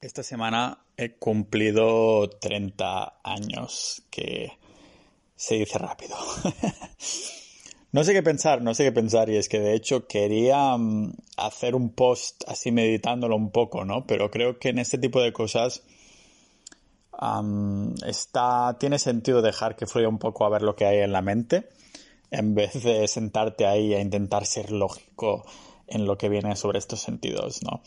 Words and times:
Esta 0.00 0.22
semana 0.22 0.78
he 0.96 1.16
cumplido 1.16 2.30
30 2.30 3.20
años, 3.22 4.02
que 4.08 4.50
se 5.36 5.56
dice 5.56 5.76
rápido. 5.76 6.16
no 7.92 8.02
sé 8.02 8.14
qué 8.14 8.22
pensar, 8.22 8.62
no 8.62 8.72
sé 8.72 8.84
qué 8.84 8.92
pensar, 8.92 9.28
y 9.28 9.36
es 9.36 9.50
que 9.50 9.60
de 9.60 9.74
hecho 9.74 10.06
quería 10.06 10.74
mm, 10.78 11.12
hacer 11.36 11.74
un 11.74 11.90
post 11.90 12.44
así 12.48 12.72
meditándolo 12.72 13.36
un 13.36 13.50
poco, 13.50 13.84
¿no? 13.84 14.06
Pero 14.06 14.30
creo 14.30 14.58
que 14.58 14.70
en 14.70 14.78
este 14.78 14.96
tipo 14.96 15.20
de 15.20 15.34
cosas 15.34 15.82
está, 18.06 18.78
tiene 18.80 18.98
sentido 18.98 19.42
dejar 19.42 19.76
que 19.76 19.86
fluya 19.86 20.08
un 20.08 20.18
poco 20.18 20.46
a 20.46 20.48
ver 20.48 20.62
lo 20.62 20.76
que 20.76 20.86
hay 20.86 21.00
en 21.00 21.12
la 21.12 21.20
mente, 21.20 21.68
en 22.30 22.54
vez 22.54 22.82
de 22.82 23.06
sentarte 23.06 23.66
ahí 23.66 23.92
a 23.92 24.00
intentar 24.00 24.46
ser 24.46 24.72
lógico 24.72 25.44
en 25.86 26.06
lo 26.06 26.16
que 26.16 26.30
viene 26.30 26.56
sobre 26.56 26.78
estos 26.78 27.00
sentidos, 27.00 27.62
¿no? 27.62 27.82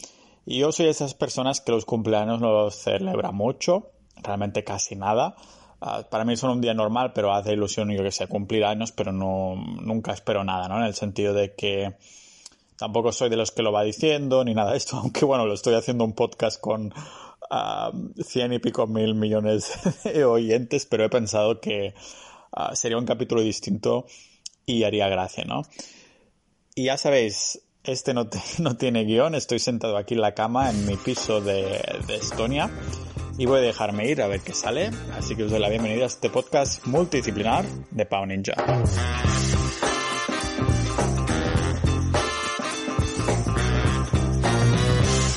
Y 0.46 0.60
yo 0.60 0.72
soy 0.72 0.86
de 0.86 0.92
esas 0.92 1.14
personas 1.14 1.62
que 1.62 1.72
los 1.72 1.86
cumpleaños 1.86 2.42
no 2.42 2.52
los 2.52 2.76
celebra 2.76 3.32
mucho, 3.32 3.92
realmente 4.22 4.64
casi 4.64 4.96
nada. 4.96 5.36
Ah, 5.80 6.06
para 6.10 6.26
mí 6.26 6.36
son 6.38 6.52
un 6.52 6.62
día 6.62 6.74
normal, 6.74 7.12
pero 7.14 7.34
hace 7.34 7.54
ilusión, 7.54 7.92
yo 7.92 8.04
que 8.04 8.12
sé, 8.12 8.28
cumplir 8.28 8.66
años, 8.66 8.92
pero 8.92 9.12
no, 9.12 9.56
nunca 9.56 10.14
espero 10.14 10.44
nada, 10.44 10.68
¿no? 10.68 10.78
En 10.78 10.86
el 10.86 10.96
sentido 10.96 11.34
de 11.34 11.56
que 11.56 11.96
tampoco 12.78 13.12
soy 13.12 13.30
de 13.30 13.38
los 13.38 13.52
que 13.52 13.64
lo 13.64 13.72
va 13.72 13.84
diciendo 13.84 14.44
ni 14.44 14.54
nada 14.54 14.72
de 14.72 14.78
esto, 14.78 14.98
aunque 15.02 15.26
bueno, 15.26 15.46
lo 15.46 15.54
estoy 15.54 15.76
haciendo 15.76 16.04
un 16.04 16.14
podcast 16.14 16.60
con 16.60 16.94
uh, 17.52 18.24
cien 18.24 18.54
y 18.54 18.60
pico 18.60 18.88
mil 18.88 19.16
millones 19.16 19.74
de 20.04 20.26
oyentes, 20.26 20.86
pero 20.86 21.06
he 21.06 21.10
pensado 21.10 21.60
que 21.60 21.94
ah, 22.52 22.76
sería 22.76 22.98
un 22.98 23.06
capítulo 23.06 23.42
distinto 23.42 24.06
y 24.66 24.84
haría 24.84 25.08
gracia, 25.10 25.46
¿no? 25.46 25.64
Y 26.76 26.86
ya 26.86 26.98
sabéis, 26.98 27.62
este 27.84 28.14
no, 28.60 28.78
tiene 28.78 29.04
guion, 29.04 29.36
estoy 29.36 29.60
sentado 29.60 29.98
aquí 29.98 30.14
en 30.14 30.22
la 30.22 30.34
cama 30.34 30.70
en 30.70 30.86
mi 30.86 30.96
piso 30.96 31.42
de, 31.42 31.82
Estonia 32.08 32.70
y 33.38 33.46
voy 33.46 33.60
a 33.60 33.62
dejarme 33.62 34.08
ir 34.08 34.22
a 34.22 34.28
ver 34.28 34.42
qué 34.42 34.54
sale. 34.54 34.92
Así 35.18 35.36
que 35.36 35.44
os 35.44 35.52
doy 35.52 35.60
la 35.60 35.70
bienvenida 35.70 36.04
a 36.04 36.08
este 36.08 36.30
podcast 36.30 36.86
multidisciplinar 36.86 37.66
de 37.92 38.06
Pau 38.06 38.26
Ninja. 38.26 38.54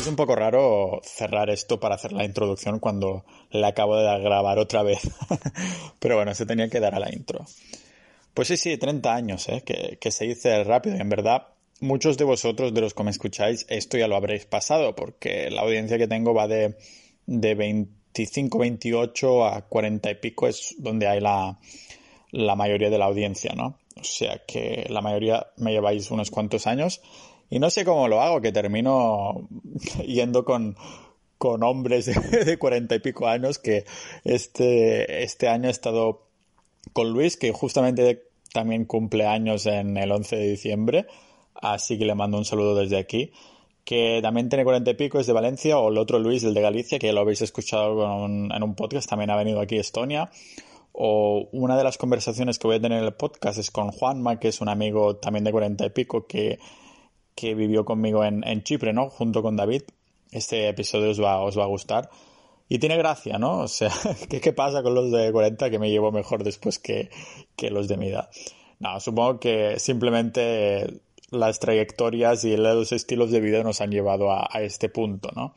Es 0.01 0.07
un 0.07 0.17
poco 0.17 0.37
raro 0.37 1.01
cerrar 1.03 1.51
esto 1.51 1.81
para 1.81 1.97
hacer 1.97 2.13
la 2.13 2.25
introducción 2.25 2.79
cuando 2.79 3.25
le 3.51 3.67
acabo 3.67 3.97
de 3.97 4.21
grabar 4.21 4.59
otra 4.59 4.83
vez. 4.83 5.01
Pero 5.99 6.17
bueno, 6.17 6.35
se 6.35 6.47
tenía 6.47 6.69
que 6.69 6.81
dar 6.81 6.95
a 6.95 7.01
la 7.01 7.13
intro. 7.13 7.45
Pues 8.35 8.49
sí, 8.49 8.57
sí, 8.57 8.77
30 8.77 9.15
años, 9.15 9.49
¿eh? 9.49 9.63
que, 9.65 9.99
que 9.99 10.13
se 10.13 10.27
dice 10.27 10.63
rápido 10.63 10.97
y 10.97 11.01
en 11.01 11.09
verdad 11.09 11.47
muchos 11.81 12.17
de 12.17 12.25
vosotros, 12.25 12.73
de 12.75 12.81
los 12.81 12.95
que 12.95 13.03
me 13.03 13.11
escucháis, 13.11 13.67
esto 13.69 13.99
ya 13.99 14.09
lo 14.09 14.17
habréis 14.17 14.47
pasado, 14.47 14.95
porque 14.95 15.51
la 15.51 15.63
audiencia 15.63 15.99
que 15.99 16.09
tengo 16.09 16.35
va 16.35 16.49
de, 16.49 16.77
de 17.27 17.55
25, 17.55 18.59
28 18.59 19.47
a 19.47 19.63
40 19.63 20.11
y 20.11 20.15
pico, 20.17 20.49
es 20.49 20.75
donde 20.79 21.07
hay 21.07 21.21
la, 21.21 21.59
la 22.31 22.57
mayoría 22.57 22.91
de 22.91 22.99
la 22.99 23.07
audiencia, 23.07 23.55
¿no? 23.55 23.79
O 23.99 24.05
sea 24.05 24.43
que 24.47 24.87
la 24.91 25.01
mayoría 25.01 25.47
me 25.57 25.73
lleváis 25.73 26.11
unos 26.11 26.31
cuantos 26.31 26.67
años 26.67 27.01
y 27.49 27.59
no 27.59 27.71
sé 27.71 27.85
cómo 27.85 28.09
lo 28.09 28.21
hago, 28.21 28.41
que 28.41 28.53
termino 28.53 29.49
yendo 30.07 30.45
con, 30.45 30.77
con 31.39 31.63
hombres 31.63 32.07
de, 32.07 32.59
40 32.59 32.95
y 32.95 32.99
pico 33.01 33.27
años 33.27 33.59
que 33.59 33.85
este, 34.25 35.23
este 35.23 35.49
año 35.49 35.69
he 35.69 35.73
estado 35.73 36.27
con 36.93 37.11
Luis, 37.11 37.37
que 37.37 37.53
justamente 37.53 38.25
también 38.53 38.85
cumple 38.85 39.27
años 39.27 39.67
en 39.67 39.97
el 39.97 40.13
11 40.13 40.37
de 40.37 40.49
diciembre 40.49 41.07
así 41.63 41.99
que 41.99 42.05
le 42.05 42.15
mando 42.15 42.39
un 42.39 42.45
saludo 42.45 42.75
desde 42.75 42.99
aquí. 42.99 43.33
Que 43.85 44.19
también 44.21 44.49
tiene 44.49 44.65
cuarenta 44.65 44.91
y 44.91 44.95
pico, 44.95 45.21
es 45.21 45.27
de 45.27 45.33
Valencia, 45.33 45.79
o 45.79 45.91
el 45.91 45.99
otro 45.99 46.19
Luis, 46.19 46.43
el 46.43 46.55
de 46.55 46.61
Galicia, 46.61 46.99
que 46.99 47.13
lo 47.13 47.21
habéis 47.21 47.43
escuchado 47.43 48.27
en 48.27 48.63
un 48.63 48.75
podcast, 48.75 49.09
también 49.09 49.31
ha 49.31 49.37
venido 49.37 49.61
aquí 49.61 49.79
a 49.79 49.81
Estonia. 49.81 50.31
O 50.93 51.49
una 51.53 51.77
de 51.77 51.85
las 51.85 51.99
conversaciones 51.99 52.59
que 52.59 52.67
voy 52.67 52.77
a 52.77 52.81
tener 52.81 52.99
en 52.99 53.05
el 53.05 53.13
podcast 53.13 53.59
es 53.59 53.71
con 53.71 53.93
Juanma, 53.93 54.41
que 54.41 54.49
es 54.49 54.63
un 54.63 54.71
amigo 54.71 55.17
también 55.17 55.45
de 55.45 55.53
cuarenta 55.53 55.85
y 55.85 55.91
pico 55.91 56.27
que, 56.27 56.59
que 57.35 57.55
vivió 57.55 57.85
conmigo 57.85 58.25
en, 58.25 58.63
Chipre, 58.63 58.95
¿no? 58.95 59.11
Junto 59.11 59.43
con 59.43 59.57
David. 59.57 59.83
Este 60.33 60.69
episodio 60.69 61.11
os 61.11 61.23
va, 61.23 61.41
os 61.41 61.57
va 61.57 61.65
a 61.65 61.69
gustar. 61.69 62.09
Y 62.69 62.79
tiene 62.79 62.97
gracia, 62.97 63.39
¿no? 63.39 63.59
O 63.59 63.69
sea, 63.69 63.93
¿qué, 64.31 64.41
¿qué, 64.41 64.53
pasa 64.55 64.83
con 64.83 64.95
los 64.95 65.13
de 65.13 65.31
40 65.31 65.71
que 65.71 65.79
me 65.79 65.91
llevo 65.91 66.11
mejor 66.13 66.43
después 66.43 66.79
que, 66.79 67.11
que 67.57 67.71
los 67.71 67.89
de 67.89 67.99
mi 67.99 68.09
edad? 68.09 68.31
No, 68.79 68.99
supongo 68.99 69.39
que 69.39 69.79
simplemente 69.79 71.03
las 71.31 71.59
trayectorias 71.59 72.45
y 72.45 72.57
los 72.57 72.93
estilos 72.93 73.31
de 73.31 73.41
vida 73.41 73.63
nos 73.63 73.81
han 73.81 73.91
llevado 73.91 74.31
a, 74.31 74.49
este 74.61 74.89
punto, 74.89 75.31
¿no? 75.35 75.55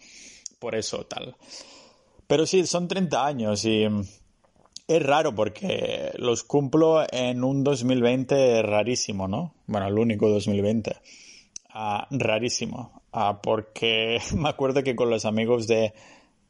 Por 0.60 0.76
eso 0.76 1.06
tal. 1.06 1.36
Pero 2.28 2.46
sí, 2.46 2.66
son 2.66 2.88
30 2.88 3.26
años 3.26 3.66
y 3.66 3.88
es 4.88 5.04
raro 5.04 5.34
porque 5.36 6.12
los 6.18 6.44
cumplo 6.44 7.06
en 7.12 7.44
un 7.44 7.64
2020 7.64 8.62
rarísimo, 8.64 9.28
¿no? 9.28 9.54
Bueno, 9.68 9.88
el 9.88 9.98
único 9.98 10.30
2020. 10.30 10.96
Ah, 11.72 12.08
rarísimo. 12.12 13.04
Ah, 13.12 13.40
porque 13.42 14.20
me 14.36 14.50
acuerdo 14.50 14.84
que 14.84 14.96
con 14.96 15.10
los 15.10 15.26
amigos 15.26 15.68
de, 15.68 15.94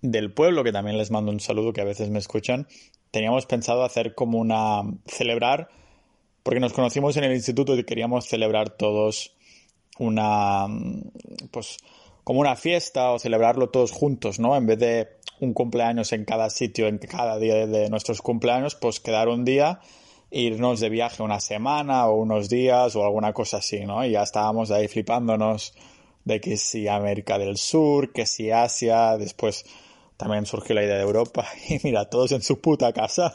del 0.02 0.34
pueblo, 0.34 0.64
que 0.64 0.72
también 0.72 0.98
les 0.98 1.12
mando 1.12 1.32
un 1.32 1.40
saludo, 1.40 1.74
que 1.74 1.82
a 1.82 1.86
veces 1.86 2.10
me 2.10 2.20
escuchan, 2.20 2.68
teníamos 3.12 3.46
pensado 3.46 3.84
hacer 3.84 4.16
como 4.16 4.40
una... 4.40 4.82
celebrar 5.06 5.70
porque 6.44 6.60
nos 6.60 6.74
conocimos 6.74 7.18
en 7.18 7.26
el 7.26 7.34
instituto 7.34 7.76
y 7.76 7.84
queríamos 7.84 8.28
celebrar 8.28 8.70
todos 8.70 9.36
una, 10.00 10.68
pues, 11.52 11.78
como 12.24 12.40
una 12.40 12.56
fiesta 12.56 13.12
o 13.12 13.20
celebrarlo 13.20 13.70
todos 13.70 13.92
juntos, 13.92 14.40
¿no? 14.40 14.56
En 14.56 14.66
vez 14.66 14.80
de 14.80 15.08
un 15.40 15.54
cumpleaños 15.54 16.14
en 16.14 16.26
cada 16.26 16.50
sitio, 16.50 16.88
en 16.88 16.98
cada 16.98 17.38
día 17.38 17.68
de 17.68 17.90
nuestros 17.90 18.22
cumpleaños, 18.22 18.76
pues 18.76 19.00
quedar 19.00 19.30
un 19.30 19.46
día, 19.46 19.80
irnos 20.32 20.80
de 20.80 20.90
viaje 20.90 21.24
una 21.24 21.40
semana 21.40 22.08
o 22.08 22.16
unos 22.16 22.50
días 22.50 22.96
o 22.96 23.04
alguna 23.04 23.34
cosa 23.34 23.58
así, 23.58 23.86
¿no? 23.86 24.06
Y 24.06 24.12
ya 24.12 24.24
estábamos 24.24 24.72
ahí 24.72 24.88
flipándonos 24.88 25.74
de 26.26 26.40
que 26.40 26.58
si 26.58 26.88
América 26.88 27.38
del 27.38 27.58
Sur, 27.58 28.12
que 28.12 28.26
si 28.26 28.52
Asia, 28.52 29.18
después 29.18 29.66
también 30.20 30.46
surgió 30.46 30.76
la 30.76 30.84
idea 30.84 30.98
de 30.98 31.04
Europa 31.04 31.48
y 31.70 31.80
mira, 31.82 32.10
todos 32.10 32.34
en 32.34 32.42
su 32.42 32.60
puta 32.60 32.92
casa 32.92 33.34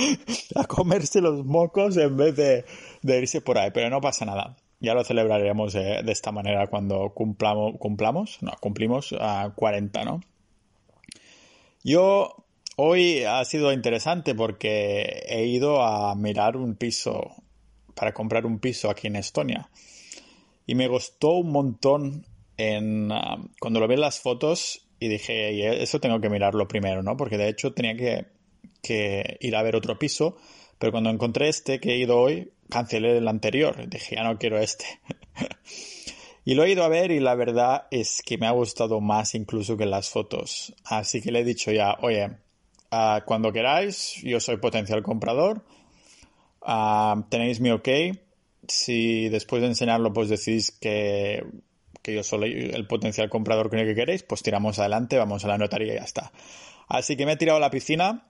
a 0.54 0.64
comerse 0.64 1.20
los 1.20 1.44
mocos 1.44 1.98
en 1.98 2.16
vez 2.16 2.34
de, 2.34 2.64
irse 3.02 3.42
por 3.42 3.58
ahí, 3.58 3.70
pero 3.70 3.90
no 3.90 4.00
pasa 4.00 4.24
nada. 4.24 4.56
Ya 4.80 4.94
lo 4.94 5.04
celebraremos 5.04 5.74
de, 5.74 6.02
esta 6.08 6.32
manera 6.32 6.68
cuando 6.68 7.10
cumplamos, 7.10 7.74
cumplamos, 7.78 8.38
no, 8.40 8.52
cumplimos 8.60 9.14
a 9.20 9.52
40, 9.54 10.04
¿no? 10.04 10.20
Yo 11.84 12.46
hoy 12.76 13.24
ha 13.24 13.44
sido 13.44 13.70
interesante 13.70 14.34
porque 14.34 15.24
he 15.28 15.44
ido 15.44 15.82
a 15.82 16.14
mirar 16.14 16.56
un 16.56 16.76
piso 16.76 17.30
para 17.94 18.14
comprar 18.14 18.46
un 18.46 18.58
piso 18.58 18.88
aquí 18.88 19.06
en 19.06 19.16
Estonia 19.16 19.68
y 20.66 20.74
me 20.76 20.88
gustó 20.88 21.32
un 21.32 21.52
montón 21.52 22.24
en 22.56 23.12
ah, 23.12 23.36
cuando 23.60 23.80
lo 23.80 23.86
vi 23.86 23.94
en 23.94 24.00
las 24.00 24.20
fotos 24.20 24.88
y 25.02 25.08
dije, 25.08 25.82
eso 25.82 25.98
tengo 25.98 26.20
que 26.20 26.30
mirarlo 26.30 26.68
primero, 26.68 27.02
¿no? 27.02 27.16
Porque 27.16 27.36
de 27.36 27.48
hecho 27.48 27.72
tenía 27.72 27.96
que, 27.96 29.36
ir 29.40 29.56
a 29.56 29.62
ver 29.62 29.74
otro 29.74 29.98
piso, 29.98 30.36
pero 30.78 30.92
cuando 30.92 31.10
encontré 31.10 31.48
este 31.48 31.80
que 31.80 31.94
he 31.94 31.98
ido 31.98 32.20
hoy, 32.20 32.52
cancelé 32.70 33.18
el 33.18 33.26
anterior. 33.26 33.88
Dije, 33.88 34.14
ya 34.14 34.22
no 34.22 34.38
quiero 34.38 34.58
este. 34.58 34.84
y 36.44 36.54
lo 36.54 36.62
he 36.62 36.70
ido 36.70 36.84
a 36.84 36.88
ver 36.88 37.10
y 37.10 37.18
la 37.18 37.34
verdad 37.34 37.88
es 37.90 38.22
que 38.24 38.38
me 38.38 38.46
ha 38.46 38.52
gustado 38.52 39.00
más 39.00 39.34
incluso 39.34 39.76
que 39.76 39.86
las 39.86 40.08
fotos. 40.08 40.72
Así 40.84 41.20
que 41.20 41.32
le 41.32 41.40
he 41.40 41.44
dicho 41.44 41.72
ya, 41.72 41.96
oye, 42.00 42.28
uh, 42.92 43.24
cuando 43.24 43.52
queráis, 43.52 44.20
yo 44.22 44.38
soy 44.38 44.58
potencial 44.58 45.02
comprador, 45.02 45.64
uh, 46.60 47.22
tenéis 47.28 47.58
mi 47.58 47.70
ok. 47.70 47.88
Si 48.68 49.28
después 49.30 49.62
de 49.62 49.68
enseñarlo 49.68 50.12
pues 50.12 50.28
decís 50.28 50.70
que 50.70 51.44
que 52.02 52.14
yo 52.14 52.22
soy 52.22 52.70
el 52.74 52.86
potencial 52.86 53.30
comprador 53.30 53.70
que 53.70 53.94
queréis, 53.94 54.22
pues 54.22 54.42
tiramos 54.42 54.78
adelante, 54.78 55.16
vamos 55.16 55.44
a 55.44 55.48
la 55.48 55.58
notaría 55.58 55.94
y 55.94 55.96
ya 55.96 56.04
está. 56.04 56.32
Así 56.88 57.16
que 57.16 57.24
me 57.24 57.32
he 57.32 57.36
tirado 57.36 57.58
a 57.58 57.60
la 57.60 57.70
piscina 57.70 58.26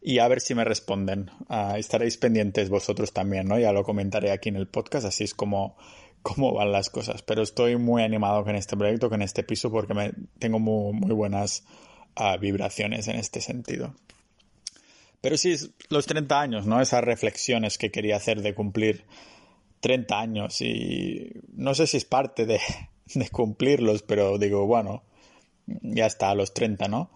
y 0.00 0.20
a 0.20 0.28
ver 0.28 0.40
si 0.40 0.54
me 0.54 0.64
responden. 0.64 1.30
Ah, 1.48 1.74
estaréis 1.78 2.16
pendientes 2.16 2.70
vosotros 2.70 3.12
también, 3.12 3.48
¿no? 3.48 3.58
Ya 3.58 3.72
lo 3.72 3.82
comentaré 3.82 4.30
aquí 4.30 4.48
en 4.48 4.56
el 4.56 4.68
podcast, 4.68 5.06
así 5.06 5.24
es 5.24 5.34
como, 5.34 5.76
como 6.22 6.54
van 6.54 6.72
las 6.72 6.90
cosas. 6.90 7.22
Pero 7.22 7.42
estoy 7.42 7.76
muy 7.76 8.02
animado 8.02 8.44
con 8.44 8.54
este 8.54 8.76
proyecto, 8.76 9.10
con 9.10 9.22
este 9.22 9.42
piso, 9.42 9.70
porque 9.70 10.12
tengo 10.38 10.58
muy, 10.58 10.92
muy 10.92 11.12
buenas 11.12 11.64
ah, 12.14 12.36
vibraciones 12.36 13.08
en 13.08 13.16
este 13.16 13.40
sentido. 13.40 13.94
Pero 15.20 15.36
sí, 15.36 15.56
los 15.88 16.06
30 16.06 16.40
años, 16.40 16.66
¿no? 16.66 16.80
Esas 16.80 17.02
reflexiones 17.02 17.76
que 17.76 17.90
quería 17.90 18.16
hacer 18.16 18.40
de 18.40 18.54
cumplir 18.54 19.04
30 19.80 20.18
años 20.18 20.60
y 20.60 21.32
no 21.54 21.74
sé 21.74 21.86
si 21.86 21.96
es 21.96 22.04
parte 22.04 22.46
de, 22.46 22.60
de 23.14 23.28
cumplirlos, 23.30 24.02
pero 24.02 24.38
digo, 24.38 24.66
bueno, 24.66 25.02
ya 25.66 26.06
está, 26.06 26.30
a 26.30 26.34
los 26.34 26.54
30, 26.54 26.88
¿no? 26.88 27.10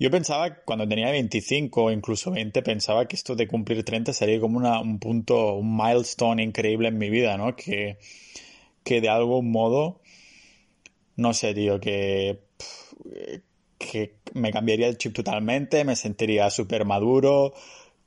Yo 0.00 0.10
pensaba, 0.10 0.54
cuando 0.64 0.86
tenía 0.86 1.10
25 1.10 1.84
o 1.84 1.90
incluso 1.90 2.30
20, 2.30 2.62
pensaba 2.62 3.08
que 3.08 3.16
esto 3.16 3.34
de 3.34 3.48
cumplir 3.48 3.84
30 3.84 4.12
sería 4.12 4.38
como 4.40 4.58
una, 4.58 4.80
un 4.80 5.00
punto, 5.00 5.54
un 5.54 5.76
milestone 5.76 6.42
increíble 6.42 6.88
en 6.88 6.98
mi 6.98 7.10
vida, 7.10 7.36
¿no? 7.36 7.56
Que, 7.56 7.98
que 8.84 9.00
de 9.00 9.08
algún 9.08 9.50
modo, 9.50 10.00
no 11.16 11.34
sé, 11.34 11.52
tío, 11.54 11.80
que 11.80 12.40
que 13.78 14.16
me 14.34 14.52
cambiaría 14.52 14.88
el 14.88 14.98
chip 14.98 15.14
totalmente, 15.14 15.84
me 15.84 15.96
sentiría 15.96 16.50
súper 16.50 16.84
maduro, 16.84 17.54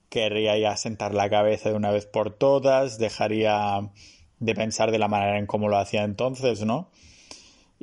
querría 0.10 0.58
ya 0.58 0.76
sentar 0.78 1.14
la 1.14 1.30
cabeza 1.30 1.70
de 1.70 1.76
una 1.76 1.92
vez 1.92 2.06
por 2.06 2.32
todas, 2.32 3.00
dejaría 3.00 3.90
de 4.40 4.56
pensar 4.56 4.92
de 4.92 5.00
la 5.00 5.08
manera 5.08 5.40
en 5.40 5.48
cómo 5.48 5.70
lo 5.70 5.78
hacía 5.78 6.04
entonces, 6.04 6.66
¿no? 6.66 6.90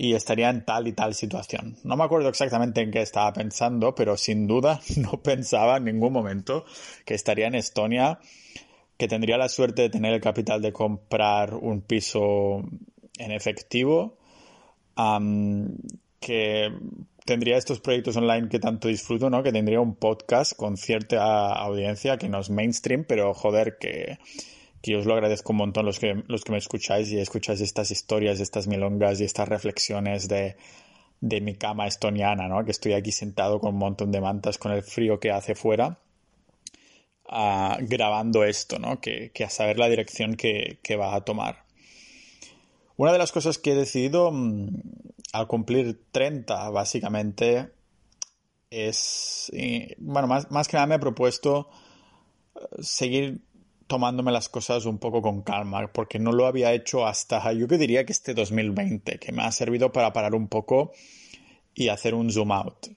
Y 0.00 0.15
estaría 0.15 0.49
en 0.49 0.65
tal 0.65 0.87
y 0.87 0.93
tal 0.93 1.12
situación. 1.12 1.77
No 1.83 1.97
me 1.97 2.05
acuerdo 2.05 2.29
exactamente 2.29 2.81
en 2.83 2.93
qué 2.93 3.03
estaba 3.03 3.33
pensando, 3.33 3.97
pero 3.97 4.17
sin 4.17 4.47
duda 4.47 4.81
no 4.97 5.21
pensaba 5.21 5.79
en 5.79 5.87
ningún 5.87 6.12
momento 6.12 6.65
que 7.05 7.15
estaría 7.15 7.49
en 7.49 7.56
Estonia, 7.56 8.21
que 8.97 9.09
tendría 9.09 9.37
la 9.37 9.49
suerte 9.49 9.83
de 9.83 9.91
tener 9.91 10.15
el 10.15 10.21
capital 10.21 10.62
de 10.62 10.73
comprar 10.73 11.53
un 11.55 11.81
piso 11.81 12.62
en 13.19 13.33
efectivo, 13.33 14.17
que 16.21 16.73
tendría 17.25 17.56
estos 17.56 17.81
proyectos 17.81 18.17
online 18.17 18.49
que 18.49 18.61
tanto 18.61 18.87
disfruto, 18.87 19.29
¿no? 19.31 19.43
Que 19.43 19.51
tendría 19.51 19.81
un 19.81 19.97
podcast 19.97 20.53
con 20.55 20.77
cierta 20.77 21.53
audiencia 21.55 22.19
que 22.19 22.29
no 22.29 22.39
es 22.39 22.51
mainstream, 22.51 23.05
pero 23.05 23.35
joder, 23.35 23.79
que, 23.81 24.19
que 24.83 24.97
os 24.97 25.07
lo 25.07 25.15
agradezco 25.15 25.53
un 25.53 25.59
montón 25.59 25.87
los 25.87 25.99
que, 25.99 26.23
los 26.27 26.45
que 26.45 26.53
me 26.53 26.59
escucháis 26.59 27.11
y 27.11 27.19
escucháis 27.19 27.61
estas 27.61 27.91
historias, 27.91 28.41
estas 28.41 28.67
milongas 28.67 29.21
y 29.21 29.25
estas 29.25 29.49
reflexiones 29.49 30.29
de, 30.29 30.57
de 31.21 31.41
mi 31.41 31.57
cama 31.57 31.87
estoniana, 31.87 32.49
¿no? 32.49 32.65
Que 32.65 32.71
estoy 32.71 32.93
aquí 32.93 33.13
sentado 33.13 33.61
con 33.61 33.75
un 33.75 33.81
montón 33.81 34.13
de 34.13 34.21
mantas 34.21 34.59
con 34.59 34.73
el 34.73 34.83
frío 34.83 35.19
que 35.19 35.31
hace 35.31 35.55
fuera. 35.55 35.99
Uh, 37.31 37.77
grabando 37.81 38.43
esto, 38.45 38.79
¿no? 38.79 39.01
Que, 39.01 39.31
que, 39.33 39.45
a 39.45 39.51
saber 39.51 39.79
la 39.79 39.89
dirección 39.89 40.35
que, 40.35 40.79
que 40.83 40.97
va 40.97 41.15
a 41.15 41.21
tomar. 41.27 41.65
Una 42.97 43.13
de 43.13 43.19
las 43.19 43.33
cosas 43.33 43.59
que 43.59 43.73
he 43.73 43.75
decidido 43.75 44.31
mm, 44.33 44.69
al 45.35 45.47
cumplir 45.47 46.01
30, 46.11 46.71
básicamente, 46.71 47.71
es, 48.71 49.51
bueno, 49.99 50.29
más, 50.29 50.51
más 50.51 50.69
que 50.69 50.77
nada 50.77 50.87
me 50.87 50.95
he 50.97 50.99
propuesto 50.99 51.69
eh, 52.55 52.61
seguir 52.81 53.41
tomándome 53.88 54.31
las 54.31 54.49
cosas 54.49 54.85
un 54.85 54.99
poco 54.99 55.20
con 55.20 55.43
calma, 55.43 55.90
porque 55.93 56.19
no 56.19 56.31
lo 56.31 56.46
había 56.46 56.73
hecho 56.73 57.06
hasta, 57.06 57.52
yo 57.52 57.67
que 57.67 57.79
diría 57.79 58.05
que 58.05 58.12
este 58.12 58.35
2020, 58.35 59.19
que 59.19 59.32
me 59.32 59.43
ha 59.43 59.50
servido 59.50 59.90
para 59.90 60.12
parar 60.12 60.35
un 60.35 60.46
poco 60.46 60.93
y 61.75 61.88
hacer 61.88 62.14
un 62.14 62.31
zoom 62.31 62.52
out. 62.52 62.88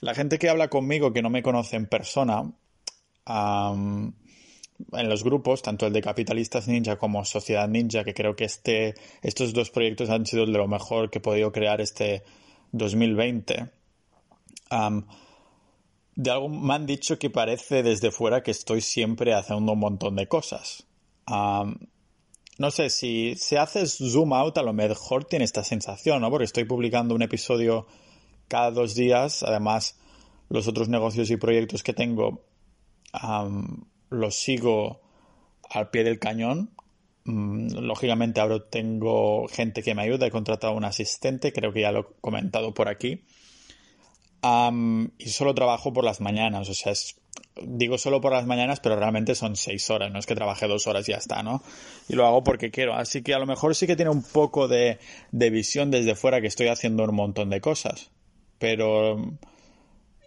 La 0.00 0.14
gente 0.14 0.38
que 0.38 0.50
habla 0.50 0.68
conmigo, 0.68 1.12
que 1.12 1.22
no 1.22 1.30
me 1.30 1.42
conoce 1.42 1.76
en 1.76 1.86
persona, 1.86 2.52
en 3.26 4.12
los 5.08 5.24
grupos, 5.24 5.62
tanto 5.62 5.86
el 5.86 5.92
de 5.94 6.02
Capitalistas 6.02 6.68
Ninja 6.68 6.96
como 6.96 7.24
Sociedad 7.24 7.66
Ninja, 7.68 8.04
que 8.04 8.12
creo 8.12 8.36
que 8.36 8.44
este, 8.44 8.94
estos 9.22 9.54
dos 9.54 9.70
proyectos 9.70 10.10
han 10.10 10.26
sido 10.26 10.44
de 10.44 10.52
lo 10.52 10.68
mejor 10.68 11.10
que 11.10 11.18
he 11.18 11.22
podido 11.22 11.52
crear 11.52 11.80
este 11.80 12.22
2020. 12.72 13.70
De 16.16 16.30
algo 16.30 16.48
me 16.48 16.74
han 16.74 16.86
dicho 16.86 17.18
que 17.18 17.30
parece 17.30 17.82
desde 17.82 18.10
fuera 18.10 18.42
que 18.42 18.50
estoy 18.50 18.80
siempre 18.80 19.34
haciendo 19.34 19.72
un 19.72 19.78
montón 19.78 20.16
de 20.16 20.28
cosas. 20.28 20.86
no 21.26 22.70
sé, 22.70 22.90
si, 22.90 23.34
si 23.36 23.56
haces 23.56 23.98
zoom 23.98 24.32
out, 24.32 24.58
a 24.58 24.62
lo 24.62 24.72
mejor 24.72 25.24
tiene 25.24 25.44
esta 25.44 25.64
sensación, 25.64 26.20
¿no? 26.20 26.30
Porque 26.30 26.44
estoy 26.44 26.64
publicando 26.64 27.14
un 27.14 27.22
episodio 27.22 27.86
cada 28.48 28.70
dos 28.70 28.94
días. 28.94 29.42
Además, 29.42 29.98
los 30.48 30.68
otros 30.68 30.88
negocios 30.88 31.30
y 31.30 31.36
proyectos 31.36 31.82
que 31.82 31.92
tengo 31.92 32.44
lo 34.10 34.30
sigo 34.30 35.00
al 35.70 35.90
pie 35.90 36.04
del 36.04 36.18
cañón. 36.18 36.70
Mm, 37.24 37.78
lógicamente 37.80 38.40
ahora 38.40 38.68
tengo 38.68 39.48
gente 39.48 39.82
que 39.82 39.94
me 39.94 40.02
ayuda, 40.02 40.26
he 40.26 40.30
contratado 40.30 40.74
un 40.74 40.84
asistente, 40.84 41.52
creo 41.52 41.72
que 41.72 41.80
ya 41.80 41.92
lo 41.92 42.00
he 42.00 42.06
comentado 42.20 42.74
por 42.74 42.88
aquí. 42.88 43.24
Y 45.18 45.28
solo 45.28 45.54
trabajo 45.54 45.92
por 45.92 46.04
las 46.04 46.20
mañanas, 46.20 46.68
o 46.68 46.74
sea, 46.74 46.92
digo 47.62 47.98
solo 47.98 48.20
por 48.20 48.32
las 48.32 48.46
mañanas, 48.46 48.80
pero 48.80 48.96
realmente 48.96 49.34
son 49.34 49.56
seis 49.56 49.88
horas, 49.90 50.12
no 50.12 50.18
es 50.18 50.26
que 50.26 50.34
trabaje 50.34 50.66
dos 50.66 50.86
horas 50.86 51.08
y 51.08 51.12
ya 51.12 51.18
está, 51.18 51.42
¿no? 51.42 51.62
Y 52.08 52.14
lo 52.14 52.26
hago 52.26 52.44
porque 52.44 52.70
quiero, 52.70 52.94
así 52.94 53.22
que 53.22 53.34
a 53.34 53.38
lo 53.38 53.46
mejor 53.46 53.74
sí 53.74 53.86
que 53.86 53.96
tiene 53.96 54.10
un 54.10 54.22
poco 54.22 54.68
de, 54.68 54.98
de 55.32 55.50
visión 55.50 55.90
desde 55.90 56.14
fuera 56.14 56.40
que 56.40 56.46
estoy 56.48 56.68
haciendo 56.68 57.04
un 57.04 57.14
montón 57.14 57.48
de 57.50 57.60
cosas, 57.60 58.10
pero 58.58 59.16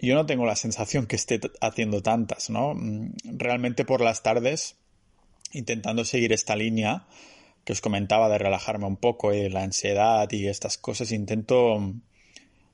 yo 0.01 0.15
no 0.15 0.25
tengo 0.25 0.45
la 0.45 0.55
sensación 0.55 1.07
que 1.07 1.15
esté 1.15 1.39
haciendo 1.61 2.01
tantas, 2.01 2.49
¿no? 2.49 2.73
Mm, 2.73 3.13
realmente 3.23 3.85
por 3.85 4.01
las 4.01 4.23
tardes, 4.23 4.77
intentando 5.51 6.05
seguir 6.05 6.33
esta 6.33 6.55
línea 6.55 7.07
que 7.63 7.73
os 7.73 7.81
comentaba 7.81 8.29
de 8.29 8.37
relajarme 8.37 8.85
un 8.85 8.95
poco 8.95 9.33
y 9.33 9.49
la 9.49 9.63
ansiedad 9.63 10.31
y 10.31 10.47
estas 10.47 10.77
cosas, 10.77 11.11
intento 11.11 11.79
mm, 11.79 12.01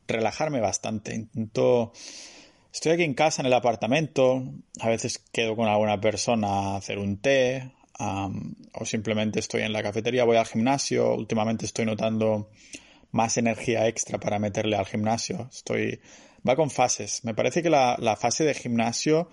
relajarme 0.08 0.60
bastante. 0.60 1.16
Intento. 1.16 1.94
Estoy 2.74 2.94
aquí 2.94 3.04
en 3.04 3.14
casa, 3.14 3.42
en 3.42 3.46
el 3.46 3.54
apartamento, 3.54 4.44
a 4.80 4.90
veces 4.90 5.20
quedo 5.32 5.56
con 5.56 5.68
alguna 5.68 6.02
persona 6.02 6.48
a 6.48 6.78
hacer 6.78 6.98
un 6.98 7.18
té, 7.18 7.72
o 8.00 8.86
simplemente 8.86 9.40
estoy 9.40 9.62
en 9.62 9.74
la 9.74 9.84
cafetería, 9.84 10.24
voy 10.24 10.38
al 10.38 10.48
gimnasio. 10.48 11.14
Últimamente 11.14 11.66
estoy 11.66 11.86
notando 11.86 12.50
más 13.12 13.38
energía 13.38 13.88
extra 13.88 14.20
para 14.20 14.40
meterle 14.40 14.76
al 14.76 14.88
gimnasio. 14.88 15.48
Estoy 15.52 16.00
va 16.48 16.56
con 16.56 16.70
fases. 16.70 17.24
Me 17.24 17.34
parece 17.34 17.64
que 17.64 17.70
la, 17.70 18.18
fase 18.20 18.44
de 18.44 18.54
gimnasio 18.54 19.30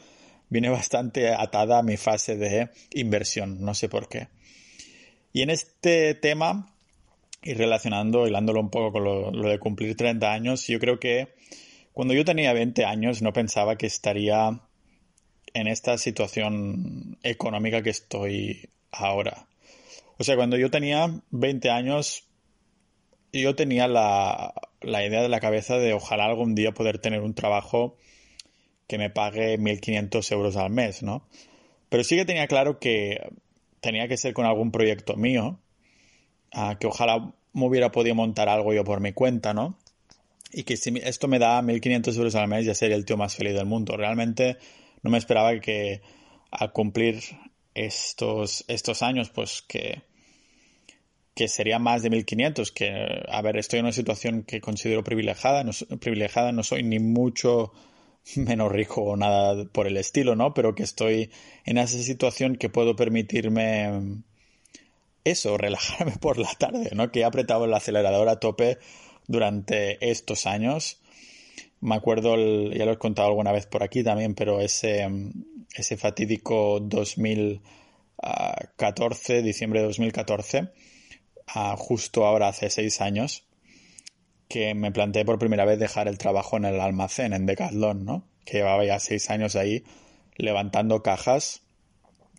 viene 0.49 0.69
bastante 0.71 1.33
atada 1.33 1.79
a 1.79 1.83
mi 1.83 1.97
fase 1.97 2.37
de 2.37 2.71
inversión, 2.93 3.61
no 3.61 3.75
sé 3.75 3.89
por 3.89 4.09
qué. 4.09 4.29
Y 5.33 5.43
en 5.43 5.51
este 5.51 6.15
tema, 6.15 6.75
y 7.43 7.55
relacionando, 7.55 8.27
hilándolo 8.27 8.61
un 8.61 8.71
poco 8.71 8.93
con 8.93 9.05
lo, 9.05 9.31
lo, 9.31 9.49
de 9.49 9.59
cumplir 9.59 9.97
30 9.97 10.33
años, 10.33 10.67
yo 10.67 10.79
creo 10.79 10.99
que 11.01 11.29
cuando 11.93 12.15
yo 12.15 12.25
tenía 12.25 12.53
20 12.53 12.85
años 12.85 13.23
no 13.23 13.33
pensaba 13.33 13.77
que 13.77 13.87
estaría 13.87 14.61
en 15.55 15.67
esta 15.67 15.99
situación 15.99 17.19
económica 17.23 17.83
que 17.83 17.91
estoy 17.91 18.69
ahora. 18.93 19.47
O 20.19 20.25
sea, 20.25 20.37
cuando 20.37 20.57
yo 20.57 20.71
tenía 20.71 21.23
20 21.31 21.71
años 21.71 22.31
yo 23.33 23.55
tenía 23.55 23.87
la, 23.89 24.55
idea 24.83 25.23
de 25.23 25.29
la 25.29 25.41
cabeza 25.41 25.79
de 25.79 25.95
ojalá 25.95 26.27
algún 26.27 26.55
día 26.55 26.73
poder 26.73 26.99
tener 26.99 27.21
un 27.21 27.35
trabajo 27.35 27.97
que 28.87 28.99
me 28.99 29.11
pague 29.11 29.59
1.500 29.59 30.33
euros 30.33 30.57
al 30.57 30.71
mes, 30.71 31.03
¿no? 31.03 31.27
Pero 31.89 32.05
sí 32.05 32.17
que 32.17 32.25
tenía 32.25 32.47
claro 32.49 32.79
que 32.79 33.21
tenía 33.81 34.09
que 34.09 34.17
ser 34.17 34.35
con 34.35 34.47
algún 34.47 34.73
proyecto 34.73 35.17
mío, 35.17 35.61
que 36.79 36.87
ojalá 36.87 37.33
me 37.53 37.67
hubiera 37.67 37.91
podido 37.91 38.15
montar 38.15 38.49
algo 38.49 38.73
yo 38.73 38.85
por 38.85 39.01
mi 39.01 39.13
cuenta, 39.13 39.55
¿no? 39.55 39.79
Y 40.53 40.65
que 40.65 40.77
si 40.77 40.93
esto 41.03 41.29
me 41.29 41.39
da 41.39 41.63
1.500 41.63 42.17
euros 42.17 42.35
al 42.35 42.49
mes 42.49 42.67
ya 42.67 42.75
sería 42.75 42.97
el 42.97 43.05
tío 43.05 43.17
más 43.17 43.37
feliz 43.37 43.55
del 43.55 43.67
mundo. 43.67 43.97
Realmente 43.97 44.57
no 45.03 45.11
me 45.11 45.19
esperaba 45.19 45.59
que 45.61 46.03
al 46.51 46.73
cumplir 46.73 47.21
estos, 47.75 48.65
estos 48.69 49.03
años, 49.03 49.31
pues 49.31 49.63
que 49.63 50.03
que 51.35 51.49
sería 51.49 51.79
más 51.79 52.03
de 52.03 52.11
1.500, 52.11 52.71
que, 52.71 53.25
a 53.27 53.41
ver, 53.41 53.57
estoy 53.57 53.79
en 53.79 53.87
una 53.87 53.93
situación 53.93 54.43
que 54.43 54.61
considero 54.61 55.03
privilegiada, 55.03 55.65
no, 55.65 55.71
privilegiada, 55.99 56.53
no 56.53 56.63
soy 56.63 56.83
ni 56.83 56.99
mucho 56.99 57.73
menos 58.37 58.71
rico 58.71 59.03
o 59.03 59.17
nada 59.17 59.65
por 59.73 59.87
el 59.87 59.97
estilo, 59.97 60.37
¿no? 60.37 60.53
Pero 60.53 60.75
que 60.75 60.83
estoy 60.83 61.31
en 61.65 61.79
esa 61.79 61.99
situación 61.99 62.57
que 62.57 62.69
puedo 62.69 62.95
permitirme 62.95 64.23
eso, 65.25 65.57
relajarme 65.59 66.13
por 66.21 66.39
la 66.39 66.53
tarde, 66.59 66.91
¿no? 66.95 67.11
Que 67.11 67.21
he 67.21 67.25
apretado 67.25 67.65
el 67.65 67.75
acelerador 67.75 68.29
a 68.29 68.41
tope 68.41 68.79
durante 69.27 70.11
estos 70.11 70.47
años. 70.47 71.01
Me 71.81 71.95
acuerdo, 71.95 72.37
ya 72.37 72.85
lo 72.85 72.93
he 72.93 72.99
contado 72.99 73.29
alguna 73.29 73.53
vez 73.53 73.67
por 73.67 73.83
aquí 73.83 74.03
también, 74.03 74.35
pero 74.35 74.61
ese, 74.61 75.09
ese 75.75 75.97
fatídico 75.97 76.81
2014, 76.81 79.43
diciembre 79.43 79.81
de 79.81 79.87
2014, 79.87 80.69
justo 81.77 82.27
ahora 82.27 82.49
hace 82.49 82.69
seis 82.71 83.01
años 83.01 83.45
que 84.49 84.75
me 84.75 84.91
planteé 84.91 85.25
por 85.25 85.39
primera 85.39 85.65
vez 85.65 85.79
dejar 85.79 86.09
el 86.09 86.19
trabajo 86.19 86.57
en 86.57 86.65
el 86.65 86.81
almacén, 86.81 87.33
en 87.33 87.47
Decathlon, 87.47 88.05
¿no? 88.05 88.25
Que 88.45 88.59
llevaba 88.59 88.85
ya 88.85 88.99
seis 88.99 89.31
años 89.31 89.55
ahí 89.55 89.85
levantando 90.37 91.03
cajas 91.03 91.63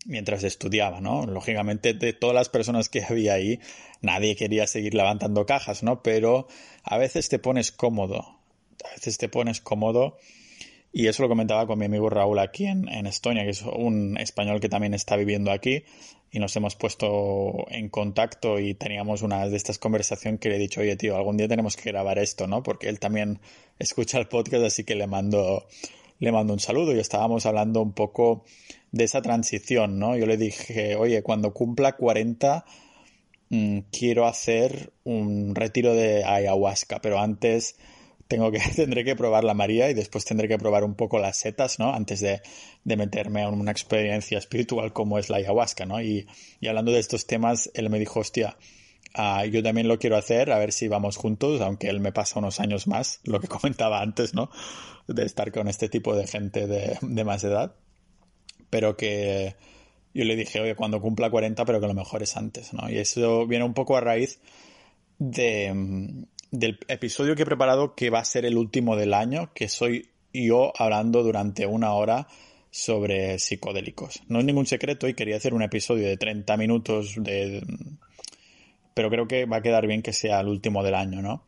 mientras 0.06 0.44
estudiaba, 0.44 1.02
¿no? 1.02 1.26
Lógicamente, 1.26 1.94
de 1.94 2.14
todas 2.14 2.36
las 2.36 2.50
personas 2.50 2.90
que 2.90 3.04
había 3.10 3.34
ahí, 3.34 3.60
nadie 4.02 4.36
quería 4.36 4.68
seguir 4.68 4.94
levantando 4.94 5.46
cajas, 5.46 5.84
¿no? 5.84 6.02
Pero 6.04 6.48
a 6.84 6.98
veces 6.98 7.30
te 7.30 7.40
pones 7.40 7.72
cómodo, 7.72 8.40
a 8.84 8.90
veces 8.96 9.18
te 9.18 9.30
pones 9.30 9.62
cómodo 9.62 10.18
y 10.94 11.08
eso 11.08 11.24
lo 11.24 11.30
comentaba 11.30 11.66
con 11.68 11.80
mi 11.80 11.86
amigo 11.86 12.10
Raúl 12.10 12.40
aquí 12.40 12.66
en, 12.66 12.88
Estonia, 13.06 13.44
que 13.44 13.52
es 13.52 13.62
un 13.62 14.18
español 14.18 14.60
que 14.60 14.68
también 14.68 14.94
está 14.94 15.16
viviendo 15.16 15.52
aquí 15.52 15.84
y 16.32 16.40
nos 16.40 16.56
hemos 16.58 16.76
puesto 16.76 17.66
en 17.70 17.90
contacto 17.90 18.60
y 18.60 18.74
teníamos 18.74 19.22
una 19.22 19.48
de 19.48 19.56
estas 19.56 19.78
conversaciones 19.78 20.40
que 20.40 20.50
le 20.50 20.56
he 20.56 20.60
dicho, 20.60 20.82
oye 20.82 20.98
tío, 20.98 21.16
algún 21.16 21.38
día 21.38 21.48
tenemos 21.48 21.78
que 21.78 21.92
grabar 21.92 22.20
esto, 22.20 22.46
¿no? 22.48 22.62
Porque 22.62 22.90
él 22.90 23.00
también 23.00 23.40
escucha 23.80 24.18
el 24.18 24.28
podcast, 24.28 24.66
así 24.66 24.84
que 24.84 24.96
le 24.96 25.08
mando, 25.08 25.66
le 26.22 26.32
mando 26.32 26.54
un 26.54 26.60
saludo 26.60 26.96
y 26.96 27.00
estábamos 27.00 27.46
hablando 27.48 27.82
un 27.82 27.94
poco 27.94 28.46
de 28.92 29.06
esa 29.06 29.24
transición, 29.24 29.98
¿no? 29.98 30.16
Yo 30.16 30.28
le 30.28 30.38
dije, 30.38 30.96
oye, 30.96 31.24
cuando 31.24 31.52
cumpla 31.52 31.98
40 31.98 32.64
mm, 33.50 33.80
quiero 33.92 34.28
hacer 34.28 34.94
un 35.04 35.56
retiro 35.56 35.96
de 35.96 36.24
ayahuasca, 36.24 37.02
pero 37.02 37.20
antes 37.20 37.76
tengo 38.28 38.52
que, 38.52 38.60
tendré 38.76 39.04
que 39.04 39.16
probar 39.16 39.44
la 39.44 39.56
María 39.56 39.90
y 39.90 39.96
después 39.96 40.24
tendré 40.24 40.48
que 40.48 40.60
probar 40.60 40.84
un 40.84 40.94
poco 40.94 41.18
las 41.18 41.38
setas, 41.38 41.80
¿no? 41.80 41.92
Antes 41.92 42.20
de, 42.20 42.42
de 42.84 42.98
meterme 42.98 43.42
en 43.42 43.60
una 43.60 43.72
experiencia 43.72 44.38
espiritual 44.38 44.94
como 44.94 45.18
es 45.18 45.32
la 45.32 45.38
ayahuasca, 45.38 45.88
¿no? 45.88 46.04
Y, 46.04 46.28
y 46.60 46.68
hablando 46.68 46.92
de 46.92 47.00
estos 47.00 47.26
temas, 47.26 47.72
él 47.74 47.90
me 47.90 47.98
dijo, 47.98 48.20
hostia, 48.20 48.58
uh, 49.18 49.46
yo 49.46 49.64
también 49.64 49.88
lo 49.88 50.00
quiero 50.00 50.18
hacer, 50.18 50.52
a 50.52 50.60
ver 50.60 50.72
si 50.72 50.88
vamos 50.88 51.18
juntos, 51.18 51.62
aunque 51.62 51.88
él 51.90 52.00
me 52.00 52.12
pasa 52.12 52.40
unos 52.40 52.60
años 52.60 52.88
más, 52.88 53.20
lo 53.24 53.40
que 53.40 53.48
comentaba 53.50 54.02
antes, 54.02 54.34
¿no? 54.34 54.50
De 55.08 55.26
estar 55.26 55.52
con 55.52 55.68
este 55.68 55.90
tipo 55.90 56.16
de 56.16 56.28
gente 56.28 56.68
de, 56.68 56.98
de 57.02 57.24
más 57.24 57.44
edad. 57.44 57.76
Pero 58.70 58.96
que 58.96 59.56
yo 60.14 60.26
le 60.26 60.36
dije, 60.36 60.60
oye, 60.60 60.76
cuando 60.76 61.02
cumpla 61.02 61.30
40, 61.30 61.66
pero 61.66 61.80
que 61.80 61.88
lo 61.88 61.94
mejor 61.94 62.24
es 62.24 62.36
antes, 62.38 62.74
¿no? 62.74 62.90
Y 62.90 62.98
eso 62.98 63.48
viene 63.48 63.66
un 63.66 63.74
poco 63.74 63.98
a 63.98 64.02
raíz 64.02 64.40
de, 65.20 66.26
del 66.52 66.80
episodio 66.88 67.36
que 67.36 67.44
he 67.44 67.46
preparado 67.46 67.96
que 67.96 68.10
va 68.10 68.20
a 68.20 68.26
ser 68.26 68.46
el 68.46 68.58
último 68.58 68.96
del 68.96 69.14
año, 69.14 69.52
que 69.54 69.70
soy 69.70 70.10
yo 70.34 70.74
hablando 70.78 71.24
durante 71.24 71.66
una 71.66 71.94
hora 71.94 72.28
sobre 72.72 73.38
psicodélicos. 73.40 74.22
No 74.28 74.40
es 74.40 74.46
ningún 74.46 74.66
secreto 74.66 75.08
y 75.08 75.14
quería 75.14 75.38
hacer 75.38 75.54
un 75.54 75.62
episodio 75.62 76.08
de 76.08 76.18
30 76.18 76.58
minutos 76.58 77.16
de... 77.18 77.64
Pero 78.94 79.10
creo 79.10 79.28
que 79.28 79.46
va 79.46 79.58
a 79.58 79.62
quedar 79.62 79.88
bien 79.88 80.02
que 80.02 80.14
sea 80.14 80.40
el 80.42 80.48
último 80.48 80.84
del 80.84 80.96
año, 80.96 81.22
¿no? 81.22 81.46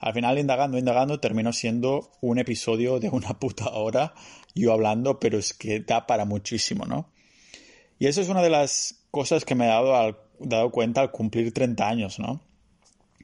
Al 0.00 0.14
final, 0.14 0.38
indagando, 0.38 0.78
indagando, 0.78 1.20
terminó 1.20 1.52
siendo 1.52 2.10
un 2.20 2.38
episodio 2.38 3.00
de 3.00 3.10
una 3.10 3.38
puta 3.38 3.70
hora 3.70 4.14
yo 4.54 4.72
hablando, 4.72 5.20
pero 5.20 5.38
es 5.38 5.54
que 5.54 5.80
da 5.80 6.06
para 6.06 6.24
muchísimo, 6.24 6.86
¿no? 6.86 7.10
Y 7.98 8.06
eso 8.06 8.20
es 8.20 8.28
una 8.28 8.42
de 8.42 8.50
las 8.50 9.04
cosas 9.10 9.44
que 9.44 9.54
me 9.54 9.66
he 9.66 9.68
dado, 9.68 10.16
dado 10.38 10.70
cuenta 10.70 11.02
al 11.02 11.10
cumplir 11.10 11.52
30 11.52 11.88
años, 11.88 12.18
¿no? 12.18 12.40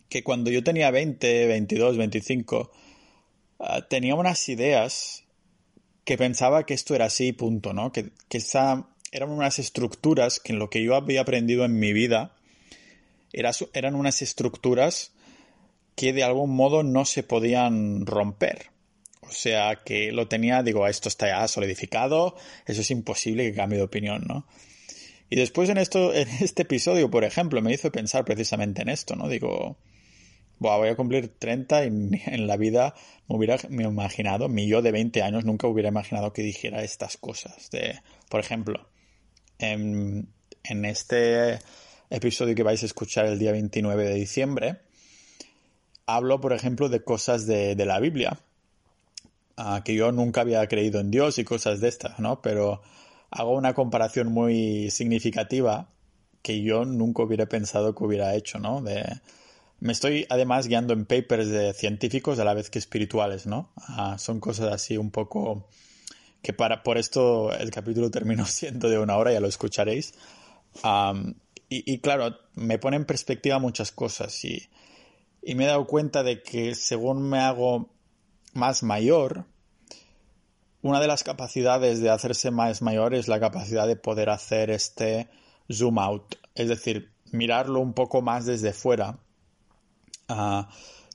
que 0.08 0.22
cuando 0.22 0.50
yo 0.50 0.62
tenía 0.62 0.90
20, 0.90 1.46
22, 1.46 1.96
25, 1.96 2.70
tenía 3.88 4.14
unas 4.14 4.48
ideas 4.48 5.24
que 6.04 6.16
pensaba 6.16 6.64
que 6.64 6.74
esto 6.74 6.94
era 6.94 7.06
así, 7.06 7.32
punto, 7.32 7.72
¿no? 7.72 7.92
Que, 7.92 8.10
que 8.28 8.42
eran 9.12 9.30
unas 9.30 9.58
estructuras 9.58 10.38
que 10.40 10.52
en 10.52 10.58
lo 10.58 10.70
que 10.70 10.82
yo 10.82 10.94
había 10.94 11.22
aprendido 11.22 11.64
en 11.64 11.78
mi 11.78 11.92
vida 11.92 12.35
eran 13.32 13.94
unas 13.94 14.22
estructuras 14.22 15.12
que 15.94 16.12
de 16.12 16.24
algún 16.24 16.54
modo 16.54 16.82
no 16.82 17.04
se 17.04 17.22
podían 17.22 18.06
romper. 18.06 18.70
O 19.22 19.30
sea, 19.30 19.80
que 19.84 20.12
lo 20.12 20.28
tenía, 20.28 20.62
digo, 20.62 20.86
esto 20.86 21.08
está 21.08 21.26
ya 21.26 21.48
solidificado, 21.48 22.36
eso 22.66 22.82
es 22.82 22.90
imposible 22.90 23.44
que 23.44 23.56
cambie 23.56 23.78
de 23.78 23.84
opinión, 23.84 24.24
¿no? 24.26 24.46
Y 25.28 25.36
después 25.36 25.68
en 25.68 25.78
esto, 25.78 26.14
en 26.14 26.28
este 26.40 26.62
episodio, 26.62 27.10
por 27.10 27.24
ejemplo, 27.24 27.60
me 27.60 27.72
hizo 27.72 27.90
pensar 27.90 28.24
precisamente 28.24 28.82
en 28.82 28.88
esto, 28.88 29.16
¿no? 29.16 29.28
Digo, 29.28 29.78
voy 30.58 30.88
a 30.88 30.96
cumplir 30.96 31.28
30 31.38 31.84
y 31.84 31.88
en 32.26 32.46
la 32.46 32.56
vida 32.56 32.94
me 33.28 33.36
hubiera 33.36 33.58
me 33.68 33.84
imaginado, 33.84 34.48
mi 34.48 34.68
yo 34.68 34.82
de 34.82 34.92
20 34.92 35.22
años 35.22 35.44
nunca 35.44 35.66
hubiera 35.66 35.88
imaginado 35.88 36.32
que 36.32 36.42
dijera 36.42 36.82
estas 36.82 37.16
cosas. 37.16 37.70
De, 37.70 38.00
por 38.28 38.40
ejemplo, 38.40 38.88
en, 39.58 40.28
en 40.62 40.84
este 40.84 41.58
episodio 42.10 42.54
que 42.54 42.62
vais 42.62 42.82
a 42.82 42.86
escuchar 42.86 43.26
el 43.26 43.38
día 43.38 43.52
29 43.52 44.04
de 44.04 44.14
diciembre, 44.14 44.80
hablo, 46.06 46.40
por 46.40 46.52
ejemplo, 46.52 46.88
de 46.88 47.02
cosas 47.02 47.46
de, 47.46 47.74
de 47.74 47.86
la 47.86 48.00
Biblia, 48.00 48.38
uh, 49.58 49.82
que 49.84 49.94
yo 49.94 50.12
nunca 50.12 50.42
había 50.42 50.66
creído 50.68 51.00
en 51.00 51.10
Dios 51.10 51.38
y 51.38 51.44
cosas 51.44 51.80
de 51.80 51.88
estas, 51.88 52.18
¿no? 52.18 52.40
Pero 52.42 52.82
hago 53.30 53.52
una 53.52 53.74
comparación 53.74 54.32
muy 54.32 54.90
significativa 54.90 55.88
que 56.42 56.62
yo 56.62 56.84
nunca 56.84 57.24
hubiera 57.24 57.46
pensado 57.46 57.94
que 57.94 58.04
hubiera 58.04 58.34
hecho, 58.34 58.58
¿no? 58.58 58.80
Me 59.78 59.92
estoy 59.92 60.26
además 60.30 60.68
guiando 60.68 60.92
en 60.92 61.04
papers 61.04 61.48
de 61.48 61.74
científicos 61.74 62.38
a 62.38 62.44
la 62.44 62.54
vez 62.54 62.70
que 62.70 62.78
espirituales, 62.78 63.46
¿no? 63.46 63.72
Ah, 63.76 64.16
son 64.18 64.40
cosas 64.40 64.72
así 64.72 64.96
un 64.96 65.10
poco 65.10 65.68
que 66.42 66.52
para 66.52 66.84
por 66.84 66.98
esto 66.98 67.52
el 67.52 67.70
capítulo 67.72 68.10
terminó 68.12 68.46
siendo 68.46 68.88
de 68.88 68.98
una 68.98 69.16
hora, 69.16 69.32
ya 69.32 69.40
lo 69.40 69.48
escucharéis. 69.48 70.14
Y, 71.68 71.92
y, 71.92 71.98
claro, 71.98 72.36
me 72.54 72.78
pone 72.78 72.96
en 72.96 73.04
perspectiva 73.04 73.58
muchas 73.58 73.92
cosas 73.92 74.44
y, 74.44 74.68
y 75.42 75.54
me 75.54 75.64
he 75.64 75.68
dado 75.68 75.86
cuenta 75.86 76.22
de 76.22 76.42
que 76.42 76.74
según 76.74 77.28
me 77.28 77.38
hago 77.38 77.90
más 78.54 78.82
mayor, 78.82 79.46
una 80.82 81.00
de 81.00 81.08
las 81.08 81.24
capacidades 81.24 82.00
de 82.00 82.10
hacerse 82.10 82.50
más 82.50 82.82
mayor 82.82 83.14
es 83.14 83.28
la 83.28 83.40
capacidad 83.40 83.86
de 83.86 83.96
poder 83.96 84.30
hacer 84.30 84.70
este 84.70 85.28
zoom 85.70 85.98
out, 85.98 86.36
es 86.54 86.68
decir, 86.68 87.12
mirarlo 87.32 87.80
un 87.80 87.92
poco 87.92 88.22
más 88.22 88.46
desde 88.46 88.72
fuera 88.72 89.18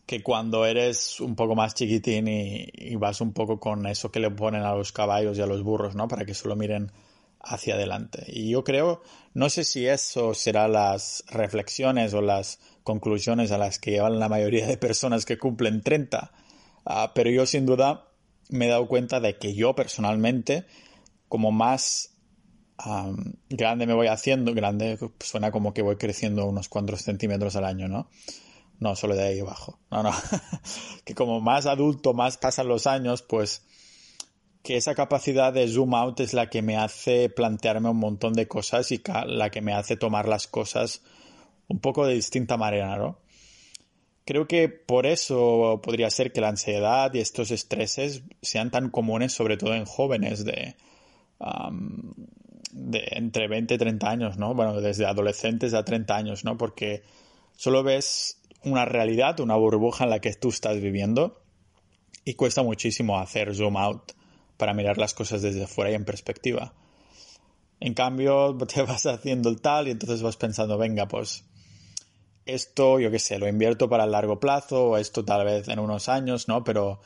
que 0.06 0.24
cuando 0.24 0.66
eres 0.66 1.20
un 1.20 1.36
poco 1.36 1.56
más 1.56 1.74
chiquitín 1.74 2.28
y, 2.28 2.96
vas 2.96 3.22
un 3.22 3.34
poco 3.34 3.60
con 3.60 3.86
eso 3.86 4.12
que 4.12 4.20
le 4.20 4.32
ponen 4.32 4.64
a 4.64 4.76
los 4.76 4.92
caballos 4.92 5.38
y 5.38 5.42
a 5.42 5.46
los 5.46 5.64
burros, 5.64 5.96
¿no? 5.96 6.08
Para 6.08 6.26
que 6.26 6.34
solo 6.34 6.56
miren 6.56 6.92
hacia 7.44 7.76
adelante. 7.76 8.24
Y 8.28 8.52
yo 8.52 8.64
creo, 8.64 9.02
no 9.34 9.50
sé 9.50 9.64
si 9.64 9.88
eso 9.88 10.34
será 10.34 10.68
las 10.68 11.24
reflexiones 11.30 12.14
o 12.14 12.22
las 12.22 12.60
conclusiones 12.84 13.52
a 13.52 13.58
las 13.58 13.80
que 13.80 13.92
llevan 13.92 14.20
la 14.20 14.30
mayoría 14.30 14.66
de 14.68 14.78
personas 14.78 15.26
que 15.26 15.38
cumplen 15.38 15.82
30, 15.82 16.32
ah, 16.86 17.12
pero 17.14 17.30
yo 17.30 17.46
sin 17.46 17.66
duda 17.66 18.08
me 18.50 18.66
he 18.66 18.70
dado 18.70 18.88
cuenta 18.88 19.20
de 19.20 19.38
que 19.38 19.54
yo 19.54 19.76
personalmente, 19.76 20.66
como 21.28 21.52
más 21.52 22.12
grande 23.50 23.86
me 23.86 23.94
voy 23.94 24.08
haciendo, 24.08 24.54
grande 24.54 24.98
suena 25.20 25.52
como 25.52 25.74
que 25.74 25.82
voy 25.82 25.98
creciendo 25.98 26.46
unos 26.46 26.68
cuantos 26.68 27.02
centímetros 27.02 27.56
al 27.56 27.66
año, 27.66 27.88
¿no? 27.88 28.10
No, 28.80 28.96
solo 28.96 29.16
de 29.16 29.24
ahí 29.24 29.40
abajo. 29.40 29.80
No, 29.92 30.02
no. 30.02 30.12
que 31.06 31.14
como 31.14 31.40
más 31.40 31.68
adulto, 31.68 32.14
más 32.14 32.38
pasan 32.38 32.68
los 32.68 32.88
años, 32.88 33.22
pues 33.22 33.64
que 34.64 34.78
esa 34.78 34.94
capacidad 34.94 35.52
de 35.54 35.68
zoom 35.68 35.96
out 35.96 36.20
es 36.20 36.34
la 36.34 36.50
que 36.50 36.62
me 36.62 36.78
hace 36.78 37.30
plantearme 37.30 37.90
un 37.90 37.98
montón 37.98 38.34
de 38.34 38.48
cosas 38.48 38.92
y 38.92 39.02
la 39.26 39.50
que 39.50 39.62
me 39.62 39.74
hace 39.74 39.96
tomar 39.98 40.28
las 40.28 40.48
cosas 40.48 41.02
un 41.68 41.80
poco 41.80 42.06
de 42.06 42.14
distinta 42.14 42.58
manera, 42.58 42.98
¿no? 42.98 43.18
Creo 44.24 44.48
que 44.48 44.70
por 44.70 45.08
eso 45.08 45.82
podría 45.84 46.10
ser 46.12 46.32
que 46.32 46.42
la 46.42 46.50
ansiedad 46.50 47.12
y 47.14 47.20
estos 47.20 47.50
estreses 47.50 48.24
sean 48.42 48.70
tan 48.70 48.90
comunes, 48.90 49.34
sobre 49.34 49.58
todo 49.58 49.74
en 49.74 49.86
jóvenes 49.86 50.46
de, 50.46 50.76
entre 52.94 53.48
20 53.48 53.74
y 53.74 53.78
30 53.78 54.10
años, 54.10 54.38
¿no? 54.38 54.54
Bueno, 54.54 54.80
desde 54.80 55.06
adolescentes 55.06 55.74
a 55.74 55.84
30 55.84 56.16
años, 56.16 56.46
¿no? 56.46 56.56
Porque 56.56 57.02
solo 57.56 57.82
ves 57.82 58.40
una 58.64 58.86
realidad, 58.86 59.40
una 59.40 59.56
burbuja 59.56 60.04
en 60.04 60.12
la 60.12 60.20
que 60.20 60.34
tú 60.36 60.50
estás 60.50 60.80
viviendo 60.80 61.42
y 62.24 62.36
cuesta 62.36 62.62
muchísimo 62.62 63.18
hacer 63.18 63.56
zoom 63.56 63.76
out 63.76 64.12
para 64.62 64.76
mirar 64.76 65.00
las 65.00 65.16
cosas 65.16 65.42
desde 65.42 65.66
fuera 65.66 65.90
y 65.90 65.96
en 65.96 66.06
perspectiva. 66.06 66.76
En 67.80 67.96
cambio, 67.96 68.56
te 68.72 68.84
vas 68.84 69.08
haciendo 69.08 69.50
el 69.50 69.60
tal 69.60 69.88
y 69.88 69.92
entonces 69.92 70.22
vas 70.22 70.38
pensando, 70.38 70.78
venga, 70.78 71.08
pues 71.08 71.46
esto, 72.46 73.00
yo 73.00 73.10
qué 73.10 73.18
sé, 73.18 73.40
lo 73.40 73.48
invierto 73.48 73.90
para 73.90 74.04
el 74.04 74.12
largo 74.12 74.40
plazo 74.40 74.90
o 74.90 74.98
esto 74.98 75.26
tal 75.26 75.46
vez 75.46 75.68
en 75.68 75.80
unos 75.80 76.10
años, 76.10 76.48
¿no? 76.48 76.64
Pero 76.64 77.02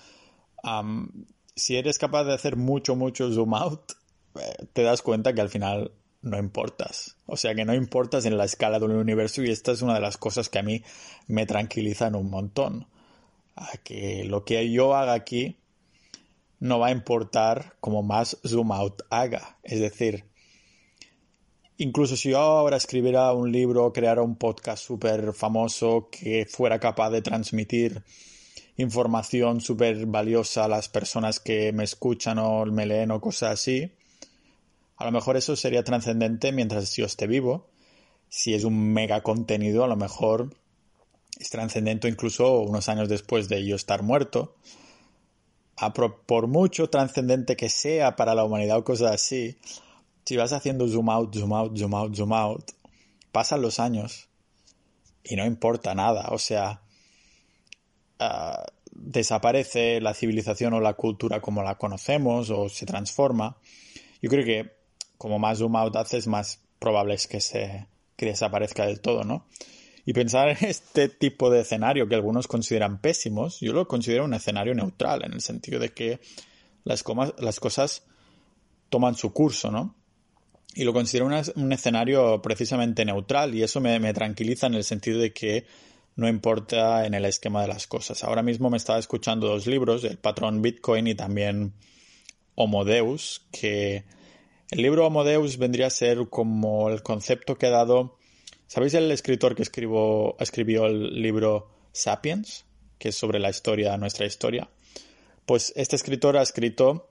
si 1.55 1.77
eres 1.77 1.97
capaz 1.97 2.25
de 2.25 2.33
hacer 2.33 2.57
mucho, 2.57 2.97
mucho 2.97 3.31
zoom 3.31 3.53
out, 3.53 3.93
eh, 4.35 4.65
te 4.73 4.83
das 4.83 5.01
cuenta 5.01 5.31
que 5.33 5.39
al 5.39 5.49
final 5.49 5.93
no 6.23 6.37
importas. 6.37 7.15
O 7.25 7.37
sea 7.37 7.55
que 7.55 7.63
no 7.63 7.73
importas 7.73 8.25
en 8.25 8.37
la 8.37 8.43
escala 8.43 8.79
del 8.79 8.91
universo 8.91 9.43
y 9.43 9.49
esta 9.49 9.71
es 9.71 9.81
una 9.81 9.93
de 9.93 10.01
las 10.01 10.17
cosas 10.17 10.49
que 10.49 10.59
a 10.59 10.63
mí 10.63 10.83
me 11.27 11.45
tranquilizan 11.45 12.15
un 12.15 12.29
montón. 12.29 12.87
A 13.55 13.77
que 13.77 14.25
lo 14.25 14.43
que 14.43 14.69
yo 14.69 14.93
haga 14.93 15.13
aquí 15.13 15.57
no 16.59 16.79
va 16.79 16.87
a 16.87 16.91
importar 16.91 17.75
como 17.79 18.03
más 18.03 18.37
zoom 18.45 18.71
out 18.71 19.01
haga. 19.09 19.57
Es 19.63 19.79
decir, 19.79 20.25
incluso 21.77 22.15
si 22.15 22.31
yo 22.31 22.39
ahora 22.39 22.77
escribiera 22.77 23.31
un 23.33 23.51
libro, 23.51 23.91
creara 23.93 24.21
un 24.21 24.35
podcast 24.35 24.83
súper 24.83 25.33
famoso 25.33 26.09
que 26.09 26.45
fuera 26.45 26.79
capaz 26.79 27.09
de 27.11 27.21
transmitir 27.21 28.03
información 28.77 29.61
súper 29.61 30.05
valiosa 30.05 30.65
a 30.65 30.67
las 30.67 30.89
personas 30.89 31.39
que 31.39 31.71
me 31.71 31.83
escuchan 31.83 32.39
o 32.39 32.65
me 32.65 32.85
leen 32.85 33.11
o 33.11 33.21
cosas 33.21 33.51
así, 33.51 33.91
a 34.97 35.05
lo 35.05 35.11
mejor 35.11 35.37
eso 35.37 35.55
sería 35.55 35.83
trascendente 35.83 36.51
mientras 36.51 36.95
yo 36.95 37.05
esté 37.05 37.27
vivo. 37.27 37.69
Si 38.29 38.53
es 38.53 38.63
un 38.63 38.93
mega 38.93 39.21
contenido, 39.21 39.83
a 39.83 39.87
lo 39.87 39.95
mejor 39.95 40.55
es 41.37 41.49
trascendente 41.49 42.07
incluso 42.07 42.59
unos 42.61 42.87
años 42.89 43.09
después 43.09 43.49
de 43.49 43.65
yo 43.65 43.75
estar 43.75 44.03
muerto. 44.03 44.55
Por 46.25 46.47
mucho 46.47 46.89
trascendente 46.89 47.55
que 47.55 47.69
sea 47.69 48.15
para 48.15 48.35
la 48.35 48.43
humanidad 48.43 48.77
o 48.77 48.83
cosas 48.83 49.13
así, 49.13 49.57
si 50.25 50.37
vas 50.37 50.53
haciendo 50.53 50.87
zoom 50.87 51.09
out, 51.09 51.35
zoom 51.35 51.53
out, 51.53 51.77
zoom 51.77 51.93
out, 51.93 52.15
zoom 52.15 52.33
out, 52.33 52.71
pasan 53.31 53.61
los 53.61 53.79
años 53.79 54.29
y 55.23 55.35
no 55.35 55.45
importa 55.45 55.93
nada. 55.93 56.29
O 56.31 56.39
sea, 56.39 56.81
ah, 58.19 58.65
desaparece 58.91 60.01
la 60.01 60.13
civilización 60.13 60.73
o 60.73 60.79
la 60.79 60.93
cultura 60.93 61.41
como 61.41 61.63
la 61.63 61.77
conocemos 61.77 62.49
o 62.49 62.69
se 62.69 62.85
transforma. 62.85 63.57
Yo 64.21 64.29
creo 64.29 64.45
que 64.45 64.71
como 65.17 65.39
más 65.39 65.59
zoom 65.59 65.75
out 65.75 65.95
haces, 65.95 66.27
más 66.27 66.61
probable 66.79 67.13
es 67.13 67.27
que 67.27 67.41
se 67.41 67.87
que 68.15 68.27
desaparezca 68.27 68.85
del 68.85 69.01
todo, 69.01 69.23
¿no? 69.23 69.45
Y 70.05 70.13
pensar 70.13 70.49
en 70.49 70.57
este 70.69 71.09
tipo 71.09 71.49
de 71.49 71.61
escenario 71.61 72.07
que 72.07 72.15
algunos 72.15 72.47
consideran 72.47 73.01
pésimos, 73.01 73.59
yo 73.59 73.73
lo 73.73 73.87
considero 73.87 74.25
un 74.25 74.33
escenario 74.33 74.75
neutral, 74.75 75.25
en 75.25 75.33
el 75.33 75.41
sentido 75.41 75.79
de 75.79 75.93
que 75.93 76.19
las, 76.83 77.03
las 77.39 77.59
cosas 77.59 78.03
toman 78.89 79.15
su 79.15 79.33
curso, 79.33 79.71
¿no? 79.71 79.95
Y 80.75 80.83
lo 80.83 80.93
considero 80.93 81.27
un 81.55 81.71
escenario 81.71 82.41
precisamente 82.41 83.05
neutral 83.05 83.55
y 83.55 83.63
eso 83.63 83.79
me, 83.79 83.97
me, 83.99 84.13
tranquiliza 84.13 84.67
en 84.67 84.73
el 84.73 84.83
sentido 84.83 85.19
de 85.19 85.31
que 85.31 85.65
no 86.17 86.27
importa 86.27 87.05
en 87.05 87.13
el 87.13 87.23
esquema 87.25 87.61
de 87.61 87.69
las 87.69 87.87
cosas. 87.87 88.25
Ahora 88.25 88.43
mismo 88.43 88.69
me 88.69 88.77
estaba 88.77 88.99
escuchando 88.99 89.47
dos 89.47 89.67
libros, 89.67 90.03
El 90.03 90.17
patrón 90.17 90.61
Bitcoin 90.61 91.07
y 91.07 91.15
también 91.15 91.73
Homo 92.55 92.83
Deus, 92.83 93.45
que 93.51 94.03
el 94.69 94.81
libro 94.81 95.07
Homo 95.07 95.23
Deus 95.23 95.57
vendría 95.57 95.87
a 95.87 95.91
ser 95.91 96.27
como 96.29 96.89
el 96.89 97.01
concepto 97.01 97.57
que 97.57 97.67
ha 97.67 97.71
dado... 97.71 98.17
¿Sabéis 98.67 98.93
el 98.95 99.11
escritor 99.11 99.55
que 99.55 99.61
escribió, 99.61 100.35
escribió 100.39 100.85
el 100.85 101.21
libro 101.21 101.69
Sapiens? 101.91 102.65
Que 102.97 103.09
es 103.09 103.15
sobre 103.15 103.39
la 103.39 103.49
historia, 103.49 103.97
nuestra 103.97 104.25
historia. 104.25 104.69
Pues 105.45 105.73
este 105.75 105.95
escritor 105.95 106.37
ha 106.37 106.41
escrito 106.41 107.09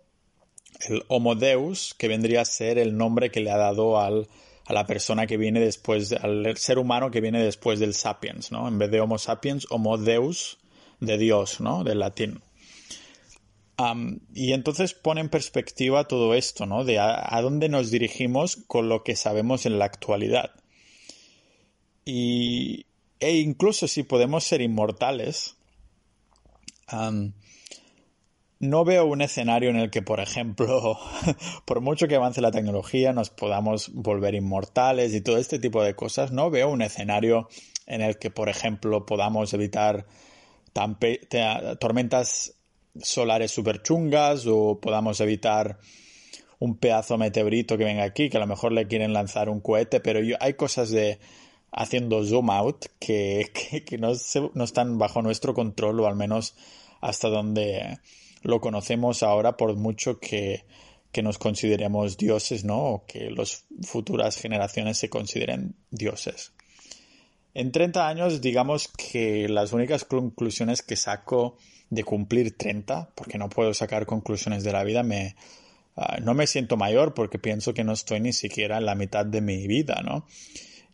el 0.89 1.05
Homo 1.09 1.35
Deus, 1.35 1.95
que 1.97 2.09
vendría 2.09 2.41
a 2.41 2.45
ser 2.45 2.79
el 2.79 2.97
nombre 2.97 3.31
que 3.31 3.41
le 3.41 3.51
ha 3.51 3.57
dado 3.57 3.99
a 3.99 4.11
la 4.11 4.87
persona 4.87 5.27
que 5.27 5.37
viene 5.37 5.61
después, 5.61 6.13
al 6.13 6.57
ser 6.57 6.79
humano 6.79 7.11
que 7.11 7.21
viene 7.21 7.43
después 7.43 7.79
del 7.79 7.95
sapiens, 7.95 8.51
¿no? 8.51 8.67
En 8.67 8.79
vez 8.79 8.91
de 8.91 9.01
Homo 9.01 9.19
sapiens, 9.19 9.67
Homo 9.71 9.99
Deus, 9.99 10.59
de 11.01 11.19
Dios, 11.19 11.61
¿no? 11.61 11.85
Del 11.85 12.01
latín. 12.01 12.41
y 14.35 14.53
entonces 14.53 14.95
pone 14.95 15.21
en 15.21 15.29
perspectiva 15.29 16.09
todo 16.09 16.35
esto, 16.35 16.67
¿no? 16.67 16.85
De 16.85 16.99
a, 16.99 17.41
dónde 17.43 17.69
nos 17.69 17.91
dirigimos 17.91 18.57
con 18.67 18.89
lo 18.89 19.03
que 19.03 19.17
sabemos 19.17 19.67
en 19.67 19.79
la 19.79 19.85
actualidad. 19.85 20.51
Y, 22.05 22.87
e 23.21 23.39
incluso 23.39 23.89
si 23.89 24.03
podemos 24.03 24.45
ser 24.45 24.61
inmortales, 24.61 25.57
no 28.61 28.85
veo 28.85 29.07
un 29.07 29.23
escenario 29.23 29.71
en 29.71 29.77
el 29.77 29.91
que, 29.91 30.03
por 30.03 30.21
ejemplo, 30.21 30.99
por 31.65 31.81
mucho 31.81 32.09
que 32.09 32.17
avance 32.17 32.41
la 32.41 32.51
tecnología, 32.51 33.13
nos 33.13 33.31
podamos 33.31 33.93
volver 33.93 34.35
inmortales 34.35 35.15
y 35.15 35.21
todo 35.21 35.39
este 35.39 35.59
tipo 35.59 35.83
de 35.83 35.95
cosas. 35.95 36.33
No 36.33 36.51
veo 36.51 36.69
un 36.69 36.83
escenario 36.83 37.49
en 37.87 38.01
el 38.01 38.19
que, 38.19 38.31
por 38.31 38.49
ejemplo, 38.49 39.07
podamos 39.07 39.53
evitar 39.55 40.07
tormentas 40.73 42.55
solares 43.01 43.51
super 43.51 43.83
chungas 43.83 44.47
o 44.47 44.81
podamos 44.81 45.21
evitar 45.21 45.79
un 46.59 46.77
pedazo 46.77 47.19
meteorito 47.19 47.77
que 47.77 47.85
venga 47.85 48.05
aquí, 48.05 48.31
que 48.31 48.37
a 48.37 48.41
lo 48.41 48.47
mejor 48.47 48.73
le 48.73 48.87
quieren 48.87 49.13
lanzar 49.13 49.49
un 49.49 49.61
cohete, 49.61 50.01
pero 50.01 50.21
hay 50.41 50.55
cosas 50.55 50.91
de 50.91 51.19
haciendo 51.75 52.25
zoom 52.25 52.51
out 52.51 52.87
que, 52.99 53.51
que, 53.87 53.99
no, 53.99 54.13
están 54.13 54.99
bajo 54.99 55.23
nuestro 55.23 55.55
control 55.55 56.01
o 56.01 56.07
al 56.07 56.17
menos 56.17 56.55
hasta 57.01 57.29
donde 57.29 57.99
lo 58.43 58.61
conocemos 58.61 59.23
ahora 59.23 59.57
por 59.57 59.75
mucho 59.77 60.19
que, 60.19 60.65
nos 61.23 61.39
consideremos 61.39 62.17
dioses, 62.17 62.65
¿no? 62.65 62.77
O 62.77 63.07
que 63.07 63.31
las 63.31 63.67
futuras 63.83 64.37
generaciones 64.37 64.99
se 64.99 65.09
consideren 65.09 65.77
dioses. 65.93 66.53
En 67.55 67.71
30 67.71 68.09
años, 68.09 68.41
digamos 68.41 68.89
que 68.89 69.49
las 69.49 69.73
únicas 69.73 70.05
conclusiones 70.05 70.83
que 70.83 70.97
saco 70.97 71.57
de 71.89 72.03
cumplir 72.03 72.57
30, 72.57 73.11
porque 73.15 73.39
no 73.39 73.49
puedo 73.49 73.73
sacar 73.75 74.07
conclusiones 74.07 74.65
de 74.65 74.73
la 74.73 74.83
vida, 74.83 75.05
me, 75.05 75.37
ah, 75.95 76.19
no 76.21 76.35
me 76.35 76.49
siento 76.49 76.77
mayor 76.77 77.15
porque 77.15 77.39
pienso 77.39 77.75
que 77.75 77.85
no 77.85 77.93
estoy 77.93 78.19
ni 78.19 78.33
siquiera 78.33 78.79
en 78.79 78.87
la 78.87 78.97
mitad 78.97 79.25
de 79.25 79.41
mi 79.41 79.69
vida, 79.69 80.03
¿no? 80.05 80.27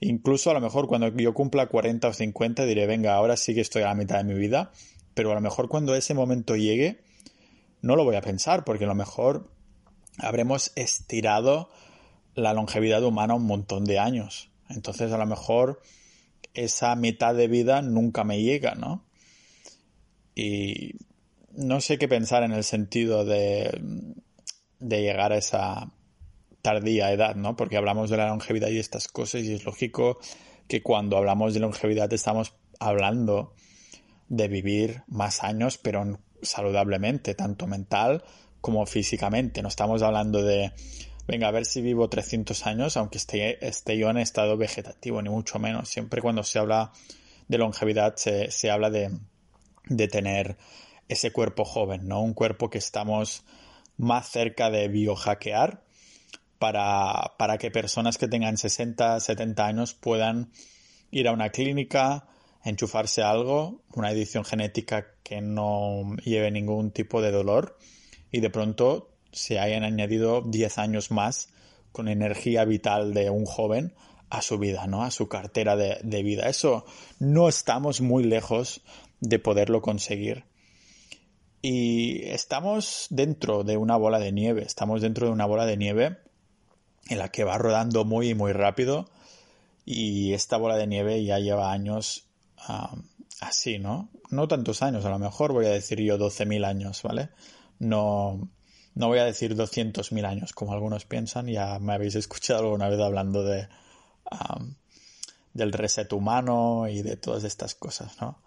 Incluso 0.01 0.51
a 0.51 0.55
lo 0.55 0.61
mejor 0.61 0.87
cuando 0.87 1.09
yo 1.17 1.35
cumpla 1.35 1.67
40 1.67 2.09
o 2.09 2.13
50 2.13 2.65
diré, 2.65 2.87
venga, 2.87 3.15
ahora 3.15 3.37
sí 3.37 3.55
que 3.55 3.61
estoy 3.61 3.83
a 3.83 3.89
la 3.89 3.95
mitad 3.95 4.17
de 4.17 4.25
mi 4.25 4.35
vida, 4.35 4.73
pero 5.15 5.31
a 5.31 5.35
lo 5.35 5.41
mejor 5.43 5.69
cuando 5.69 5.95
ese 5.95 6.15
momento 6.15 6.57
llegue, 6.57 7.03
no 7.83 7.97
lo 7.97 8.05
voy 8.05 8.17
a 8.17 8.23
pensar, 8.23 8.65
porque 8.65 8.85
a 8.85 8.89
lo 8.89 8.95
mejor 8.95 9.51
habremos 10.19 10.73
estirado 10.75 11.71
la 12.35 12.55
longevidad 12.55 13.05
humana 13.05 13.35
un 13.35 13.45
montón 13.45 13.85
de 13.85 13.99
años. 13.99 14.51
Entonces, 14.71 15.13
a 15.13 15.19
lo 15.19 15.27
mejor 15.27 15.83
esa 16.55 16.97
mitad 16.97 17.35
de 17.35 17.49
vida 17.49 17.83
nunca 17.83 18.25
me 18.25 18.43
llega, 18.43 18.75
¿no? 18.75 19.05
Y 20.35 20.95
no 21.53 21.81
sé 21.83 21.99
qué 21.99 22.09
pensar 22.09 22.43
en 22.43 22.53
el 22.53 22.65
sentido 22.65 23.25
de, 23.25 24.15
de 24.79 25.03
llegar 25.03 25.33
a 25.33 25.39
esa 25.39 25.93
tardía 26.63 27.13
edad, 27.13 27.35
¿no? 27.37 27.57
Porque 27.57 27.77
hablamos 27.77 28.11
de 28.11 28.17
la 28.17 28.29
longevidad 28.29 28.69
y 28.69 28.79
estas 28.79 29.09
cosas 29.09 29.43
y 29.43 29.55
es 29.55 29.65
lógico 29.65 30.19
que 30.69 30.83
cuando 30.83 31.17
hablamos 31.17 31.55
de 31.55 31.61
longevidad 31.61 32.13
estamos 32.13 32.55
hablando 32.79 33.55
de 34.29 34.49
vivir 34.49 35.03
más 35.09 35.43
años, 35.43 35.79
pero 35.79 36.21
saludablemente, 36.43 37.35
tanto 37.35 37.67
mental 37.67 38.23
como 38.61 38.87
físicamente. 38.87 39.63
No 39.63 39.69
estamos 39.69 40.03
hablando 40.03 40.43
de, 40.43 40.73
venga, 41.27 41.49
a 41.49 41.51
ver 41.51 41.67
si 41.67 41.83
vivo 41.83 42.09
300 42.09 42.67
años, 42.67 42.97
aunque 42.97 43.19
esté, 43.19 43.99
yo 43.99 44.11
en 44.11 44.19
estado 44.19 44.57
vegetativo, 44.57 45.21
ni 45.23 45.31
mucho 45.31 45.59
menos. 45.59 45.89
Siempre 45.89 46.23
cuando 46.23 46.43
se 46.43 46.59
habla 46.59 46.93
de 47.49 47.59
longevidad 47.59 48.15
se, 48.17 48.51
se 48.51 48.71
habla 48.71 48.91
de, 48.91 49.11
de 49.87 50.09
tener 50.09 50.57
ese 51.09 51.33
cuerpo 51.33 51.65
joven, 51.65 52.07
¿no? 52.07 52.23
Un 52.23 52.35
cuerpo 52.35 52.71
que 52.71 52.79
estamos 52.79 53.45
más 53.97 54.31
cerca 54.31 54.71
de 54.71 54.87
biohackear 54.89 55.83
para, 56.61 57.37
para 57.39 57.57
que 57.57 57.71
personas 57.71 58.19
que 58.19 58.29
tengan 58.29 58.59
60, 58.59 59.19
70 59.19 59.67
años 59.67 59.95
puedan 59.95 60.53
ir 61.11 61.27
a 61.27 61.33
una 61.33 61.49
clínica, 61.49 62.29
enchufarse 62.63 63.23
algo, 63.23 63.81
una 63.95 64.13
edición 64.13 64.45
genética 64.45 65.07
que 65.23 65.41
no 65.41 66.17
lleve 66.23 66.51
ningún 66.51 66.91
tipo 66.91 67.23
de 67.23 67.33
dolor 67.33 67.79
y 68.31 68.41
de 68.41 68.51
pronto 68.51 69.09
se 69.33 69.59
hayan 69.59 69.85
añadido 69.85 70.43
10 70.43 70.77
años 70.77 71.11
más 71.11 71.49
con 71.93 72.09
energía 72.09 72.67
vital 72.67 73.15
de 73.15 73.31
un 73.31 73.47
joven 73.47 73.95
a 74.29 74.43
su 74.43 74.59
vida, 74.59 74.87
¿no? 74.87 75.03
A 75.03 75.11
su 75.11 75.29
cartera 75.31 75.77
de, 75.77 75.99
de 76.03 76.23
vida. 76.23 76.47
Eso 76.51 76.85
no 77.19 77.49
estamos 77.49 78.03
muy 78.03 78.23
lejos 78.23 78.83
de 79.21 79.39
poderlo 79.39 79.81
conseguir. 79.81 80.45
Y 81.63 82.23
estamos 82.25 83.07
dentro 83.09 83.65
de 83.65 83.79
una 83.79 83.97
bola 83.97 84.19
de 84.19 84.31
nieve, 84.31 84.63
estamos 84.63 85.01
dentro 85.01 85.27
de 85.27 85.33
una 85.33 85.47
bola 85.47 85.65
de 85.65 85.79
nieve 85.79 86.19
en 87.11 87.19
la 87.19 87.29
que 87.29 87.45
va 87.45 87.59
rodando 87.59 88.05
muy, 88.05 88.35
muy 88.35 88.53
rápido 88.53 89.11
y 89.85 90.33
esta 90.33 90.57
bola 90.57 90.77
de 90.77 90.87
nieve 90.87 91.23
ya 91.25 91.39
lleva 91.39 91.73
años 91.73 92.25
así, 93.41 93.79
¿no? 93.79 94.09
No 94.31 94.47
tantos 94.47 94.83
años, 94.83 95.05
a 95.05 95.11
lo 95.11 95.19
mejor 95.19 95.53
voy 95.53 95.67
a 95.67 95.71
decir 95.71 96.01
yo 96.01 96.19
12.000 96.19 96.65
años, 96.65 97.03
¿vale? 97.03 97.31
No, 97.81 98.49
no 98.95 99.09
voy 99.09 99.19
a 99.19 99.25
decir 99.25 99.57
200.000 99.57 100.25
años, 100.25 100.53
como 100.53 100.73
algunos 100.73 101.05
piensan, 101.05 101.49
ya 101.49 101.79
me 101.81 101.95
habéis 101.95 102.15
escuchado 102.15 102.61
alguna 102.61 102.89
vez 102.89 103.01
hablando 103.01 103.43
de, 103.43 103.69
del 105.53 105.73
reset 105.73 106.13
humano 106.13 106.87
y 106.89 107.03
de 107.03 107.17
todas 107.17 107.43
estas 107.43 107.75
cosas, 107.75 108.21
¿no? 108.21 108.39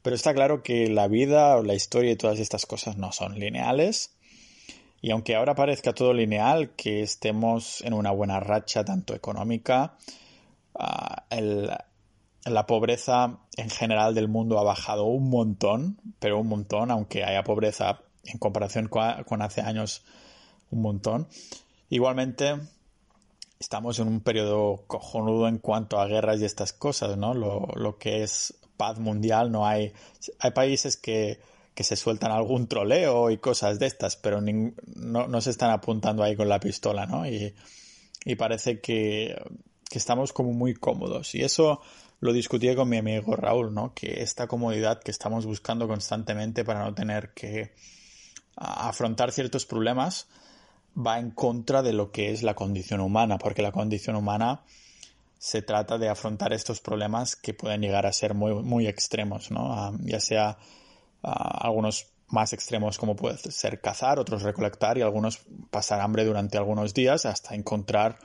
Pero 0.00 0.16
está 0.16 0.32
claro 0.32 0.62
que 0.62 0.88
la 0.88 1.08
vida 1.08 1.56
o 1.56 1.62
la 1.62 1.74
historia 1.74 2.12
y 2.12 2.16
todas 2.16 2.38
estas 2.38 2.64
cosas 2.64 2.96
no 2.96 3.12
son 3.12 3.38
lineales. 3.38 4.12
Y 5.00 5.10
aunque 5.10 5.36
ahora 5.36 5.54
parezca 5.54 5.92
todo 5.92 6.12
lineal, 6.12 6.70
que 6.70 7.02
estemos 7.02 7.82
en 7.82 7.94
una 7.94 8.10
buena 8.10 8.40
racha 8.40 8.84
tanto 8.84 9.14
económica, 9.14 9.96
ah, 10.74 11.24
la 12.44 12.66
pobreza 12.66 13.38
en 13.56 13.70
general 13.70 14.14
del 14.14 14.28
mundo 14.28 14.58
ha 14.58 14.64
bajado 14.64 15.04
un 15.04 15.30
montón, 15.30 16.00
pero 16.18 16.40
un 16.40 16.48
montón, 16.48 16.90
aunque 16.90 17.24
haya 17.24 17.44
pobreza 17.44 18.00
en 18.24 18.38
comparación 18.38 18.88
con 18.88 19.42
hace 19.42 19.60
años 19.60 20.04
un 20.70 20.82
montón. 20.82 21.28
Igualmente, 21.90 22.58
estamos 23.58 23.98
en 23.98 24.08
un 24.08 24.20
periodo 24.20 24.84
cojonudo 24.86 25.48
en 25.48 25.58
cuanto 25.58 25.98
a 26.00 26.06
guerras 26.06 26.40
y 26.40 26.44
estas 26.44 26.72
cosas, 26.72 27.16
¿no? 27.16 27.34
Lo, 27.34 27.98
que 27.98 28.22
es 28.22 28.54
paz 28.76 28.98
mundial, 28.98 29.50
no 29.50 29.66
hay... 29.66 29.92
Hay 30.40 30.50
países 30.52 30.96
que, 30.96 31.40
se 31.84 31.96
sueltan 31.96 32.32
algún 32.32 32.66
troleo 32.66 33.30
y 33.30 33.38
cosas 33.38 33.78
de 33.78 33.86
estas, 33.86 34.16
pero 34.16 34.40
no, 34.40 35.40
se 35.40 35.50
están 35.50 35.70
apuntando 35.70 36.22
ahí 36.22 36.36
con 36.36 36.48
la 36.48 36.60
pistola, 36.60 37.06
¿no? 37.06 37.26
Y, 37.26 37.54
parece 38.36 38.80
que, 38.80 39.40
que 39.88 39.98
estamos 39.98 40.32
como 40.32 40.52
muy 40.52 40.74
cómodos. 40.74 41.34
Y 41.34 41.42
eso 41.42 41.80
lo 42.20 42.32
discutía 42.32 42.76
con 42.76 42.88
mi 42.88 42.98
amigo 42.98 43.36
Raúl, 43.36 43.72
¿no? 43.72 43.94
Que 43.94 44.22
esta 44.22 44.46
comodidad 44.46 45.00
que 45.00 45.10
estamos 45.10 45.46
buscando 45.46 45.88
constantemente 45.88 46.64
para 46.64 46.84
no 46.84 46.94
tener 46.94 47.32
que 47.32 47.72
afrontar 48.56 49.32
ciertos 49.32 49.66
problemas 49.66 50.26
va 50.96 51.18
en 51.18 51.30
contra 51.30 51.82
de 51.82 51.92
lo 51.92 52.10
que 52.10 52.32
es 52.32 52.42
la 52.42 52.54
condición 52.54 53.00
humana, 53.00 53.38
porque 53.38 53.62
la 53.62 53.72
condición 53.72 54.16
humana 54.16 54.62
se 55.38 55.62
trata 55.62 55.98
de 55.98 56.08
afrontar 56.08 56.52
estos 56.52 56.80
problemas 56.80 57.36
que 57.36 57.54
pueden 57.54 57.80
llegar 57.80 58.06
a 58.06 58.12
ser 58.12 58.34
muy, 58.34 58.54
muy 58.54 58.88
extremos, 58.88 59.50
¿no? 59.52 59.96
ya 60.00 60.18
sea 60.18 60.58
algunos 61.22 62.06
más 62.28 62.52
extremos 62.52 62.98
como 62.98 63.16
puede 63.16 63.38
ser 63.38 63.80
cazar, 63.80 64.18
otros 64.18 64.42
recolectar 64.42 64.98
y 64.98 65.02
algunos 65.02 65.40
pasar 65.70 66.00
hambre 66.00 66.24
durante 66.24 66.58
algunos 66.58 66.94
días 66.94 67.24
hasta 67.26 67.54
encontrar 67.54 68.18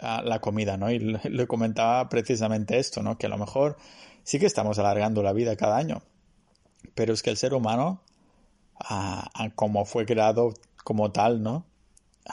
la 0.00 0.40
comida, 0.40 0.76
¿no? 0.76 0.90
Y 0.90 0.98
le 0.98 1.46
comentaba 1.46 2.08
precisamente 2.08 2.78
esto, 2.78 3.02
¿no? 3.02 3.18
Que 3.18 3.26
a 3.26 3.30
lo 3.30 3.38
mejor 3.38 3.76
sí 4.22 4.38
que 4.38 4.46
estamos 4.46 4.78
alargando 4.78 5.22
la 5.22 5.32
vida 5.32 5.56
cada 5.56 5.76
año, 5.76 6.02
pero 6.94 7.14
es 7.14 7.22
que 7.22 7.30
el 7.30 7.36
ser 7.36 7.54
humano, 7.54 8.02
como 9.54 9.84
fue 9.84 10.06
creado 10.06 10.54
como 10.84 11.10
tal, 11.12 11.42
¿no? 11.42 11.64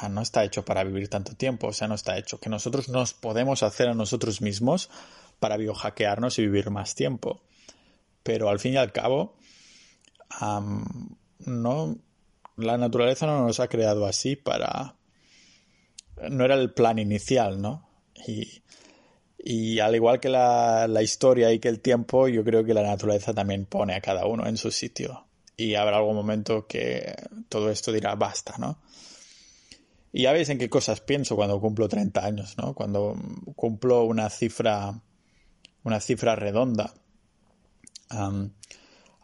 no 0.10 0.22
está 0.22 0.44
hecho 0.44 0.66
para 0.66 0.84
vivir 0.84 1.08
tanto 1.08 1.36
tiempo, 1.36 1.68
o 1.68 1.74
sea, 1.74 1.88
no 1.88 1.96
está 1.96 2.18
hecho 2.18 2.40
que 2.40 2.50
nosotros 2.50 2.90
nos 2.90 3.14
podemos 3.14 3.64
hacer 3.64 3.90
a 3.90 3.94
nosotros 3.94 4.42
mismos 4.42 4.90
para 5.40 5.58
biohackearnos 5.58 6.40
y 6.40 6.44
vivir 6.44 6.70
más 6.72 6.96
tiempo. 6.96 7.42
Pero 8.24 8.50
al 8.50 8.60
fin 8.60 8.74
y 8.74 8.78
al 8.78 8.92
cabo, 8.92 9.36
no, 10.40 11.98
la 12.58 12.78
naturaleza 12.78 13.26
no 13.26 13.46
nos 13.46 13.60
ha 13.60 13.68
creado 13.68 14.06
así 14.06 14.36
para... 14.36 14.96
No 16.30 16.46
era 16.46 16.56
el 16.56 16.74
plan 16.74 17.00
inicial, 17.00 17.62
¿no? 17.62 17.90
Y, 18.28 18.64
y 19.38 19.80
al 19.80 19.96
igual 19.96 20.20
que 20.20 20.30
la, 20.30 20.88
la, 20.88 21.02
historia 21.02 21.52
y 21.52 21.60
que 21.60 21.68
el 21.68 21.82
tiempo, 21.82 22.28
yo 22.28 22.44
creo 22.44 22.64
que 22.64 22.74
la 22.74 22.84
naturaleza 22.84 23.34
también 23.34 23.66
pone 23.66 23.96
a 23.96 24.02
cada 24.02 24.26
uno 24.26 24.46
en 24.46 24.56
su 24.56 24.72
sitio. 24.72 25.26
Y 25.58 25.76
habrá 25.76 25.98
algún 25.98 26.16
momento 26.16 26.66
que 26.68 27.16
todo 27.50 27.70
esto 27.70 27.92
dirá 27.92 28.16
basta, 28.16 28.56
¿no? 28.58 28.80
Y 30.16 30.24
ya 30.24 30.32
veis 30.32 30.48
en 30.50 30.60
qué 30.60 30.70
cosas 30.70 31.02
pienso 31.02 31.36
cuando 31.36 31.60
cumplo 31.60 31.90
30 31.90 32.24
años, 32.24 32.56
¿no? 32.58 32.76
Cuando 32.76 33.16
cumplo 33.56 34.04
una 34.04 34.30
cifra, 34.30 35.02
una 35.84 36.00
cifra 36.00 36.36
redonda. 36.36 36.94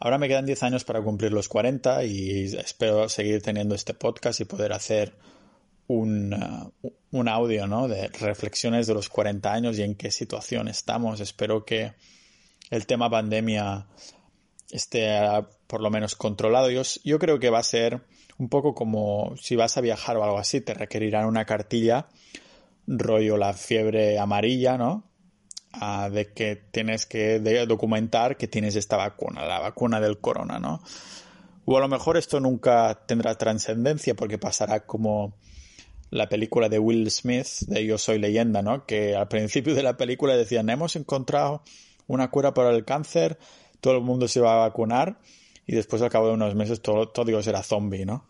Ahora 0.00 0.18
me 0.18 0.28
quedan 0.28 0.46
10 0.46 0.62
años 0.64 0.84
para 0.84 1.02
cumplir 1.02 1.32
los 1.32 1.48
40 1.48 2.04
y 2.04 2.56
espero 2.56 3.08
seguir 3.08 3.42
teniendo 3.42 3.74
este 3.74 3.94
podcast 3.94 4.40
y 4.40 4.46
poder 4.46 4.72
hacer 4.72 5.14
un, 5.86 6.32
uh, 6.32 6.90
un 7.12 7.28
audio, 7.28 7.66
¿no? 7.66 7.86
De 7.86 8.08
reflexiones 8.08 8.86
de 8.86 8.94
los 8.94 9.08
40 9.08 9.52
años 9.52 9.78
y 9.78 9.82
en 9.82 9.94
qué 9.94 10.10
situación 10.10 10.68
estamos. 10.68 11.20
Espero 11.20 11.64
que 11.64 11.92
el 12.70 12.86
tema 12.86 13.10
pandemia 13.10 13.86
esté 14.70 15.20
uh, 15.20 15.44
por 15.66 15.80
lo 15.82 15.90
menos 15.90 16.16
controlado. 16.16 16.70
Yo, 16.70 16.82
yo 17.04 17.18
creo 17.18 17.38
que 17.38 17.50
va 17.50 17.58
a 17.58 17.64
ser 17.64 18.00
un 18.38 18.48
poco 18.48 18.74
como 18.74 19.36
si 19.36 19.54
vas 19.54 19.76
a 19.76 19.82
viajar 19.82 20.16
o 20.16 20.24
algo 20.24 20.38
así, 20.38 20.60
te 20.60 20.74
requerirán 20.74 21.26
una 21.26 21.44
cartilla 21.44 22.08
rollo 22.86 23.36
la 23.36 23.52
fiebre 23.52 24.18
amarilla, 24.18 24.76
¿no? 24.76 25.09
De 26.10 26.32
que 26.32 26.56
tienes 26.56 27.06
que 27.06 27.38
documentar 27.66 28.36
que 28.36 28.48
tienes 28.48 28.74
esta 28.74 28.96
vacuna, 28.96 29.46
la 29.46 29.60
vacuna 29.60 30.00
del 30.00 30.18
corona, 30.18 30.58
¿no? 30.58 30.82
O 31.64 31.76
a 31.76 31.80
lo 31.80 31.86
mejor 31.86 32.16
esto 32.16 32.40
nunca 32.40 33.04
tendrá 33.06 33.36
trascendencia 33.36 34.14
porque 34.14 34.38
pasará 34.38 34.80
como 34.80 35.34
la 36.10 36.28
película 36.28 36.68
de 36.68 36.80
Will 36.80 37.08
Smith 37.10 37.46
de 37.68 37.86
Yo 37.86 37.98
Soy 37.98 38.18
Leyenda, 38.18 38.62
¿no? 38.62 38.84
Que 38.84 39.14
al 39.14 39.28
principio 39.28 39.74
de 39.74 39.84
la 39.84 39.96
película 39.96 40.36
decían, 40.36 40.68
hemos 40.70 40.96
encontrado 40.96 41.62
una 42.08 42.30
cura 42.30 42.52
para 42.52 42.70
el 42.70 42.84
cáncer, 42.84 43.38
todo 43.80 43.94
el 43.94 44.02
mundo 44.02 44.26
se 44.26 44.40
va 44.40 44.54
a 44.54 44.68
vacunar 44.68 45.20
y 45.66 45.76
después 45.76 46.02
al 46.02 46.10
cabo 46.10 46.26
de 46.26 46.34
unos 46.34 46.56
meses 46.56 46.80
todo, 46.82 47.08
todo 47.08 47.42
será 47.42 47.62
zombie, 47.62 48.04
¿no? 48.04 48.26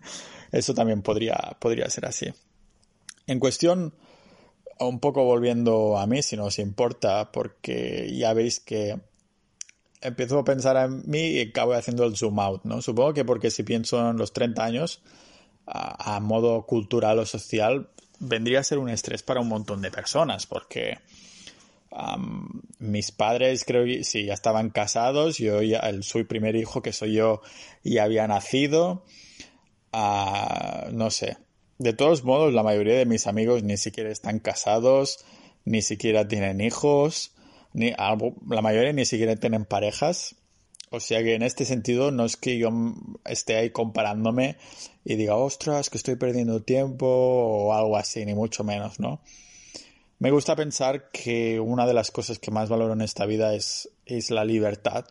Eso 0.52 0.74
también 0.74 1.00
podría, 1.00 1.56
podría 1.58 1.88
ser 1.88 2.04
así. 2.04 2.26
En 3.26 3.40
cuestión, 3.40 3.94
un 4.86 5.00
poco 5.00 5.24
volviendo 5.24 5.98
a 5.98 6.06
mí, 6.06 6.22
si 6.22 6.36
no 6.36 6.46
os 6.46 6.58
importa, 6.58 7.32
porque 7.32 8.12
ya 8.14 8.32
veis 8.32 8.60
que 8.60 9.00
empiezo 10.00 10.38
a 10.38 10.44
pensar 10.44 10.76
en 10.76 11.02
mí 11.08 11.20
y 11.20 11.40
acabo 11.40 11.74
haciendo 11.74 12.04
el 12.04 12.16
zoom 12.16 12.38
out, 12.40 12.64
¿no? 12.64 12.82
Supongo 12.82 13.14
que 13.14 13.24
porque 13.24 13.50
si 13.50 13.62
pienso 13.62 14.10
en 14.10 14.16
los 14.16 14.32
30 14.32 14.64
años, 14.64 15.02
a, 15.66 16.20
modo 16.20 16.66
cultural 16.66 17.18
o 17.20 17.26
social, 17.26 17.88
vendría 18.18 18.60
a 18.60 18.64
ser 18.64 18.78
un 18.78 18.88
estrés 18.88 19.22
para 19.22 19.40
un 19.40 19.48
montón 19.48 19.80
de 19.80 19.90
personas, 19.90 20.46
porque 20.46 20.98
mis 22.78 23.12
padres 23.12 23.64
creo 23.64 23.84
que 23.84 24.02
sí, 24.02 24.24
ya 24.26 24.34
estaban 24.34 24.70
casados, 24.70 25.38
yo 25.38 25.62
ya, 25.62 25.78
el, 25.80 26.02
su 26.02 26.26
primer 26.26 26.56
hijo 26.56 26.82
que 26.82 26.92
soy 26.92 27.14
yo 27.14 27.42
ya 27.84 28.04
había 28.04 28.26
nacido, 28.26 29.04
no 29.92 31.10
sé. 31.10 31.36
De 31.82 31.92
todos 31.92 32.22
modos, 32.22 32.54
la 32.54 32.62
mayoría 32.62 32.96
de 32.96 33.06
mis 33.06 33.26
amigos 33.26 33.64
ni 33.64 33.76
siquiera 33.76 34.08
están 34.08 34.38
casados, 34.38 35.24
ni 35.64 35.82
siquiera 35.82 36.28
tienen 36.28 36.60
hijos, 36.60 37.32
ni, 37.72 37.90
la 37.90 38.62
mayoría 38.62 38.92
ni 38.92 39.04
siquiera 39.04 39.34
tienen 39.34 39.64
parejas. 39.64 40.36
O 40.90 41.00
sea 41.00 41.24
que 41.24 41.34
en 41.34 41.42
este 41.42 41.64
sentido 41.64 42.12
no 42.12 42.24
es 42.24 42.36
que 42.36 42.56
yo 42.56 42.70
esté 43.24 43.56
ahí 43.56 43.70
comparándome 43.70 44.58
y 45.04 45.16
diga, 45.16 45.34
ostras, 45.34 45.90
que 45.90 45.98
estoy 45.98 46.14
perdiendo 46.14 46.62
tiempo 46.62 47.04
o 47.08 47.74
algo 47.74 47.96
así, 47.96 48.24
ni 48.24 48.34
mucho 48.34 48.62
menos, 48.62 49.00
¿no? 49.00 49.20
Me 50.20 50.30
gusta 50.30 50.54
pensar 50.54 51.10
que 51.10 51.58
una 51.58 51.84
de 51.84 51.94
las 51.94 52.12
cosas 52.12 52.38
que 52.38 52.52
más 52.52 52.68
valoro 52.68 52.92
en 52.92 53.00
esta 53.00 53.26
vida 53.26 53.56
es, 53.56 53.88
es 54.06 54.30
la 54.30 54.44
libertad. 54.44 55.04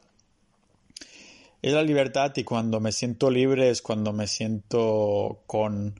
Es 1.61 1.73
la 1.73 1.83
libertad 1.83 2.31
y 2.37 2.45
cuando 2.45 2.79
me 2.79 2.93
siento 2.93 3.29
libre 3.29 3.69
es 3.69 3.81
cuando 3.81 4.13
me 4.13 4.27
siento 4.27 5.43
con 5.47 5.99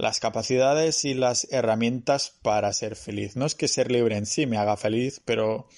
las 0.00 0.18
capacidades 0.18 1.04
y 1.04 1.14
las 1.14 1.46
herramientas 1.50 2.32
para 2.42 2.72
ser 2.72 2.96
feliz. 2.96 3.36
No 3.36 3.44
es 3.44 3.54
que 3.54 3.68
ser 3.68 3.90
libre 3.92 4.16
en 4.16 4.26
sí 4.26 4.46
me 4.46 4.56
haga 4.56 4.76
feliz, 4.76 5.20
pero 5.24 5.68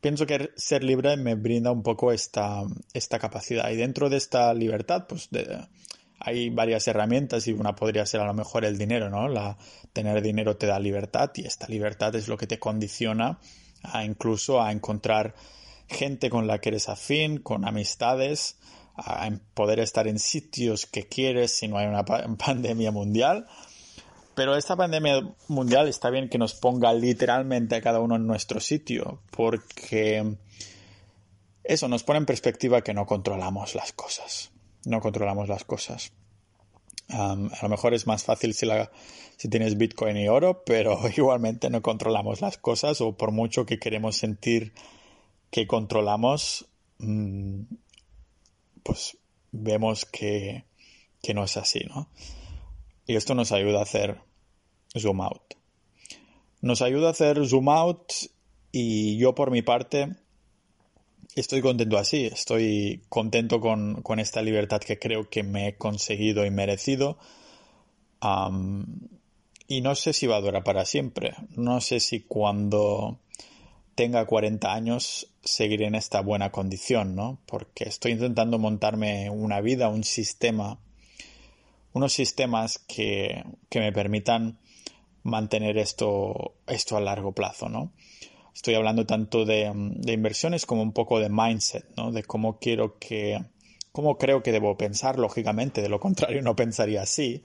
pienso 0.00 0.26
que 0.26 0.50
ser 0.56 0.84
libre 0.84 1.16
me 1.16 1.34
brinda 1.34 1.72
un 1.72 1.82
poco 1.82 2.12
esta, 2.12 2.62
esta 2.94 3.18
capacidad. 3.18 3.68
Y 3.70 3.76
dentro 3.76 4.08
de 4.08 4.16
esta 4.16 4.54
libertad, 4.54 5.06
pues 5.08 5.28
hay 6.20 6.50
varias 6.50 6.86
herramientas 6.86 7.48
y 7.48 7.52
una 7.52 7.74
podría 7.74 8.06
ser 8.06 8.20
a 8.20 8.26
lo 8.26 8.34
mejor 8.34 8.64
el 8.64 8.78
dinero, 8.78 9.10
¿no? 9.10 9.28
La, 9.28 9.58
tener 9.92 10.22
dinero 10.22 10.56
te 10.56 10.66
da 10.66 10.78
libertad 10.78 11.32
y 11.34 11.46
esta 11.46 11.66
libertad 11.66 12.14
es 12.14 12.28
lo 12.28 12.36
que 12.36 12.46
te 12.46 12.60
condiciona 12.60 13.40
a 13.82 14.04
incluso 14.04 14.62
a 14.62 14.70
encontrar 14.70 15.34
gente 15.88 16.30
con 16.30 16.46
la 16.46 16.60
que 16.60 16.68
eres 16.68 16.88
afín, 16.88 17.38
con 17.38 17.66
amistades, 17.66 18.56
a 18.96 19.30
poder 19.54 19.80
estar 19.80 20.08
en 20.08 20.18
sitios 20.18 20.86
que 20.86 21.06
quieres 21.06 21.52
si 21.52 21.68
no 21.68 21.78
hay 21.78 21.86
una 21.86 22.04
pandemia 22.38 22.90
mundial. 22.90 23.46
Pero 24.34 24.56
esta 24.56 24.76
pandemia 24.76 25.22
mundial 25.48 25.88
está 25.88 26.10
bien 26.10 26.28
que 26.28 26.38
nos 26.38 26.54
ponga 26.54 26.92
literalmente 26.92 27.76
a 27.76 27.82
cada 27.82 28.00
uno 28.00 28.16
en 28.16 28.26
nuestro 28.26 28.60
sitio, 28.60 29.20
porque 29.30 30.36
eso 31.64 31.88
nos 31.88 32.02
pone 32.02 32.18
en 32.18 32.26
perspectiva 32.26 32.82
que 32.82 32.92
no 32.92 33.06
controlamos 33.06 33.74
las 33.74 33.92
cosas 33.92 34.50
no 34.86 35.00
controlamos 35.00 35.48
las 35.48 35.64
cosas. 35.64 36.12
a 37.08 37.36
lo 37.62 37.68
mejor 37.68 37.92
es 37.94 38.06
más 38.06 38.24
fácil 38.24 38.54
si, 38.54 39.48
tienes 39.48 39.76
Bitcoin 39.76 40.16
y 40.16 40.28
oro, 40.28 40.62
pero 40.64 40.98
igualmente 41.16 41.68
no 41.68 41.82
controlamos 41.82 42.40
las 42.40 42.56
cosas 42.56 43.00
o 43.00 43.16
por 43.16 43.32
mucho 43.32 43.66
que 43.66 43.78
queremos 43.78 44.16
sentir 44.16 44.72
que 45.50 45.66
controlamos, 45.66 46.66
mm, 46.98 47.62
pues 48.86 49.18
vemos 49.50 50.04
que, 50.04 50.64
que 51.22 51.34
no 51.34 51.44
es 51.44 51.56
así, 51.56 51.80
¿no? 51.88 52.08
Y 53.06 53.16
esto 53.16 53.34
nos 53.34 53.52
ayuda 53.52 53.80
a 53.80 53.82
hacer 53.82 54.20
zoom 54.96 55.20
out. 55.20 55.54
Nos 56.60 56.82
ayuda 56.82 57.08
a 57.08 57.10
hacer 57.10 57.44
zoom 57.46 57.68
out 57.68 58.12
y 58.72 59.16
yo 59.18 59.34
por 59.34 59.50
mi 59.50 59.62
parte 59.62 60.16
estoy 61.34 61.60
contento 61.60 61.98
así, 61.98 62.26
estoy 62.26 63.02
contento 63.08 63.60
con, 63.60 64.02
esta 64.18 64.42
libertad 64.42 64.80
que 64.80 64.98
creo 64.98 65.28
que 65.28 65.42
me 65.42 65.68
he 65.68 65.76
conseguido 65.76 66.44
y 66.44 66.50
merecido. 66.50 67.18
y 69.68 69.80
no 69.80 69.94
sé 69.94 70.12
si 70.12 70.26
va 70.26 70.36
a 70.36 70.40
durar 70.40 70.64
para 70.64 70.84
siempre. 70.84 71.34
No 71.50 71.80
sé 71.80 72.00
si 72.00 72.20
cuando 72.20 73.20
tenga 73.96 74.24
40 74.26 74.72
años 74.72 75.32
seguiré 75.42 75.86
en 75.86 75.96
esta 75.96 76.20
buena 76.20 76.52
condición, 76.52 77.16
¿no? 77.16 77.40
Porque 77.46 77.88
estoy 77.88 78.12
intentando 78.12 78.60
montarme 78.60 79.28
una 79.30 79.60
vida, 79.60 79.88
un 79.88 80.04
sistema, 80.04 80.78
unos 81.92 82.12
sistemas 82.12 82.78
que, 82.78 83.42
que 83.68 83.80
me 83.80 83.90
permitan 83.90 84.60
mantener 85.24 85.78
esto, 85.78 86.54
esto 86.68 86.96
a 86.96 87.00
largo 87.00 87.32
plazo, 87.32 87.68
¿no? 87.68 87.90
estoy 88.56 88.74
hablando 88.74 89.04
tanto 89.04 89.44
de, 89.44 89.70
inversiones 90.06 90.64
como 90.64 90.82
un 90.82 90.92
poco 90.92 91.20
de 91.20 91.28
mindset, 91.28 91.84
¿no? 91.94 92.10
De 92.10 92.22
cómo 92.24 92.58
quiero 92.58 92.98
que, 92.98 93.38
cómo 93.92 94.16
creo 94.16 94.42
que 94.42 94.50
debo 94.50 94.78
pensar, 94.78 95.18
lógicamente, 95.18 95.82
de 95.82 95.90
lo 95.90 96.00
contrario 96.00 96.40
no 96.42 96.56
pensaría 96.56 97.02
así. 97.02 97.42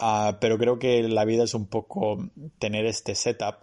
Ah, 0.00 0.38
pero 0.40 0.58
creo 0.58 0.80
que 0.80 1.04
la 1.04 1.24
vida 1.24 1.44
es 1.44 1.54
un 1.54 1.66
poco 1.66 2.30
tener 2.58 2.84
este 2.84 3.14
setup. 3.14 3.58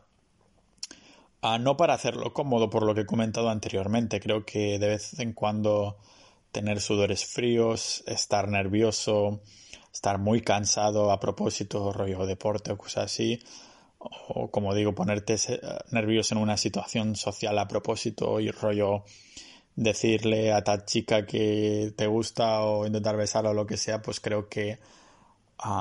No 1.44 1.76
para 1.76 1.96
hacerlo 1.96 2.34
cómodo 2.34 2.70
por 2.70 2.84
lo 2.84 2.94
que 2.94 3.02
he 3.02 3.06
comentado 3.06 3.50
anteriormente. 3.50 4.20
Creo 4.20 4.46
que 4.46 4.78
de 4.78 4.88
vez 4.88 5.20
en 5.20 5.34
cuando 5.34 5.98
tener 6.52 6.82
sudores 6.82 7.26
fríos, 7.26 8.04
estar 8.06 8.48
nervioso, 8.48 9.42
estar 9.92 10.20
muy 10.20 10.42
cansado 10.42 11.12
a 11.12 11.20
propósito, 11.20 11.92
rollo 11.94 12.28
deporte 12.28 12.72
o 12.72 12.78
cosas 12.78 13.06
así, 13.06 13.40
o 14.00 14.52
como 14.52 14.76
digo, 14.76 14.94
ponerte 14.94 15.36
nervioso 15.92 16.36
en 16.36 16.42
una 16.42 16.58
situación 16.58 17.16
social 17.16 17.58
a 17.58 17.68
propósito 17.68 18.40
y 18.40 18.52
rollo 18.52 19.04
decirle 19.76 20.54
a 20.54 20.64
tal 20.64 20.86
chica 20.86 21.26
que 21.26 21.94
te 21.96 22.06
gusta 22.06 22.62
o 22.62 22.86
intentar 22.86 23.16
besarla 23.18 23.50
o 23.50 23.54
lo 23.54 23.66
que 23.66 23.78
sea, 23.78 24.02
pues 24.02 24.20
creo 24.20 24.48
que 24.48 24.78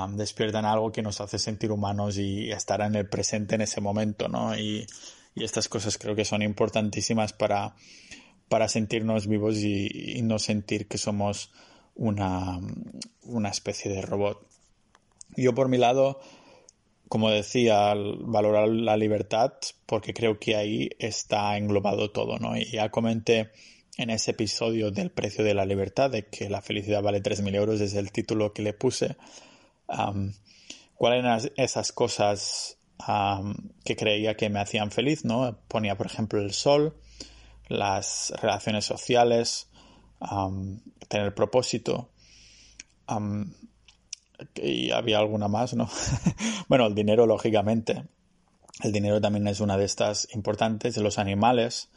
despiertan 0.09 0.65
algo 0.65 0.91
que 0.91 1.01
nos 1.03 1.21
hace 1.21 1.37
sentir 1.37 1.71
humanos 1.71 2.17
y 2.17 2.51
estar 2.51 2.81
en 2.81 2.95
el 2.95 3.07
presente 3.07 3.55
en 3.55 3.61
ese 3.61 3.81
momento, 3.81 4.27
¿no? 4.27 4.57
Y, 4.57 4.87
estas 5.35 5.69
cosas 5.69 5.97
creo 5.97 6.15
que 6.15 6.25
son 6.25 6.41
importantísimas 6.41 7.33
para, 7.33 7.75
para 8.49 8.67
sentirnos 8.67 9.27
vivos 9.27 9.57
y, 9.57 10.21
no 10.23 10.39
sentir 10.39 10.87
que 10.87 10.97
somos 10.97 11.51
una, 11.95 12.59
una 13.23 13.49
especie 13.49 13.91
de 13.91 14.01
robot. 14.01 14.45
Yo 15.37 15.55
por 15.55 15.69
mi 15.69 15.77
lado, 15.77 16.19
como 17.07 17.29
decía, 17.29 17.93
valorar 17.95 18.67
la 18.67 18.97
libertad 18.97 19.53
porque 19.85 20.13
creo 20.13 20.39
que 20.39 20.55
ahí 20.55 20.89
está 20.99 21.57
englobado 21.57 22.11
todo, 22.11 22.37
¿no? 22.37 22.57
Y 22.57 22.65
ya 22.71 22.89
comenté 22.89 23.51
en 23.97 24.09
ese 24.09 24.31
episodio 24.31 24.91
del 24.91 25.11
precio 25.11 25.43
de 25.43 25.53
la 25.53 25.65
libertad, 25.65 26.09
de 26.09 26.27
que 26.27 26.49
la 26.49 26.61
felicidad 26.61 27.01
vale 27.01 27.21
3.000 27.21 27.55
euros, 27.55 27.81
es 27.81 27.93
el 27.93 28.11
título 28.11 28.53
que 28.53 28.61
le 28.61 28.73
puse 28.73 29.15
cuáles 30.95 31.19
eran 31.19 31.41
esas 31.57 31.91
cosas 31.91 32.77
que 33.83 33.95
creía 33.95 34.35
que 34.35 34.49
me 34.49 34.59
hacían 34.59 34.91
feliz, 34.91 35.25
¿no? 35.25 35.57
Ponía, 35.67 35.97
por 35.97 36.07
ejemplo, 36.07 36.39
el 36.41 36.53
sol, 36.53 36.95
las 37.67 38.33
relaciones 38.41 38.85
sociales, 38.85 39.69
tener 41.07 41.33
propósito. 41.33 42.09
y 44.55 44.91
había 44.91 45.19
alguna 45.19 45.47
más, 45.47 45.73
¿no? 45.73 45.89
bueno, 46.67 46.87
el 46.87 46.95
dinero, 46.95 47.25
lógicamente. 47.25 48.03
El 48.83 48.91
dinero 48.91 49.21
también 49.21 49.47
es 49.47 49.59
una 49.59 49.77
de 49.77 49.85
estas 49.85 50.27
importantes, 50.33 50.95
de 50.95 51.01
los 51.01 51.19
animales. 51.19 51.89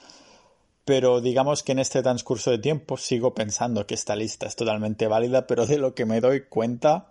Pero 0.85 1.23
digamos 1.23 1.63
que 1.63 1.73
en 1.73 1.79
este 1.79 2.03
transcurso 2.03 2.51
de 2.51 2.59
tiempo 2.59 2.99
sigo 2.99 3.35
pensando 3.35 3.87
que 3.87 3.95
esta 3.95 4.17
lista 4.17 4.47
es 4.47 4.55
totalmente 4.55 5.07
válida, 5.07 5.47
pero 5.47 5.67
de 5.67 5.79
lo 5.79 5.95
que 5.95 6.05
me 6.05 6.21
doy 6.21 6.43
cuenta 6.47 7.09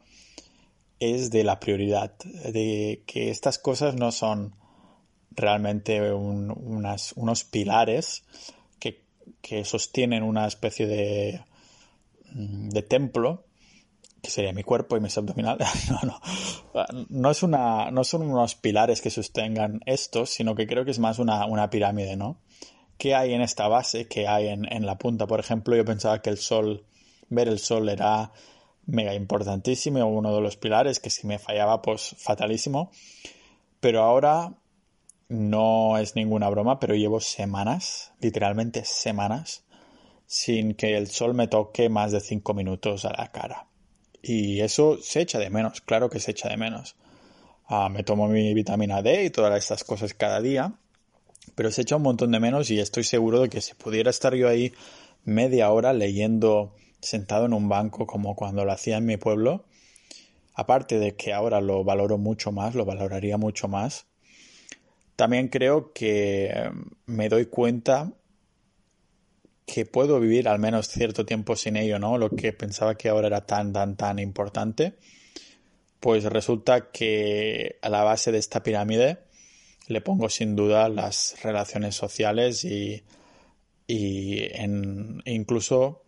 es 0.99 1.32
de 1.32 1.43
la 1.43 1.60
prioridad, 1.60 2.17
de 2.19 3.03
que 3.06 3.29
estas 3.29 3.60
cosas 3.60 3.95
no 3.95 4.12
son 4.12 4.56
realmente 5.32 6.12
unos 6.12 7.43
pilares 7.45 8.23
que, 9.41 9.63
sostienen 9.65 10.23
una 10.23 10.47
especie 10.47 10.88
de, 10.88 11.41
de 12.32 12.82
templo, 12.82 13.45
que 14.21 14.29
sería 14.29 14.53
mi 14.53 14.63
cuerpo 14.63 14.95
y 14.95 15.01
mis 15.01 15.17
abdominales. 15.17 15.67
No, 15.91 15.99
no. 16.03 17.06
No, 17.10 17.32
es 17.32 17.43
una, 17.43 17.91
no 17.91 18.03
son 18.03 18.23
unos 18.23 18.56
pilares 18.56 19.01
que 19.01 19.10
sostengan 19.10 19.82
esto, 19.86 20.25
sino 20.25 20.56
que 20.56 20.65
creo 20.65 20.86
que 20.86 20.91
es 20.91 20.99
más 20.99 21.19
una, 21.19 21.45
una 21.45 21.69
pirámide, 21.69 22.15
¿no? 22.15 22.38
¿Qué 22.97 23.15
hay 23.15 23.34
en 23.34 23.41
esta 23.41 23.67
base? 23.67 24.08
¿Qué 24.08 24.27
hay 24.27 24.47
en, 24.47 24.65
en 24.71 24.86
la 24.86 24.97
punta? 24.97 25.27
Por 25.27 25.39
ejemplo, 25.39 25.75
yo 25.75 25.84
pensaba 25.84 26.21
que 26.21 26.29
el 26.29 26.38
sol, 26.38 26.86
ver 27.29 27.49
el 27.49 27.60
sol 27.60 27.89
era 27.89 28.32
mega 28.86 29.13
importantísimo, 29.13 30.06
uno 30.06 30.36
de 30.36 30.41
los 30.41 30.58
pilares 30.58 31.00
que 31.00 31.10
si 31.10 31.28
me 31.28 31.39
fallaba, 31.39 31.82
pues 31.82 32.15
fatalísimo. 32.17 32.91
Pero 33.80 34.04
ahora 34.04 34.54
no 35.30 35.98
es 35.98 36.15
ninguna 36.15 36.50
broma, 36.50 36.80
pero 36.80 36.96
llevo 36.96 37.19
semanas, 37.19 38.13
literalmente 38.19 38.86
semanas, 38.86 39.63
sin 40.26 40.74
que 40.74 40.98
el 40.98 41.08
sol 41.08 41.34
me 41.34 41.48
toque 41.48 41.89
más 41.89 42.12
de 42.12 42.19
5 42.19 42.54
minutos 42.54 43.06
a 43.06 43.13
la 43.13 43.32
cara. 43.32 43.67
Y 44.22 44.62
eso 44.62 44.98
se 45.02 45.22
echa 45.22 45.39
de 45.39 45.50
menos, 45.50 45.82
claro 45.82 46.10
que 46.10 46.19
se 46.19 46.32
echa 46.32 46.50
de 46.50 46.58
menos. 46.58 46.96
Ah, 47.67 47.89
me 47.89 48.04
tomo 48.04 48.28
mi 48.28 48.54
vitamina 48.54 49.02
D 49.02 49.26
y 49.26 49.30
todas 49.30 49.58
estas 49.58 49.84
cosas 49.84 50.13
cada 50.13 50.41
día, 50.41 50.74
pero 51.56 51.72
se 51.72 51.82
echa 51.82 51.96
un 51.96 52.04
montón 52.04 52.32
de 52.32 52.39
menos 52.39 52.69
y 52.72 52.80
estoy 52.80 53.04
seguro 53.04 53.41
de 53.41 53.50
que 53.50 53.62
si 53.62 53.74
pudiera 53.74 54.10
estar 54.10 54.34
yo 54.36 54.48
ahí 54.48 54.74
media 55.26 55.72
hora 55.72 55.93
leyendo 55.93 56.76
sentado 57.03 57.45
en 57.45 57.53
un 57.53 57.69
banco 57.69 58.07
como 58.07 58.35
cuando 58.35 58.65
lo 58.65 58.71
hacía 58.71 58.97
en 58.97 59.05
mi 59.05 59.17
pueblo, 59.17 59.65
aparte 60.55 60.99
de 60.99 61.15
que 61.15 61.33
ahora 61.33 61.61
lo 61.61 61.83
valoro 61.83 62.17
mucho 62.17 62.51
más, 62.51 62.75
lo 62.75 62.85
valoraría 62.85 63.37
mucho 63.37 63.67
más, 63.67 64.05
también 65.15 65.47
creo 65.47 65.93
que 65.93 66.47
em, 66.47 66.85
me 67.05 67.29
doy 67.29 67.45
cuenta 67.45 68.13
que 69.65 69.85
puedo 69.85 70.19
vivir 70.19 70.47
al 70.47 70.59
menos 70.59 70.87
cierto 70.87 71.25
tiempo 71.25 71.55
sin 71.55 71.77
ello, 71.77 71.99
¿no? 71.99 72.17
Lo 72.17 72.29
que 72.29 72.53
pensaba 72.53 72.95
que 72.95 73.09
ahora 73.09 73.27
era 73.27 73.45
tan, 73.45 73.71
tan, 73.73 73.95
tan 73.95 74.19
importante, 74.19 74.95
pues 75.99 76.25
resulta 76.25 76.91
que 76.91 77.77
a 77.81 77.89
la 77.89 78.03
base 78.03 78.31
de 78.31 78.39
esta 78.39 78.61
pirámide 78.61 79.19
le 79.87 80.01
pongo 80.01 80.29
sin 80.29 80.55
duda 80.55 80.89
las 80.89 81.35
relaciones 81.43 81.95
sociales 81.95 82.65
y, 82.65 83.03
y 83.87 84.47
incluso 85.25 86.02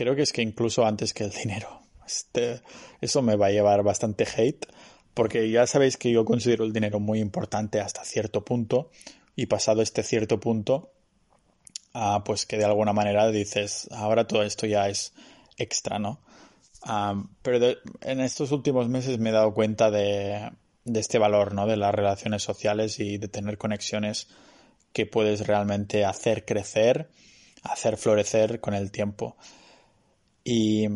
creo 0.00 0.16
que 0.16 0.22
es 0.22 0.32
que 0.32 0.40
incluso 0.40 0.86
antes 0.86 1.12
que 1.12 1.24
el 1.24 1.30
dinero. 1.30 1.82
Este, 2.06 2.62
eso 3.02 3.20
me 3.20 3.36
va 3.36 3.48
a 3.48 3.50
llevar 3.50 3.82
bastante 3.82 4.24
hate, 4.24 4.66
porque 5.12 5.50
ya 5.50 5.66
sabéis 5.66 5.98
que 5.98 6.10
yo 6.10 6.24
considero 6.24 6.64
el 6.64 6.72
dinero 6.72 7.00
muy 7.00 7.20
importante 7.20 7.80
hasta 7.80 8.02
cierto 8.02 8.42
punto, 8.42 8.90
y 9.36 9.44
pasado 9.44 9.82
este 9.82 10.02
cierto 10.02 10.40
punto, 10.40 10.90
ah, 11.92 12.22
pues 12.24 12.46
que 12.46 12.56
de 12.56 12.64
alguna 12.64 12.94
manera 12.94 13.30
dices, 13.30 13.88
ahora 13.92 14.26
todo 14.26 14.42
esto 14.42 14.66
ya 14.66 14.88
es 14.88 15.12
extra, 15.58 15.98
¿no? 15.98 16.22
Ah, 16.82 17.22
pero 17.42 17.76
en 18.00 18.20
estos 18.20 18.52
últimos 18.52 18.88
meses 18.88 19.18
me 19.18 19.28
he 19.28 19.32
dado 19.34 19.52
cuenta 19.52 19.90
de, 19.90 20.50
de 20.84 21.00
este 21.00 21.18
valor, 21.18 21.52
¿no? 21.52 21.66
De 21.66 21.76
las 21.76 21.94
relaciones 21.94 22.42
sociales 22.42 22.98
y 23.00 23.18
de 23.18 23.28
tener 23.28 23.58
conexiones 23.58 24.28
que 24.94 25.04
puedes 25.04 25.46
realmente 25.46 26.06
hacer 26.06 26.46
crecer, 26.46 27.10
hacer 27.62 27.98
florecer 27.98 28.60
con 28.60 28.72
el 28.72 28.90
tiempo. 28.90 29.36
Y, 30.44 30.88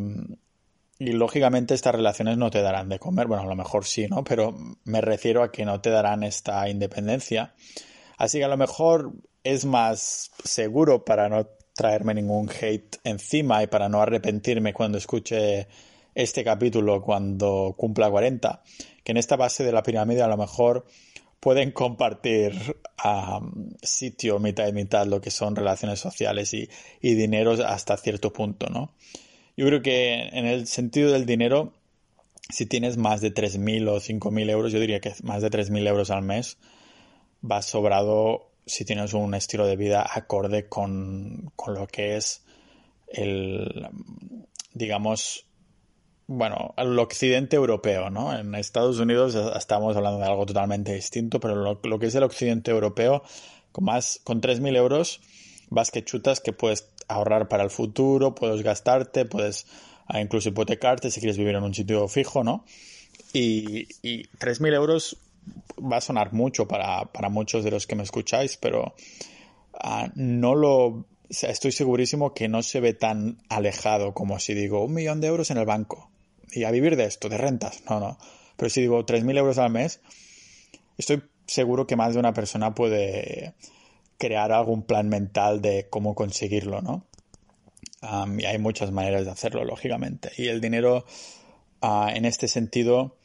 lógicamente 0.98 1.74
estas 1.74 1.94
relaciones 1.94 2.38
no 2.38 2.50
te 2.50 2.62
darán 2.62 2.88
de 2.88 2.98
comer, 2.98 3.26
bueno, 3.26 3.42
a 3.42 3.46
lo 3.46 3.56
mejor 3.56 3.84
sí, 3.84 4.06
¿no? 4.08 4.24
Pero 4.24 4.54
me 4.84 5.00
refiero 5.00 5.42
a 5.42 5.52
que 5.52 5.64
no 5.64 5.80
te 5.80 5.90
darán 5.90 6.22
esta 6.22 6.68
independencia. 6.68 7.54
Así 8.16 8.38
que 8.38 8.44
a 8.44 8.48
lo 8.48 8.56
mejor 8.56 9.12
es 9.42 9.64
más 9.64 10.30
seguro 10.44 11.04
para 11.04 11.28
no 11.28 11.46
traerme 11.74 12.14
ningún 12.14 12.48
hate 12.48 12.96
encima 13.04 13.62
y 13.62 13.66
para 13.66 13.88
no 13.88 14.00
arrepentirme 14.00 14.72
cuando 14.72 14.98
escuche 14.98 15.66
este 16.14 16.44
capítulo 16.44 17.02
cuando 17.02 17.74
cumpla 17.76 18.10
40, 18.10 18.62
que 19.02 19.12
en 19.12 19.18
esta 19.18 19.36
base 19.36 19.64
de 19.64 19.72
la 19.72 19.82
pirámide 19.82 20.22
a 20.22 20.28
lo 20.28 20.36
mejor 20.36 20.86
pueden 21.40 21.72
compartir 21.72 22.54
sitio 23.82 24.38
mitad 24.38 24.66
y 24.66 24.72
mitad 24.72 25.06
lo 25.06 25.20
que 25.20 25.30
son 25.30 25.56
relaciones 25.56 26.00
sociales 26.00 26.54
y, 26.54 26.70
y 27.02 27.14
dinero 27.14 27.52
hasta 27.66 27.96
cierto 27.96 28.32
punto, 28.32 28.68
¿no? 28.70 28.94
Yo 29.56 29.66
creo 29.66 29.82
que 29.82 30.28
en 30.32 30.46
el 30.46 30.66
sentido 30.66 31.12
del 31.12 31.26
dinero, 31.26 31.72
si 32.50 32.66
tienes 32.66 32.96
más 32.96 33.20
de 33.20 33.32
3.000 33.32 33.88
o 33.88 34.00
5.000 34.00 34.50
euros, 34.50 34.72
yo 34.72 34.80
diría 34.80 35.00
que 35.00 35.14
más 35.22 35.42
de 35.42 35.50
3.000 35.50 35.86
euros 35.86 36.10
al 36.10 36.22
mes 36.22 36.58
va 37.48 37.62
sobrado 37.62 38.50
si 38.66 38.84
tienes 38.84 39.12
un 39.12 39.34
estilo 39.34 39.66
de 39.66 39.76
vida 39.76 40.06
acorde 40.10 40.68
con, 40.68 41.52
con 41.56 41.74
lo 41.74 41.86
que 41.86 42.16
es 42.16 42.44
el, 43.06 43.88
digamos, 44.72 45.46
bueno, 46.26 46.74
el 46.76 46.98
occidente 46.98 47.56
europeo, 47.56 48.10
¿no? 48.10 48.36
En 48.36 48.54
Estados 48.54 48.98
Unidos 48.98 49.34
estamos 49.56 49.96
hablando 49.96 50.18
de 50.18 50.26
algo 50.26 50.46
totalmente 50.46 50.94
distinto, 50.94 51.38
pero 51.38 51.54
lo, 51.54 51.80
lo 51.82 51.98
que 51.98 52.06
es 52.06 52.14
el 52.14 52.22
occidente 52.22 52.70
europeo, 52.70 53.22
con 53.72 53.84
más, 53.84 54.20
con 54.24 54.40
3.000 54.40 54.76
euros, 54.76 55.20
vas 55.68 55.90
que 55.90 56.04
chutas 56.04 56.40
que 56.40 56.52
puedes 56.52 56.93
ahorrar 57.08 57.48
para 57.48 57.64
el 57.64 57.70
futuro, 57.70 58.34
puedes 58.34 58.62
gastarte, 58.62 59.24
puedes 59.24 59.66
ah, 60.06 60.20
incluso 60.20 60.48
hipotecarte 60.48 61.10
si 61.10 61.20
quieres 61.20 61.38
vivir 61.38 61.54
en 61.54 61.62
un 61.62 61.74
sitio 61.74 62.06
fijo, 62.08 62.44
¿no? 62.44 62.64
Y, 63.32 63.88
y 64.02 64.24
3.000 64.38 64.74
euros 64.74 65.16
va 65.80 65.98
a 65.98 66.00
sonar 66.00 66.32
mucho 66.32 66.66
para, 66.66 67.08
muchos 67.30 67.64
de 67.64 67.70
los 67.70 67.86
que 67.86 67.96
me 67.96 68.02
escucháis, 68.02 68.56
pero 68.56 68.94
ah, 69.74 70.08
no 70.14 70.54
lo... 70.54 71.06
estoy 71.28 71.72
segurísimo 71.72 72.34
que 72.34 72.48
no 72.48 72.62
se 72.62 72.80
ve 72.80 72.94
tan 72.94 73.38
alejado 73.48 74.14
como 74.14 74.38
si 74.38 74.54
digo 74.54 74.84
un 74.84 74.94
millón 74.94 75.20
de 75.20 75.28
euros 75.28 75.50
en 75.50 75.58
el 75.58 75.66
banco 75.66 76.10
y 76.52 76.64
a 76.64 76.70
vivir 76.70 76.96
de 76.96 77.04
esto, 77.04 77.28
de 77.28 77.38
rentas. 77.38 77.82
No, 77.88 78.00
no. 78.00 78.18
Pero 78.56 78.70
si 78.70 78.80
digo 78.82 79.04
3.000 79.04 79.38
euros 79.38 79.58
al 79.58 79.70
mes, 79.70 80.00
estoy 80.96 81.22
seguro 81.46 81.86
que 81.86 81.96
más 81.96 82.14
de 82.14 82.20
una 82.20 82.32
persona 82.32 82.74
puede 82.74 83.54
crear 84.24 84.52
algún 84.52 84.84
plan 84.84 85.10
mental 85.10 85.60
de 85.60 85.86
cómo 85.90 86.14
conseguirlo, 86.14 86.80
¿no? 86.80 87.04
y 88.38 88.44
hay 88.46 88.58
muchas 88.58 88.90
maneras 88.90 89.26
de 89.26 89.30
hacerlo, 89.30 89.64
lógicamente. 89.64 90.30
Y 90.38 90.48
el 90.48 90.62
dinero, 90.62 91.04
ah, 91.82 92.10
en 92.14 92.24
este 92.24 92.48
sentido, 92.48 93.16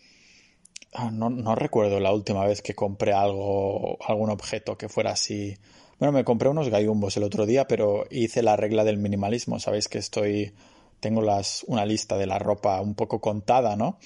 ah, 0.93 1.09
no, 1.09 1.55
recuerdo 1.55 2.01
la 2.01 2.11
última 2.11 2.45
vez 2.45 2.61
que 2.61 2.75
compré 2.75 3.13
algo, 3.13 3.97
algún 4.05 4.29
objeto 4.29 4.77
que 4.77 4.89
fuera 4.89 5.11
así. 5.11 5.57
Bueno, 5.99 6.11
me 6.11 6.25
compré 6.25 6.49
unos 6.49 6.67
gallumbos 6.67 7.15
el 7.15 7.23
otro 7.23 7.45
día, 7.45 7.65
pero 7.65 8.05
hice 8.09 8.43
la 8.43 8.57
regla 8.57 8.83
del 8.83 8.97
minimalismo. 8.97 9.59
Sabéis 9.59 9.87
que 9.87 9.99
estoy, 9.99 10.53
tengo 10.99 11.21
una 11.67 11.85
lista 11.85 12.17
de 12.17 12.27
la 12.27 12.39
ropa 12.39 12.81
un 12.81 12.95
poco 12.95 13.21
contada, 13.21 13.77
¿no? 13.77 13.99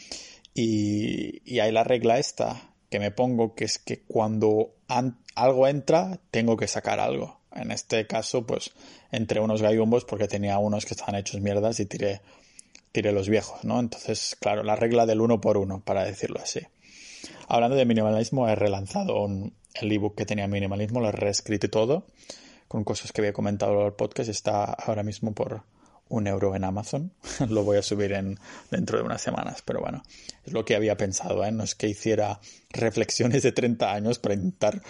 Y 0.53 1.59
hay 1.59 1.71
la 1.71 1.83
regla 1.83 2.19
esta 2.19 2.69
que 2.91 2.99
me 2.99 3.09
pongo, 3.09 3.55
que 3.55 3.65
es 3.65 3.79
que 3.79 4.03
cuando 4.03 4.72
algo 5.35 5.67
entra, 5.67 6.19
tengo 6.31 6.57
que 6.57 6.67
sacar 6.67 6.99
algo. 6.99 7.39
En 7.51 7.71
este 7.71 8.07
caso, 8.07 8.45
pues, 8.45 8.71
entre 9.11 9.39
unos 9.39 9.61
gallumbos 9.61 10.05
porque 10.05 10.27
tenía 10.27 10.57
unos 10.57 10.85
que 10.85 10.93
estaban 10.93 11.15
hechos 11.15 11.39
mierdas 11.39 11.79
y 11.79 11.85
tiré 11.85 12.21
tiré 12.93 13.11
los 13.11 13.27
viejos, 13.27 13.65
¿no? 13.65 13.79
Entonces, 13.79 14.37
claro, 14.39 14.63
la 14.63 14.77
regla 14.77 15.05
del 15.05 15.19
uno 15.19 15.41
por 15.41 15.57
uno, 15.57 15.81
para 15.83 16.05
decirlo 16.05 16.39
así. 16.39 16.61
Hablando 17.49 17.75
de 17.75 17.85
minimalismo, 17.85 18.47
he 18.47 18.55
relanzado 18.55 19.25
el 19.25 19.91
ebook 19.91 20.15
que 20.15 20.25
tenía 20.25 20.47
minimalismo, 20.47 21.01
lo 21.01 21.09
he 21.09 21.11
reescrito 21.11 21.69
todo 21.69 22.05
con 22.67 22.83
cosas 22.83 23.11
que 23.11 23.21
había 23.21 23.33
comentado 23.33 23.81
en 23.81 23.87
el 23.87 23.93
podcast. 23.93 24.29
Está 24.29 24.65
ahora 24.65 25.03
mismo 25.03 25.33
por 25.33 25.63
un 26.09 26.27
euro 26.27 26.55
en 26.55 26.63
Amazon. 26.63 27.13
lo 27.49 27.63
voy 27.63 27.77
a 27.77 27.81
subir 27.81 28.13
en, 28.13 28.39
dentro 28.71 28.97
de 28.97 29.03
unas 29.03 29.21
semanas, 29.21 29.61
pero 29.65 29.81
bueno, 29.81 30.03
es 30.45 30.53
lo 30.53 30.65
que 30.65 30.75
había 30.75 30.97
pensado, 30.97 31.43
¿eh? 31.43 31.51
No 31.51 31.63
es 31.63 31.75
que 31.75 31.87
hiciera 31.87 32.39
reflexiones 32.69 33.43
de 33.43 33.51
30 33.51 33.93
años 33.93 34.19
para 34.19 34.35
intentar 34.35 34.81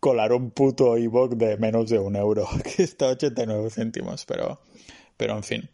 colar 0.00 0.32
un 0.32 0.50
puto 0.50 0.96
ebook 0.96 1.36
de 1.36 1.56
menos 1.56 1.88
de 1.88 1.98
un 1.98 2.16
euro, 2.16 2.46
que 2.76 2.82
está 2.82 3.06
a 3.06 3.12
89 3.12 3.70
céntimos, 3.70 4.24
pero, 4.26 4.60
pero 5.16 5.36
en 5.36 5.42
fin. 5.42 5.70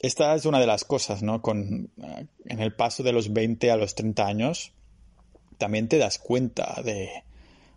esta 0.00 0.34
es 0.34 0.46
una 0.46 0.60
de 0.60 0.66
las 0.66 0.84
cosas, 0.84 1.22
¿no? 1.22 1.42
Con, 1.42 1.90
eh, 2.02 2.26
en 2.46 2.60
el 2.60 2.74
paso 2.74 3.02
de 3.02 3.12
los 3.12 3.32
20 3.32 3.70
a 3.70 3.76
los 3.76 3.94
30 3.94 4.26
años, 4.26 4.72
también 5.58 5.88
te 5.88 5.98
das 5.98 6.18
cuenta 6.18 6.80
de 6.82 7.10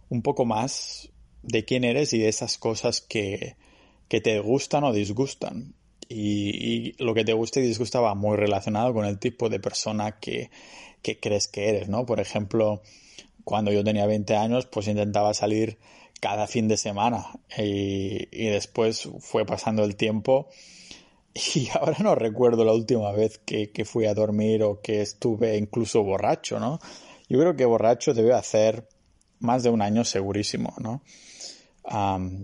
un 0.10 0.21
poco 0.21 0.45
más 0.45 1.10
de 1.43 1.65
quién 1.65 1.84
eres 1.84 2.13
y 2.13 2.19
de 2.19 2.30
esas 2.30 2.58
cosas 2.58 3.02
que, 3.02 3.56
que 4.10 4.19
te 4.19 4.39
gustan 4.39 4.84
o 4.84 4.91
disgustan. 4.91 5.76
Y, 6.10 6.95
lo 7.02 7.13
que 7.13 7.24
te 7.24 7.34
gusta 7.34 7.60
y 7.60 7.63
disgusta 7.63 8.02
va 8.02 8.15
muy 8.15 8.36
relacionado 8.36 8.93
con 8.93 9.06
el 9.06 9.19
tipo 9.19 9.48
de 9.48 9.60
persona 9.60 10.19
que, 10.19 10.50
que 11.04 11.19
crees 11.19 11.48
que 11.48 11.69
eres, 11.69 11.88
¿no? 11.88 12.06
Por 12.06 12.19
ejemplo, 12.19 12.82
cuando 13.43 13.72
yo 13.72 13.84
tenía 13.84 14.08
20 14.08 14.36
años, 14.36 14.65
pues 14.65 14.88
intentaba 14.88 15.34
salir 15.36 15.78
cada 16.19 16.48
fin 16.48 16.67
de 16.67 16.78
semana 16.78 17.28
y, 17.58 18.28
y, 18.32 18.48
después 18.48 19.08
fue 19.19 19.45
pasando 19.45 19.84
el 19.86 19.95
tiempo 19.95 20.50
y 21.56 21.69
ahora 21.69 21.98
no 22.00 22.15
recuerdo 22.15 22.65
la 22.65 22.74
última 22.74 23.12
vez 23.12 23.38
que, 23.38 23.72
que, 23.72 23.86
fui 23.86 24.06
a 24.06 24.13
dormir 24.15 24.63
o 24.63 24.82
que 24.82 25.02
estuve 25.02 25.56
incluso 25.58 26.04
borracho, 26.04 26.60
¿no? 26.60 26.80
Yo 27.30 27.39
creo 27.39 27.56
que 27.56 27.65
borracho 27.65 28.15
debe 28.15 28.34
hacer 28.34 28.89
más 29.39 29.62
de 29.62 29.69
un 29.69 29.84
año 29.84 30.04
segurísimo, 30.04 30.74
¿no? 30.80 31.04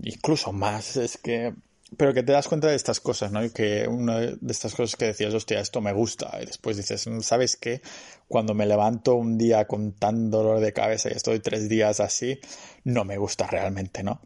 Incluso 0.02 0.52
más, 0.52 0.96
es 0.96 1.18
que... 1.18 1.54
Pero 1.96 2.12
que 2.12 2.24
te 2.24 2.32
das 2.32 2.48
cuenta 2.48 2.66
de 2.66 2.74
estas 2.74 2.98
cosas, 2.98 3.30
¿no? 3.30 3.44
Y 3.44 3.50
que 3.50 3.86
una 3.86 4.18
de 4.18 4.52
estas 4.52 4.74
cosas 4.74 4.96
que 4.96 5.04
decías, 5.04 5.32
hostia, 5.32 5.60
esto 5.60 5.80
me 5.80 5.92
gusta. 5.92 6.36
Y 6.42 6.46
después 6.46 6.76
dices, 6.76 7.08
¿sabes 7.20 7.56
qué? 7.56 7.80
Cuando 8.26 8.54
me 8.54 8.66
levanto 8.66 9.14
un 9.14 9.38
día 9.38 9.68
con 9.68 9.92
tan 9.92 10.28
dolor 10.28 10.58
de 10.58 10.72
cabeza 10.72 11.10
y 11.10 11.12
estoy 11.12 11.38
tres 11.38 11.68
días 11.68 12.00
así, 12.00 12.40
no 12.82 13.04
me 13.04 13.18
gusta 13.18 13.46
realmente, 13.46 14.02
¿no? 14.02 14.20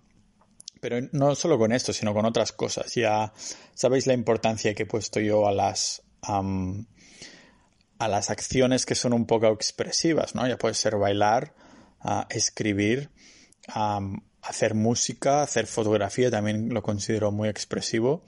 Pero 0.81 1.07
no 1.13 1.35
solo 1.35 1.59
con 1.59 1.73
esto, 1.73 1.93
sino 1.93 2.15
con 2.15 2.25
otras 2.25 2.53
cosas. 2.53 2.95
Ya 2.95 3.35
sabéis 3.75 4.07
la 4.07 4.15
importancia 4.15 4.75
que 4.75 4.85
he 4.85 4.87
puesto 4.87 5.21
yo 5.21 5.47
a 5.47 5.53
las, 5.53 6.03
a 6.23 8.09
las 8.09 8.31
acciones 8.31 8.87
que 8.87 8.95
son 8.95 9.13
un 9.13 9.27
poco 9.27 9.49
expresivas, 9.49 10.35
¿no? 10.35 10.49
Ya 10.49 10.57
puede 10.57 10.73
ser 10.73 10.97
bailar, 10.97 11.55
uh, 12.03 12.23
escribir, 12.31 13.11
hacer 14.43 14.75
música, 14.75 15.43
hacer 15.43 15.67
fotografía, 15.67 16.31
también 16.31 16.73
lo 16.73 16.83
considero 16.83 17.31
muy 17.31 17.49
expresivo, 17.49 18.25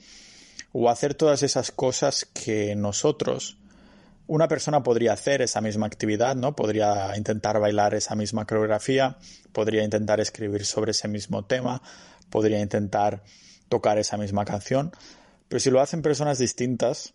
o 0.73 0.89
hacer 0.89 1.15
todas 1.15 1.43
esas 1.43 1.71
cosas 1.71 2.25
que 2.25 2.75
nosotros, 2.75 3.59
una 4.27 4.49
persona 4.49 4.83
podría 4.83 5.13
hacer 5.13 5.43
esa 5.43 5.61
misma 5.61 5.87
actividad, 5.87 6.37
¿no? 6.37 6.55
Podría 6.55 7.17
intentar 7.17 7.59
bailar 7.61 7.95
esa 7.95 8.15
misma 8.15 8.47
coreografía, 8.47 9.19
podría 9.53 9.85
intentar 9.85 10.21
escribir 10.21 10.65
sobre 10.65 10.93
ese 10.93 11.09
mismo 11.09 11.45
tema, 11.45 11.83
podría 12.31 12.61
intentar 12.61 13.23
tocar 13.69 13.99
esa 13.99 14.17
misma 14.17 14.45
canción, 14.45 14.93
pero 15.49 15.61
si 15.61 15.71
lo 15.71 15.81
hacen 15.81 16.03
personas 16.03 16.39
distintas, 16.39 17.15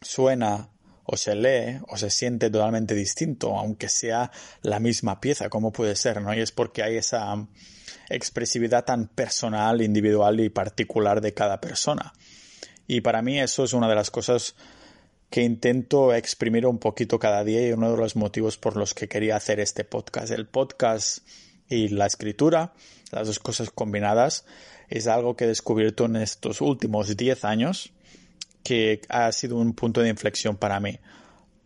suena 0.00 0.70
o 1.04 1.16
se 1.16 1.34
lee 1.34 1.80
o 1.88 1.96
se 1.96 2.08
siente 2.08 2.48
totalmente 2.48 2.94
distinto, 2.94 3.58
aunque 3.58 3.88
sea 3.88 4.30
la 4.62 4.78
misma 4.78 5.20
pieza, 5.20 5.50
como 5.50 5.72
puede 5.72 5.96
ser, 5.96 6.22
¿no? 6.22 6.32
Y 6.32 6.40
es 6.40 6.52
porque 6.52 6.82
hay 6.82 6.96
esa 6.96 7.34
expresividad 8.10 8.84
tan 8.84 9.08
personal, 9.08 9.80
individual 9.80 10.40
y 10.40 10.50
particular 10.50 11.20
de 11.20 11.32
cada 11.32 11.60
persona. 11.60 12.12
Y 12.86 13.00
para 13.00 13.22
mí 13.22 13.40
eso 13.40 13.64
es 13.64 13.72
una 13.72 13.88
de 13.88 13.94
las 13.94 14.10
cosas 14.10 14.54
que 15.30 15.42
intento 15.42 16.12
exprimir 16.12 16.66
un 16.66 16.78
poquito 16.78 17.18
cada 17.18 17.44
día 17.44 17.66
y 17.66 17.72
uno 17.72 17.90
de 17.92 17.96
los 17.96 18.16
motivos 18.16 18.58
por 18.58 18.76
los 18.76 18.94
que 18.94 19.08
quería 19.08 19.36
hacer 19.36 19.60
este 19.60 19.84
podcast. 19.84 20.32
El 20.32 20.46
podcast 20.46 21.18
y 21.68 21.88
la 21.88 22.06
escritura, 22.06 22.72
las 23.12 23.28
dos 23.28 23.38
cosas 23.38 23.70
combinadas, 23.70 24.44
es 24.88 25.06
algo 25.06 25.36
que 25.36 25.44
he 25.44 25.48
descubierto 25.48 26.06
en 26.06 26.16
estos 26.16 26.60
últimos 26.60 27.16
10 27.16 27.44
años 27.44 27.92
que 28.64 29.00
ha 29.08 29.30
sido 29.30 29.56
un 29.56 29.72
punto 29.72 30.00
de 30.00 30.08
inflexión 30.08 30.56
para 30.56 30.80
mí. 30.80 30.98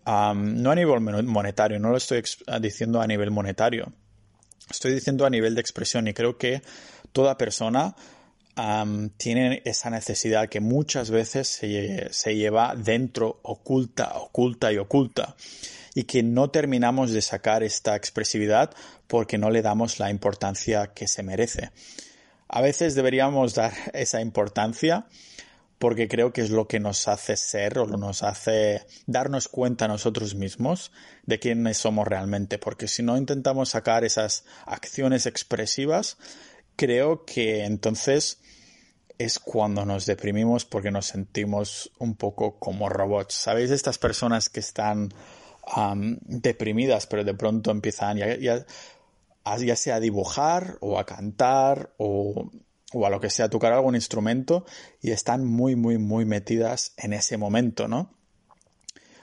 no 0.07 0.71
a 0.71 0.75
nivel 0.75 1.01
monetario, 1.01 1.81
no 1.81 1.91
lo 1.91 1.97
estoy 1.97 2.23
diciendo 2.61 3.01
a 3.01 3.07
nivel 3.07 3.31
monetario, 3.31 3.93
Estoy 4.71 4.95
diciendo 4.95 5.27
a 5.27 5.31
nivel 5.31 5.55
de 5.55 5.61
expresión 5.61 6.09
y 6.09 6.15
creo 6.15 6.37
que 6.37 6.63
toda 7.13 7.37
persona 7.37 7.95
tiene 9.17 9.63
esa 9.65 9.91
necesidad 9.91 10.49
que 10.49 10.61
muchas 10.61 11.11
veces 11.11 11.49
se, 11.49 12.09
se, 12.13 12.37
lleva 12.37 12.75
dentro, 12.77 13.41
oculta, 13.43 14.17
oculta 14.17 14.73
y 14.73 14.79
oculta. 14.79 15.35
Y 15.95 16.05
que 16.05 16.23
no 16.23 16.51
terminamos 16.51 17.13
de 17.13 17.23
sacar 17.23 17.63
esta 17.63 17.97
expresividad 17.97 18.71
porque 19.07 19.39
no 19.39 19.51
le 19.51 19.63
damos 19.63 19.99
la 19.99 20.11
importancia 20.11 20.89
que 20.89 21.09
se 21.09 21.23
merece. 21.23 21.71
A 22.49 22.61
veces 22.61 22.95
deberíamos 22.95 23.55
dar 23.55 23.73
esa 23.93 24.21
importancia 24.21 25.07
porque 25.85 26.09
creo 26.09 26.33
que 26.33 26.41
es 26.41 26.49
lo 26.49 26.67
que 26.67 26.81
nos 26.81 27.09
hace 27.09 27.37
ser 27.37 27.79
o 27.79 27.87
nos 27.87 28.23
hace 28.23 28.87
darnos 29.05 29.49
cuenta 29.49 29.87
nosotros 29.87 30.35
mismos 30.35 30.93
de 31.27 31.39
quiénes 31.39 31.77
somos 31.77 32.09
realmente, 32.09 32.57
porque 32.57 32.89
si 32.89 33.03
no 33.03 33.19
intentamos 33.19 33.69
sacar 33.69 34.03
esas 34.03 34.47
acciones 34.65 35.27
expresivas, 35.27 36.17
creo 36.75 37.27
que 37.27 37.67
entonces 37.67 38.41
es 39.19 39.39
cuando 39.39 39.85
nos 39.85 40.07
deprimimos 40.07 40.65
porque 40.65 40.91
nos 40.91 41.05
sentimos 41.05 41.93
un 41.99 42.15
poco 42.15 42.59
como 42.59 42.89
robots. 42.89 43.35
¿Sabéis 43.35 43.71
estas 43.71 43.99
personas 43.99 44.49
que 44.49 44.61
están 44.61 45.11
deprimidas 46.23 47.07
pero 47.07 47.25
de 47.25 47.35
pronto 47.35 47.71
empiezan 47.71 48.17
ya, 48.17 48.65
ya 49.59 49.77
sea 49.77 49.97
a 49.97 50.01
dibujar 50.01 50.79
o 50.81 50.99
a 50.99 51.05
cantar 51.05 51.93
o 51.99 52.51
o 52.95 53.07
a 53.07 53.11
lo 53.11 53.21
que 53.21 53.31
sea, 53.31 53.51
tocar 53.51 53.73
algún 53.73 53.95
instrumento 53.95 54.65
y 55.03 55.11
están 55.11 55.45
muy, 55.45 55.77
muy, 55.77 55.99
muy 55.99 56.25
metidas 56.25 56.95
en 56.97 57.13
ese 57.13 57.37
momento, 57.37 57.89
¿no? 57.89 58.15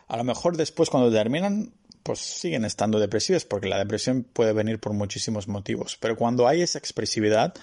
A 0.07 0.17
lo 0.17 0.23
mejor 0.23 0.57
después 0.57 0.89
cuando 0.89 1.11
terminan, 1.11 1.73
pues 2.03 2.19
siguen 2.19 2.65
estando 2.65 2.99
depresivas 2.99 3.45
porque 3.45 3.69
la 3.69 3.77
depresión 3.77 4.23
puede 4.23 4.53
venir 4.53 4.79
por 4.79 4.93
muchísimos 4.93 5.47
motivos, 5.47 5.97
pero 5.99 6.17
cuando 6.17 6.47
hay 6.47 6.61
esa 6.61 6.77
expresividad 6.77 7.53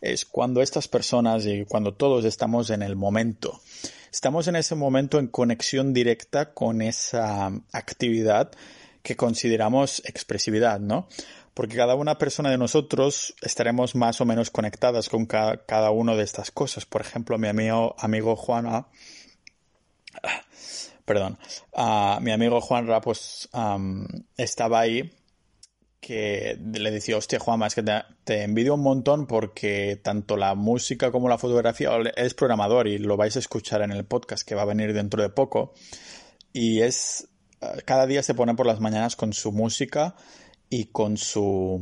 es 0.00 0.26
cuando 0.26 0.60
estas 0.60 0.86
personas 0.86 1.46
y 1.46 1.64
cuando 1.64 1.94
todos 1.94 2.26
estamos 2.26 2.68
en 2.68 2.82
el 2.82 2.94
momento, 2.94 3.62
estamos 4.12 4.48
en 4.48 4.56
ese 4.56 4.74
momento 4.74 5.18
en 5.18 5.28
conexión 5.28 5.94
directa 5.94 6.52
con 6.52 6.82
esa 6.82 7.50
actividad 7.72 8.52
que 9.02 9.16
consideramos 9.16 10.02
expresividad, 10.04 10.80
¿no? 10.80 11.08
Porque 11.54 11.76
cada 11.76 11.94
una 11.94 12.18
persona 12.18 12.50
de 12.50 12.58
nosotros 12.58 13.34
estaremos 13.40 13.94
más 13.94 14.20
o 14.20 14.24
menos 14.24 14.50
conectadas 14.50 15.08
con 15.08 15.26
cada 15.26 15.90
una 15.90 16.16
de 16.16 16.24
estas 16.24 16.50
cosas. 16.50 16.84
Por 16.84 17.00
ejemplo, 17.00 17.38
mi 17.38 17.48
amigo, 17.48 17.94
amigo 17.98 18.34
Juan, 18.34 18.86
perdón, 21.04 21.38
mi 22.20 22.32
amigo 22.32 22.60
Juan 22.60 22.88
pues 23.02 23.48
estaba 24.36 24.80
ahí 24.80 25.12
que 26.00 26.58
le 26.60 26.90
decía, 26.90 27.16
hostia 27.16 27.38
Juanma, 27.38 27.66
es 27.66 27.74
que 27.74 27.82
te, 27.82 28.02
te, 28.24 28.42
envidio 28.42 28.74
un 28.74 28.82
montón 28.82 29.26
porque 29.26 29.98
tanto 30.02 30.36
la 30.36 30.54
música 30.54 31.10
como 31.10 31.30
la 31.30 31.38
fotografía, 31.38 31.90
es 32.16 32.34
programador 32.34 32.88
y 32.88 32.98
lo 32.98 33.16
vais 33.16 33.36
a 33.36 33.38
escuchar 33.38 33.80
en 33.80 33.90
el 33.90 34.04
podcast 34.04 34.46
que 34.46 34.54
va 34.54 34.62
a 34.62 34.66
venir 34.66 34.92
dentro 34.92 35.22
de 35.22 35.30
poco, 35.30 35.72
y 36.52 36.82
es, 36.82 37.28
cada 37.86 38.06
día 38.06 38.22
se 38.22 38.34
pone 38.34 38.54
por 38.54 38.66
las 38.66 38.80
mañanas 38.80 39.16
con 39.16 39.32
su 39.32 39.50
música 39.50 40.14
y 40.70 40.86
con 40.86 41.16
su 41.16 41.80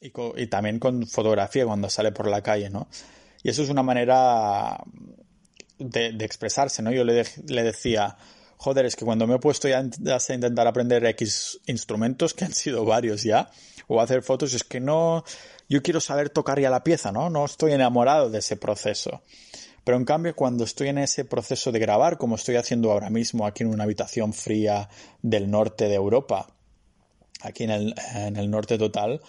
y, 0.00 0.46
también 0.46 0.78
con 0.78 1.06
fotografía 1.06 1.66
cuando 1.66 1.90
sale 1.90 2.12
por 2.12 2.28
la 2.28 2.42
calle, 2.42 2.70
¿no? 2.70 2.88
Y 3.42 3.50
eso 3.50 3.62
es 3.62 3.70
una 3.70 3.82
manera 3.82 4.82
de, 5.78 6.08
expresarse, 6.20 6.82
¿no? 6.82 6.92
Yo 6.92 7.04
le, 7.04 7.24
le, 7.46 7.62
decía, 7.62 8.16
joder, 8.56 8.86
es 8.86 8.96
que 8.96 9.04
cuando 9.04 9.26
me 9.26 9.36
he 9.36 9.38
puesto 9.38 9.68
ya 9.68 9.78
a 9.78 10.34
intentar 10.34 10.66
aprender 10.66 11.04
X 11.06 11.60
instrumentos, 11.66 12.34
que 12.34 12.44
han 12.44 12.52
sido 12.52 12.84
varios 12.84 13.22
ya, 13.22 13.50
o 13.86 14.00
hacer 14.00 14.22
fotos, 14.22 14.54
es 14.54 14.64
que 14.64 14.80
no, 14.80 15.24
yo 15.68 15.82
quiero 15.82 16.00
saber 16.00 16.30
tocar 16.30 16.60
ya 16.60 16.70
la 16.70 16.84
pieza, 16.84 17.12
¿no? 17.12 17.30
No 17.30 17.44
estoy 17.44 17.72
enamorado 17.72 18.30
de 18.30 18.38
ese 18.38 18.56
proceso. 18.56 19.22
Pero 19.84 19.96
en 19.96 20.04
cambio, 20.04 20.36
cuando 20.36 20.64
estoy 20.64 20.88
en 20.88 20.98
ese 20.98 21.24
proceso 21.24 21.72
de 21.72 21.78
grabar, 21.78 22.18
como 22.18 22.34
estoy 22.34 22.56
haciendo 22.56 22.92
ahora 22.92 23.08
mismo 23.08 23.46
aquí 23.46 23.62
en 23.62 23.70
una 23.70 23.84
habitación 23.84 24.32
fría 24.34 24.88
del 25.22 25.50
norte 25.50 25.88
de 25.88 25.94
Europa, 25.94 26.57
aquí 27.42 27.64
en 27.64 27.70
el, 27.70 27.94
en 28.14 28.36
el 28.36 28.50
norte 28.50 28.78
total, 28.78 29.20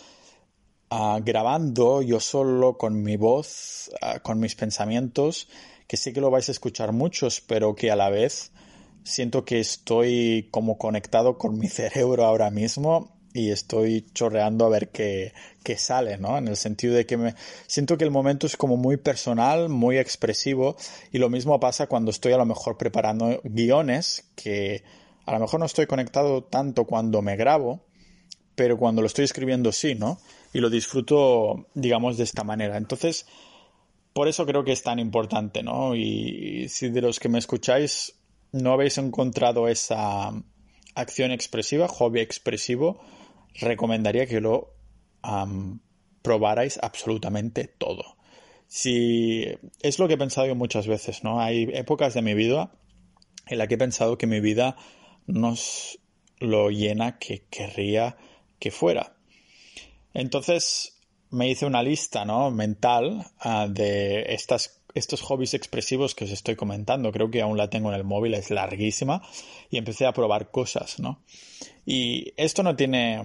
uh, 0.92 1.20
grabando 1.24 2.02
yo 2.02 2.20
solo 2.20 2.78
con 2.78 3.02
mi 3.02 3.18
voz, 3.18 3.92
uh, 4.02 4.20
con 4.22 4.40
mis 4.40 4.56
pensamientos, 4.56 5.48
que 5.88 5.98
sí 5.98 6.14
que 6.14 6.22
lo 6.22 6.32
vais 6.32 6.50
a 6.50 6.52
escuchar 6.52 6.92
muchos, 6.92 7.42
pero 7.42 7.76
que 7.76 7.92
a 7.92 7.96
la 7.96 8.10
vez 8.10 8.52
siento 9.04 9.46
que 9.46 9.60
estoy 9.60 10.48
como 10.52 10.78
conectado 10.78 11.38
con 11.38 11.58
mi 11.58 11.68
cerebro 11.70 12.26
ahora 12.26 12.52
mismo 12.52 13.16
y 13.34 13.52
estoy 13.52 14.08
chorreando 14.14 14.66
a 14.66 14.70
ver 14.70 14.90
qué, 14.90 15.34
qué, 15.64 15.78
sale, 15.78 16.18
¿no? 16.18 16.38
En 16.38 16.48
el 16.48 16.58
sentido 16.58 16.96
de 16.96 17.06
que 17.06 17.16
me 17.16 17.36
siento 17.68 17.98
que 17.98 18.04
el 18.04 18.12
momento 18.12 18.48
es 18.48 18.58
como 18.58 18.76
muy 18.76 18.98
personal, 18.98 19.70
muy 19.70 19.98
expresivo 20.00 20.76
y 21.12 21.20
lo 21.20 21.30
mismo 21.30 21.60
pasa 21.60 21.88
cuando 21.88 22.10
estoy 22.10 22.34
a 22.34 22.38
lo 22.38 22.46
mejor 22.46 22.78
preparando 22.78 23.40
guiones 23.44 24.26
que 24.36 24.84
a 25.26 25.34
lo 25.34 25.40
mejor 25.40 25.60
no 25.60 25.68
estoy 25.68 25.86
conectado 25.86 26.44
tanto 26.44 26.86
cuando 26.86 27.22
me 27.22 27.36
grabo, 27.36 27.82
pero 28.60 28.78
cuando 28.78 29.02
lo 29.02 29.08
estoy 29.08 29.24
escribiendo 29.24 29.72
sí, 29.72 29.96
¿no? 29.96 30.20
Y 30.52 30.60
lo 30.60 30.70
disfruto, 30.70 31.68
digamos, 31.76 32.18
de 32.18 32.26
esta 32.26 32.44
manera. 32.44 32.76
Entonces, 32.76 33.26
por 34.12 34.28
eso 34.28 34.46
creo 34.46 34.66
que 34.66 34.74
es 34.74 34.84
tan 34.84 35.00
importante, 35.00 35.64
¿no? 35.64 35.96
Y 35.96 36.68
si 36.68 36.90
de 36.90 37.00
los 37.00 37.22
que 37.22 37.30
me 37.30 37.40
escucháis 37.40 38.20
no 38.52 38.74
habéis 38.74 38.98
encontrado 38.98 39.70
esa 39.70 40.34
acción 40.94 41.32
expresiva, 41.32 41.88
hobby 41.88 42.20
expresivo, 42.20 43.00
recomendaría 43.62 44.26
que 44.26 44.42
lo 44.42 44.74
probarais 46.22 46.80
absolutamente 46.84 47.64
todo. 47.64 48.18
Si 48.68 49.46
es 49.82 50.00
lo 50.00 50.10
que 50.10 50.16
he 50.16 50.18
pensado 50.18 50.48
yo 50.48 50.56
muchas 50.56 50.86
veces, 50.86 51.24
¿no? 51.24 51.40
Hay 51.40 51.70
épocas 51.76 52.14
de 52.14 52.22
mi 52.22 52.34
vida 52.34 52.74
en 53.48 53.58
la 53.58 53.68
que 53.68 53.76
he 53.76 53.78
pensado 53.78 54.18
que 54.18 54.28
mi 54.28 54.42
vida 54.42 54.76
no 55.28 55.54
es 55.54 55.98
lo 56.40 56.72
llena 56.72 57.20
que 57.20 57.46
querría 57.50 58.18
que 58.60 58.72
fuera. 58.72 59.16
Entonces 60.14 61.00
me 61.30 61.50
hice 61.50 61.66
una 61.66 61.84
lista, 61.84 62.26
¿no? 62.26 62.52
Mental 62.52 63.26
ah, 63.40 63.68
de 63.70 64.34
estas 64.34 64.80
estos 64.96 65.22
hobbies 65.22 65.54
expresivos 65.54 66.16
que 66.16 66.26
os 66.26 66.32
estoy 66.32 66.56
comentando, 66.56 67.12
creo 67.12 67.30
que 67.30 67.42
aún 67.42 67.58
la 67.58 67.70
tengo 67.70 67.90
en 67.90 67.96
el 67.96 68.04
móvil, 68.04 68.34
es 68.34 68.50
larguísima, 68.50 69.22
y 69.70 69.78
empecé 69.78 70.06
a 70.06 70.14
probar 70.14 70.52
cosas, 70.52 71.00
¿no? 71.00 71.22
Y 71.86 72.34
esto 72.38 72.64
no 72.64 72.76
tiene, 72.76 73.22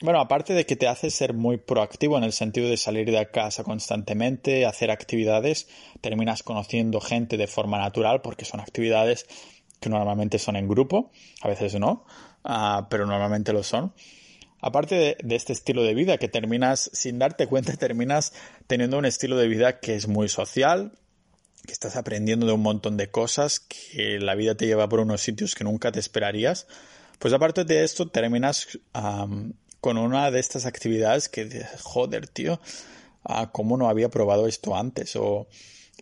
bueno, 0.00 0.20
aparte 0.20 0.54
de 0.54 0.66
que 0.66 0.76
te 0.76 0.88
hace 0.88 1.10
ser 1.10 1.34
muy 1.34 1.58
proactivo 1.58 2.16
en 2.16 2.24
el 2.24 2.32
sentido 2.32 2.68
de 2.68 2.76
salir 2.76 3.10
de 3.10 3.30
casa 3.30 3.64
constantemente, 3.64 4.66
hacer 4.66 4.90
actividades, 4.90 5.68
terminas 6.00 6.42
conociendo 6.42 7.00
gente 7.00 7.36
de 7.36 7.46
forma 7.46 7.78
natural 7.78 8.22
porque 8.22 8.44
son 8.44 8.60
actividades 8.60 9.26
que 9.80 9.90
normalmente 9.90 10.38
son 10.38 10.56
en 10.56 10.68
grupo, 10.68 11.10
a 11.40 11.48
veces 11.48 11.74
no, 11.74 12.04
ah, 12.44 12.86
pero 12.88 13.06
normalmente 13.06 13.52
lo 13.52 13.62
son. 13.62 13.92
Aparte 14.64 15.16
de, 15.20 15.36
este 15.36 15.52
estilo 15.52 15.82
de 15.82 15.92
vida 15.92 16.18
que 16.18 16.28
terminas, 16.28 16.88
sin 16.92 17.18
darte 17.18 17.48
cuenta, 17.48 17.72
terminas 17.76 18.32
teniendo 18.68 18.96
un 18.96 19.04
estilo 19.04 19.36
de 19.36 19.48
vida 19.48 19.80
que 19.80 19.96
es 19.96 20.06
muy 20.06 20.28
social, 20.28 20.92
que 21.66 21.72
estás 21.72 21.96
aprendiendo 21.96 22.46
de 22.46 22.52
un 22.52 22.62
montón 22.62 22.96
de 22.96 23.10
cosas, 23.10 23.58
que 23.58 24.20
la 24.20 24.36
vida 24.36 24.54
te 24.54 24.66
lleva 24.66 24.88
por 24.88 25.00
unos 25.00 25.20
sitios 25.20 25.56
que 25.56 25.64
nunca 25.64 25.90
te 25.90 25.98
esperarías, 25.98 26.68
pues 27.18 27.34
aparte 27.34 27.64
de 27.64 27.82
esto 27.82 28.08
terminas 28.08 28.78
con 29.80 29.98
una 29.98 30.30
de 30.30 30.38
estas 30.38 30.64
actividades 30.64 31.28
que 31.28 31.44
dices, 31.44 31.82
joder, 31.82 32.28
tío, 32.28 32.60
uh, 33.28 33.46
¿cómo 33.50 33.76
no 33.76 33.88
había 33.88 34.10
probado 34.10 34.46
esto 34.46 34.76
antes? 34.76 35.16
O, 35.16 35.48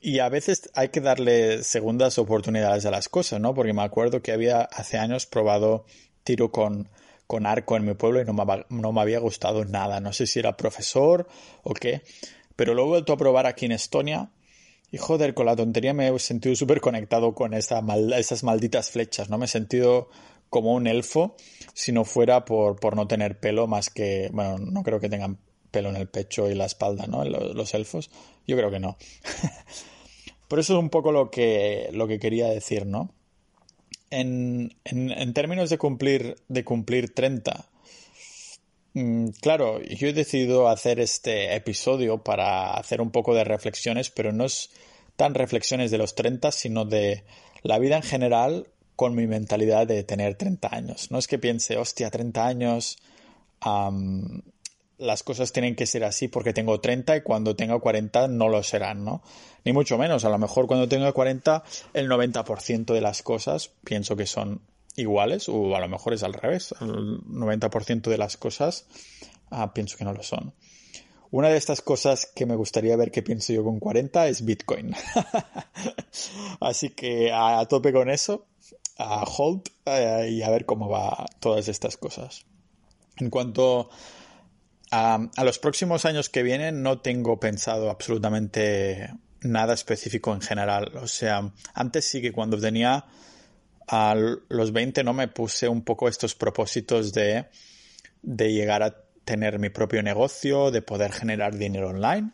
y 0.02 0.18
a 0.18 0.28
veces 0.28 0.70
hay 0.74 0.90
que 0.90 1.00
darle 1.00 1.62
segundas 1.62 2.18
oportunidades 2.18 2.84
a 2.84 2.90
las 2.90 3.08
cosas, 3.08 3.40
¿no? 3.40 3.54
Porque 3.54 3.72
me 3.72 3.82
acuerdo 3.82 4.20
que 4.20 4.32
había 4.32 4.60
hace 4.60 4.98
años 4.98 5.24
probado 5.24 5.86
tiro 6.24 6.52
con, 6.52 6.90
con 7.30 7.46
arco 7.46 7.76
en 7.76 7.84
mi 7.84 7.94
pueblo 7.94 8.20
y 8.20 8.24
no 8.24 8.32
me, 8.32 8.44
no 8.70 8.92
me 8.92 9.00
había 9.00 9.20
gustado 9.20 9.64
nada. 9.64 10.00
No 10.00 10.12
sé 10.12 10.26
si 10.26 10.40
era 10.40 10.56
profesor 10.56 11.28
o 11.62 11.74
qué. 11.74 12.02
Pero 12.56 12.74
lo 12.74 12.82
he 12.82 12.86
vuelto 12.86 13.12
a 13.12 13.16
probar 13.16 13.46
aquí 13.46 13.66
en 13.66 13.72
Estonia 13.72 14.32
y 14.90 14.98
joder, 14.98 15.32
con 15.32 15.46
la 15.46 15.54
tontería 15.54 15.94
me 15.94 16.08
he 16.08 16.18
sentido 16.18 16.56
súper 16.56 16.80
conectado 16.80 17.32
con 17.32 17.54
esa 17.54 17.84
esas 18.18 18.42
malditas 18.42 18.90
flechas, 18.90 19.30
¿no? 19.30 19.38
Me 19.38 19.44
he 19.44 19.48
sentido 19.48 20.10
como 20.48 20.74
un 20.74 20.88
elfo 20.88 21.36
si 21.72 21.92
no 21.92 22.04
fuera 22.04 22.44
por, 22.44 22.80
por 22.80 22.96
no 22.96 23.06
tener 23.06 23.38
pelo 23.38 23.68
más 23.68 23.90
que, 23.90 24.28
bueno, 24.32 24.58
no 24.58 24.82
creo 24.82 24.98
que 24.98 25.08
tengan 25.08 25.38
pelo 25.70 25.90
en 25.90 25.96
el 25.98 26.08
pecho 26.08 26.50
y 26.50 26.56
la 26.56 26.64
espalda, 26.64 27.06
¿no? 27.06 27.24
Los, 27.24 27.54
los 27.54 27.74
elfos. 27.74 28.10
Yo 28.44 28.56
creo 28.56 28.72
que 28.72 28.80
no. 28.80 28.96
por 30.48 30.58
eso 30.58 30.72
es 30.72 30.80
un 30.80 30.90
poco 30.90 31.12
lo 31.12 31.30
que, 31.30 31.90
lo 31.92 32.08
que 32.08 32.18
quería 32.18 32.48
decir, 32.48 32.86
¿no? 32.86 33.14
En, 34.10 34.74
en, 34.84 35.10
en 35.10 35.32
términos 35.34 35.70
de 35.70 35.78
cumplir, 35.78 36.36
de 36.48 36.64
cumplir 36.64 37.14
30, 37.14 37.70
Mm, 38.94 39.28
claro, 39.40 39.80
yo 39.82 40.08
he 40.08 40.12
decidido 40.12 40.68
hacer 40.68 40.98
este 40.98 41.54
episodio 41.54 42.18
para 42.18 42.74
hacer 42.74 43.00
un 43.00 43.10
poco 43.10 43.34
de 43.34 43.44
reflexiones, 43.44 44.10
pero 44.10 44.32
no 44.32 44.44
es 44.44 44.70
tan 45.16 45.34
reflexiones 45.34 45.90
de 45.90 45.98
los 45.98 46.14
30, 46.14 46.50
sino 46.50 46.84
de 46.84 47.24
la 47.62 47.78
vida 47.78 47.96
en 47.96 48.02
general 48.02 48.68
con 48.96 49.14
mi 49.14 49.26
mentalidad 49.26 49.86
de 49.86 50.02
tener 50.02 50.34
30 50.34 50.74
años. 50.74 51.10
No 51.10 51.18
es 51.18 51.28
que 51.28 51.38
piense, 51.38 51.76
hostia, 51.76 52.10
30 52.10 52.46
años, 52.46 52.98
las 55.00 55.22
cosas 55.22 55.52
tienen 55.52 55.74
que 55.74 55.86
ser 55.86 56.04
así 56.04 56.28
porque 56.28 56.52
tengo 56.52 56.78
30 56.78 57.16
y 57.16 57.22
cuando 57.22 57.56
tenga 57.56 57.78
40 57.78 58.28
no 58.28 58.48
lo 58.48 58.62
serán, 58.62 59.04
¿no? 59.04 59.22
Ni 59.64 59.72
mucho 59.72 59.96
menos. 59.96 60.24
A 60.24 60.28
lo 60.28 60.38
mejor 60.38 60.66
cuando 60.66 60.88
tenga 60.88 61.10
40 61.12 61.64
el 61.94 62.08
90% 62.08 62.92
de 62.92 63.00
las 63.00 63.22
cosas 63.22 63.70
pienso 63.82 64.14
que 64.14 64.26
son 64.26 64.60
iguales 64.96 65.48
o 65.48 65.74
a 65.74 65.80
lo 65.80 65.88
mejor 65.88 66.12
es 66.12 66.22
al 66.22 66.34
revés. 66.34 66.74
El 66.80 67.20
90% 67.22 68.02
de 68.10 68.18
las 68.18 68.36
cosas 68.36 68.86
ah, 69.50 69.72
pienso 69.72 69.96
que 69.96 70.04
no 70.04 70.12
lo 70.12 70.22
son. 70.22 70.52
Una 71.30 71.48
de 71.48 71.56
estas 71.56 71.80
cosas 71.80 72.26
que 72.26 72.44
me 72.44 72.56
gustaría 72.56 72.96
ver 72.96 73.10
que 73.10 73.22
pienso 73.22 73.52
yo 73.52 73.64
con 73.64 73.78
40 73.78 74.28
es 74.28 74.44
Bitcoin. 74.44 74.94
Así 76.60 76.90
que 76.90 77.30
a, 77.32 77.64
tope 77.66 77.92
con 77.92 78.10
eso, 78.10 78.46
a 78.98 79.24
hold 79.24 79.62
eh, 79.86 80.28
y 80.30 80.42
a 80.42 80.50
ver 80.50 80.66
cómo 80.66 80.88
va 80.88 81.24
todas 81.38 81.68
estas 81.68 81.96
cosas. 81.96 82.44
En 83.16 83.30
cuanto 83.30 83.90
a, 84.90 85.44
los 85.44 85.58
próximos 85.58 86.04
años 86.04 86.28
que 86.28 86.42
vienen, 86.42 86.82
no 86.82 86.98
tengo 86.98 87.38
pensado 87.38 87.90
absolutamente 87.90 89.10
nada 89.42 89.74
específico 89.74 90.32
en 90.34 90.40
general. 90.40 90.92
O 90.96 91.06
sea, 91.06 91.52
antes 91.74 92.04
sí 92.06 92.20
que 92.20 92.32
cuando 92.32 92.58
tenía 92.58 93.06
a 93.88 94.14
los 94.48 94.72
20 94.72 95.02
no 95.04 95.12
me 95.12 95.28
puse 95.28 95.68
un 95.68 95.82
poco 95.82 96.08
estos 96.08 96.34
propósitos 96.34 97.12
de, 97.12 97.46
de 98.22 98.52
llegar 98.52 98.82
a 98.82 98.96
tener 99.24 99.58
mi 99.58 99.70
propio 99.70 100.02
negocio, 100.02 100.70
de 100.70 100.82
poder 100.82 101.12
generar 101.12 101.56
dinero 101.56 101.88
online. 101.88 102.32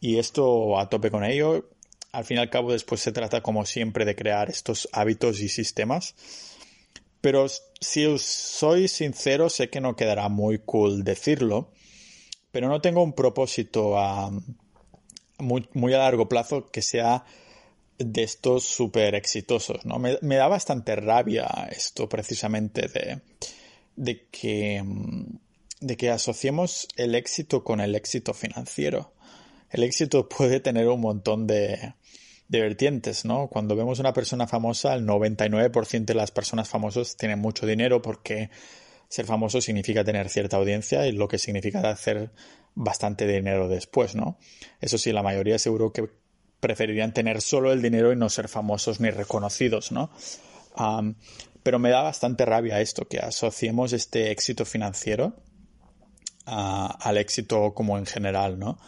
Y 0.00 0.18
esto 0.18 0.78
a 0.78 0.88
tope 0.88 1.10
con 1.10 1.24
ello. 1.24 1.68
Al 2.12 2.24
fin 2.24 2.38
y 2.38 2.40
al 2.40 2.50
cabo 2.50 2.72
después 2.72 3.00
se 3.00 3.12
trata 3.12 3.42
como 3.42 3.66
siempre 3.66 4.04
de 4.04 4.14
crear 4.14 4.48
estos 4.48 4.88
hábitos 4.92 5.40
y 5.40 5.48
sistemas. 5.48 6.14
Pero 7.20 7.46
si 7.80 8.18
soy 8.18 8.88
sincero, 8.88 9.50
sé 9.50 9.70
que 9.70 9.80
no 9.80 9.96
quedará 9.96 10.28
muy 10.28 10.58
cool 10.58 11.04
decirlo, 11.04 11.72
pero 12.52 12.68
no 12.68 12.80
tengo 12.80 13.02
un 13.02 13.12
propósito 13.12 13.98
a 13.98 14.30
muy, 15.38 15.94
a 15.94 15.98
largo 15.98 16.28
plazo 16.28 16.70
que 16.70 16.82
sea 16.82 17.24
de 17.98 18.22
estos 18.22 18.64
súper 18.64 19.14
exitosos, 19.14 19.84
¿no? 19.84 19.98
Me, 19.98 20.36
da 20.36 20.46
bastante 20.46 20.94
rabia 20.94 21.68
esto 21.70 22.08
precisamente 22.08 22.88
de, 22.88 23.20
de 23.96 24.26
que 24.30 24.84
de 25.80 25.96
que 25.96 26.10
asociemos 26.10 26.88
el 26.96 27.14
éxito 27.14 27.62
con 27.62 27.80
el 27.80 27.94
éxito 27.94 28.34
financiero. 28.34 29.12
El 29.70 29.82
éxito 29.82 30.28
puede 30.28 30.60
tener 30.60 30.88
un 30.88 31.00
montón 31.00 31.46
de, 31.46 31.94
de 32.48 32.60
vertientes, 32.60 33.24
¿no? 33.24 33.48
Cuando 33.48 33.76
vemos 33.76 33.98
una 33.98 34.12
persona 34.12 34.46
famosa, 34.46 34.94
el 34.94 35.06
99% 35.06 36.04
de 36.04 36.14
las 36.14 36.30
personas 36.30 36.68
famosas 36.68 37.16
tienen 37.16 37.38
mucho 37.38 37.66
dinero 37.66 38.00
porque 38.02 38.50
ser 39.08 39.26
famoso 39.26 39.60
significa 39.60 40.04
tener 40.04 40.28
cierta 40.28 40.56
audiencia 40.56 41.06
y 41.06 41.12
lo 41.12 41.28
que 41.28 41.38
significa 41.38 41.80
hacer 41.88 42.30
bastante 42.74 43.26
dinero 43.26 43.68
después, 43.68 44.14
¿no? 44.14 44.38
Eso 44.80 44.98
sí, 44.98 45.12
la 45.12 45.22
mayoría 45.22 45.58
seguro 45.58 45.92
que 45.92 46.08
preferirían 46.60 47.12
tener 47.12 47.40
solo 47.40 47.72
el 47.72 47.82
dinero 47.82 48.12
y 48.12 48.16
no 48.16 48.28
ser 48.28 48.48
famosos 48.48 49.00
ni 49.00 49.10
reconocidos, 49.10 49.92
¿no? 49.92 50.10
pero 51.64 51.80
me 51.80 51.90
da 51.90 52.02
bastante 52.02 52.44
rabia 52.46 52.80
esto, 52.80 53.08
que 53.08 53.18
asociemos 53.18 53.92
este 53.92 54.30
éxito 54.30 54.64
financiero 54.64 55.34
al 56.46 57.18
éxito 57.18 57.74
como 57.74 57.98
en 57.98 58.06
general, 58.06 58.58
¿no? 58.58 58.78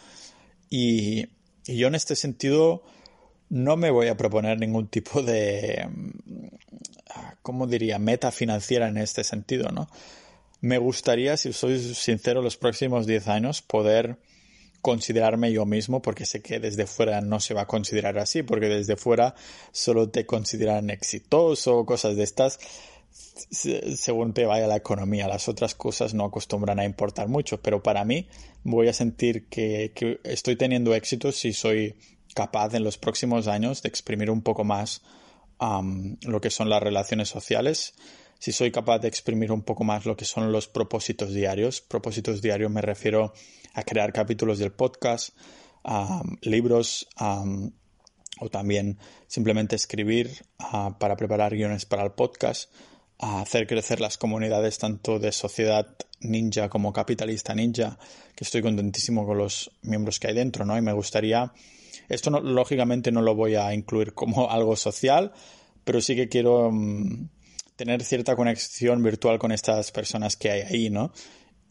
Y, 0.69 1.27
yo 1.65 1.87
en 1.87 1.95
este 1.95 2.15
sentido 2.15 2.83
no 3.51 3.75
me 3.75 3.91
voy 3.91 4.07
a 4.07 4.15
proponer 4.15 4.57
ningún 4.57 4.87
tipo 4.87 5.21
de, 5.21 5.85
¿cómo 7.41 7.67
diría?, 7.67 7.99
meta 7.99 8.31
financiera 8.31 8.87
en 8.87 8.97
este 8.97 9.25
sentido, 9.25 9.69
¿no? 9.71 9.89
Me 10.61 10.77
gustaría, 10.77 11.35
si 11.35 11.51
soy 11.51 11.77
sincero, 11.79 12.41
los 12.41 12.55
próximos 12.55 13.05
10 13.07 13.27
años 13.27 13.61
poder 13.61 14.17
considerarme 14.81 15.51
yo 15.51 15.65
mismo 15.65 16.01
porque 16.01 16.25
sé 16.25 16.41
que 16.41 16.59
desde 16.59 16.87
fuera 16.87 17.19
no 17.19 17.39
se 17.41 17.53
va 17.53 17.63
a 17.63 17.67
considerar 17.67 18.17
así, 18.19 18.41
porque 18.41 18.67
desde 18.67 18.95
fuera 18.95 19.35
solo 19.73 20.09
te 20.09 20.25
consideran 20.25 20.89
exitoso, 20.89 21.85
cosas 21.85 22.15
de 22.15 22.23
estas, 22.23 22.57
según 23.11 24.33
te 24.33 24.45
vaya 24.45 24.65
la 24.67 24.77
economía. 24.77 25.27
Las 25.27 25.49
otras 25.49 25.75
cosas 25.75 26.13
no 26.13 26.23
acostumbran 26.23 26.79
a 26.79 26.85
importar 26.85 27.27
mucho, 27.27 27.61
pero 27.61 27.83
para 27.83 28.05
mí 28.05 28.29
voy 28.63 28.87
a 28.87 28.93
sentir 28.93 29.49
que, 29.49 29.91
que 29.93 30.21
estoy 30.23 30.55
teniendo 30.55 30.95
éxito 30.95 31.33
si 31.33 31.51
soy 31.51 31.95
capaz 32.33 32.73
en 32.73 32.83
los 32.83 32.97
próximos 32.97 33.47
años 33.47 33.81
de 33.81 33.89
exprimir 33.89 34.29
un 34.31 34.41
poco 34.41 34.63
más 34.63 35.01
lo 35.59 36.41
que 36.41 36.49
son 36.49 36.69
las 36.69 36.81
relaciones 36.81 37.29
sociales, 37.29 37.93
si 38.39 38.51
soy 38.51 38.71
capaz 38.71 38.99
de 38.99 39.07
exprimir 39.07 39.51
un 39.51 39.61
poco 39.61 39.83
más 39.83 40.05
lo 40.05 40.17
que 40.17 40.25
son 40.25 40.51
los 40.51 40.67
propósitos 40.67 41.33
diarios. 41.33 41.81
Propósitos 41.81 42.41
diarios 42.41 42.71
me 42.71 42.81
refiero 42.81 43.33
a 43.73 43.83
crear 43.83 44.11
capítulos 44.11 44.57
del 44.57 44.71
podcast, 44.71 45.37
libros 46.41 47.07
o 48.39 48.49
también 48.49 48.97
simplemente 49.27 49.75
escribir 49.75 50.43
para 50.99 51.15
preparar 51.15 51.53
guiones 51.53 51.85
para 51.85 52.03
el 52.03 52.13
podcast, 52.13 52.71
a 53.19 53.41
hacer 53.41 53.67
crecer 53.67 54.01
las 54.01 54.17
comunidades 54.17 54.79
tanto 54.79 55.19
de 55.19 55.31
sociedad 55.31 55.95
ninja 56.21 56.69
como 56.69 56.91
capitalista 56.91 57.53
ninja, 57.53 57.99
que 58.35 58.43
estoy 58.43 58.63
contentísimo 58.63 59.27
con 59.27 59.37
los 59.37 59.69
miembros 59.83 60.19
que 60.19 60.29
hay 60.29 60.33
dentro, 60.33 60.65
¿no? 60.65 60.75
Y 60.75 60.81
me 60.81 60.93
gustaría, 60.93 61.53
esto 62.09 62.29
lógicamente 62.29 63.11
no 63.11 63.21
lo 63.21 63.35
voy 63.35 63.55
a 63.55 63.73
incluir 63.73 64.13
como 64.13 64.49
algo 64.51 64.75
social, 64.75 65.33
pero 65.83 66.01
sí 66.01 66.15
que 66.15 66.29
quiero 66.29 66.71
mm, 66.71 67.29
tener 67.75 68.03
cierta 68.03 68.35
conexión 68.35 69.01
virtual 69.03 69.39
con 69.39 69.51
estas 69.51 69.91
personas 69.91 70.35
que 70.35 70.51
hay 70.51 70.61
ahí, 70.61 70.89
¿no? 70.89 71.11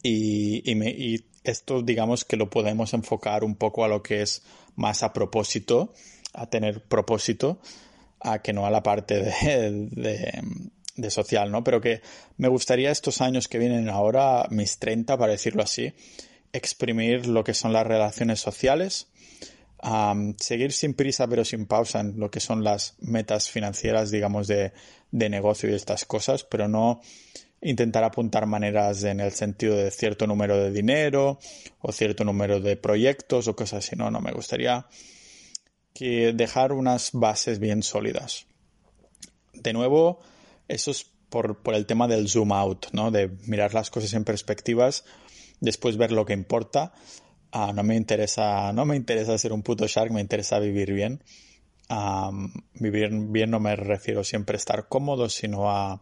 Y, 0.03 0.69
y, 0.69 1.25
esto 1.43 1.81
digamos 1.81 2.23
que 2.23 2.37
lo 2.37 2.51
podemos 2.51 2.93
enfocar 2.93 3.43
un 3.43 3.55
poco 3.55 3.83
a 3.83 3.87
lo 3.87 4.03
que 4.03 4.21
es 4.21 4.43
más 4.75 5.01
a 5.01 5.11
propósito, 5.11 5.93
a 6.33 6.47
tener 6.51 6.83
propósito, 6.83 7.59
a 8.19 8.43
que 8.43 8.53
no 8.53 8.67
a 8.67 8.69
la 8.69 8.83
parte 8.83 9.23
de 9.23 10.43
de 10.95 11.11
social, 11.11 11.51
¿no? 11.51 11.63
Pero 11.63 11.81
que 11.81 12.01
me 12.37 12.47
gustaría 12.47 12.91
estos 12.91 13.21
años 13.21 13.47
que 13.47 13.57
vienen 13.57 13.89
ahora, 13.89 14.47
mis 14.49 14.77
30, 14.79 15.17
para 15.17 15.31
decirlo 15.31 15.63
así, 15.63 15.93
exprimir 16.53 17.27
lo 17.27 17.43
que 17.43 17.53
son 17.53 17.73
las 17.73 17.87
relaciones 17.87 18.39
sociales, 18.39 19.07
seguir 20.37 20.71
sin 20.71 20.93
prisa 20.93 21.27
pero 21.27 21.43
sin 21.43 21.65
pausa 21.65 22.01
en 22.01 22.19
lo 22.19 22.29
que 22.29 22.39
son 22.39 22.63
las 22.63 22.95
metas 22.99 23.49
financieras, 23.49 24.11
digamos, 24.11 24.47
de, 24.47 24.73
de 25.11 25.29
negocio 25.29 25.69
y 25.69 25.73
estas 25.73 26.05
cosas, 26.05 26.43
pero 26.43 26.67
no 26.67 27.01
intentar 27.61 28.03
apuntar 28.03 28.45
maneras 28.47 29.03
en 29.03 29.19
el 29.19 29.31
sentido 29.31 29.75
de 29.75 29.91
cierto 29.91 30.25
número 30.25 30.57
de 30.57 30.71
dinero 30.71 31.39
o 31.79 31.91
cierto 31.91 32.23
número 32.23 32.59
de 32.59 32.75
proyectos 32.75 33.47
o 33.47 33.55
cosas 33.55 33.85
así. 33.85 33.95
No, 33.95 34.09
no, 34.09 34.19
me 34.19 34.31
gustaría 34.31 34.87
que 35.93 36.33
dejar 36.33 36.73
unas 36.73 37.11
bases 37.13 37.59
bien 37.59 37.83
sólidas. 37.83 38.47
De 39.53 39.73
nuevo, 39.73 40.19
eso 40.67 40.91
es 40.91 41.05
por, 41.29 41.59
el 41.73 41.85
tema 41.85 42.07
del 42.07 42.27
zoom 42.27 42.51
out, 42.51 42.87
¿no? 42.93 43.11
De 43.11 43.29
mirar 43.45 43.73
las 43.73 43.89
cosas 43.91 44.13
en 44.13 44.23
perspectivas, 44.23 45.05
después 45.59 45.97
ver 45.97 46.11
lo 46.11 46.25
que 46.25 46.33
importa. 46.33 46.93
Ah, 47.51 47.73
no 47.73 47.83
me 47.83 47.95
interesa, 47.95 48.71
no 48.73 48.85
me 48.85 48.95
interesa 48.95 49.37
ser 49.37 49.51
un 49.51 49.61
puto 49.61 49.85
shark, 49.87 50.11
me 50.11 50.21
interesa 50.21 50.59
vivir 50.59 50.93
bien. 50.93 51.23
vivir 52.73 53.09
bien 53.11 53.51
no 53.51 53.59
me 53.59 53.75
refiero 53.75 54.23
siempre 54.23 54.55
a 54.55 54.57
estar 54.57 54.87
cómodo, 54.87 55.27
sino 55.27 55.69
a, 55.69 56.01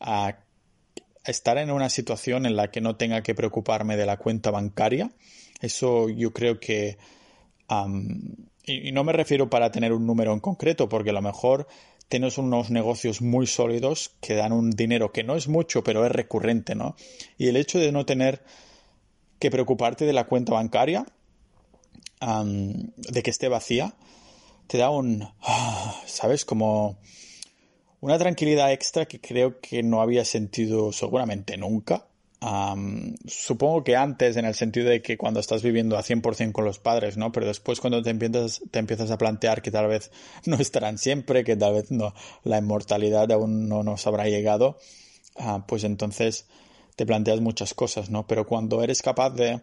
a 0.00 0.38
estar 1.24 1.58
en 1.58 1.70
una 1.70 1.90
situación 1.90 2.46
en 2.46 2.56
la 2.56 2.70
que 2.70 2.80
no 2.80 2.96
tenga 2.96 3.22
que 3.22 3.34
preocuparme 3.34 3.96
de 3.96 4.06
la 4.06 4.16
cuenta 4.16 4.50
bancaria. 4.50 5.10
Eso 5.60 6.08
yo 6.08 6.32
creo 6.32 6.60
que... 6.60 6.98
y, 8.64 8.92
no 8.92 9.04
me 9.04 9.12
refiero 9.12 9.50
para 9.50 9.70
tener 9.70 9.92
un 9.92 10.06
número 10.06 10.32
en 10.32 10.40
concreto, 10.40 10.88
porque 10.88 11.10
a 11.10 11.14
lo 11.14 11.22
mejor 11.22 11.66
tienes 12.08 12.38
unos 12.38 12.70
negocios 12.70 13.20
muy 13.20 13.46
sólidos 13.46 14.14
que 14.20 14.34
dan 14.34 14.52
un 14.52 14.70
dinero 14.70 15.12
que 15.12 15.24
no 15.24 15.36
es 15.36 15.48
mucho, 15.48 15.82
pero 15.82 16.06
es 16.06 16.12
recurrente, 16.12 16.74
¿no? 16.74 16.94
Y 17.36 17.48
el 17.48 17.56
hecho 17.56 17.78
de 17.78 17.90
no 17.90 18.06
tener 18.06 18.42
que 19.38 19.50
preocuparte 19.50 20.04
de 20.04 20.12
la 20.12 20.24
cuenta 20.24 20.52
bancaria, 20.52 21.06
de 22.20 23.22
que 23.22 23.30
esté 23.30 23.48
vacía, 23.48 23.94
te 24.66 24.78
da 24.78 24.90
un, 24.90 25.28
¿sabes? 26.06 26.44
Como 26.44 26.98
una 28.00 28.18
tranquilidad 28.18 28.72
extra 28.72 29.06
que 29.06 29.20
creo 29.20 29.60
que 29.60 29.82
no 29.82 30.00
había 30.00 30.24
sentido 30.24 30.92
seguramente 30.92 31.56
nunca 31.56 32.06
supongo 33.26 33.82
que 33.82 33.96
antes, 33.96 34.36
en 34.36 34.44
el 34.44 34.54
sentido 34.54 34.90
de 34.90 35.02
que 35.02 35.16
cuando 35.16 35.40
estás 35.40 35.62
viviendo 35.62 35.96
a 35.96 36.02
100% 36.02 36.52
con 36.52 36.64
los 36.64 36.78
padres, 36.78 37.16
¿no? 37.16 37.32
Pero 37.32 37.46
después 37.46 37.80
cuando 37.80 38.02
te 38.02 38.10
empiezas, 38.10 38.62
te 38.70 38.78
empiezas 38.78 39.10
a 39.10 39.18
plantear 39.18 39.62
que 39.62 39.70
tal 39.70 39.88
vez 39.88 40.10
no 40.44 40.56
estarán 40.56 40.98
siempre, 40.98 41.44
que 41.44 41.56
tal 41.56 41.74
vez 41.74 41.90
no, 41.90 42.14
la 42.44 42.58
inmortalidad 42.58 43.30
aún 43.32 43.68
no 43.68 43.82
nos 43.82 44.06
habrá 44.06 44.26
llegado, 44.28 44.78
ah, 45.36 45.64
pues 45.66 45.84
entonces 45.84 46.46
te 46.96 47.06
planteas 47.06 47.40
muchas 47.40 47.74
cosas, 47.74 48.10
¿no? 48.10 48.26
Pero 48.26 48.46
cuando 48.46 48.82
eres 48.82 49.02
capaz 49.02 49.30
de 49.30 49.60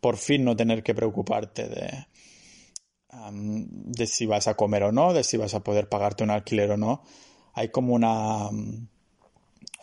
por 0.00 0.16
fin 0.16 0.44
no 0.44 0.56
tener 0.56 0.82
que 0.82 0.94
preocuparte 0.94 1.68
de, 1.68 2.06
de 3.32 4.06
si 4.06 4.26
vas 4.26 4.48
a 4.48 4.54
comer 4.54 4.82
o 4.82 4.92
no, 4.92 5.12
de 5.12 5.24
si 5.24 5.36
vas 5.36 5.54
a 5.54 5.60
poder 5.60 5.88
pagarte 5.88 6.24
un 6.24 6.30
alquiler 6.30 6.72
o 6.72 6.76
no, 6.76 7.02
hay 7.54 7.68
como 7.68 7.94
una 7.94 8.50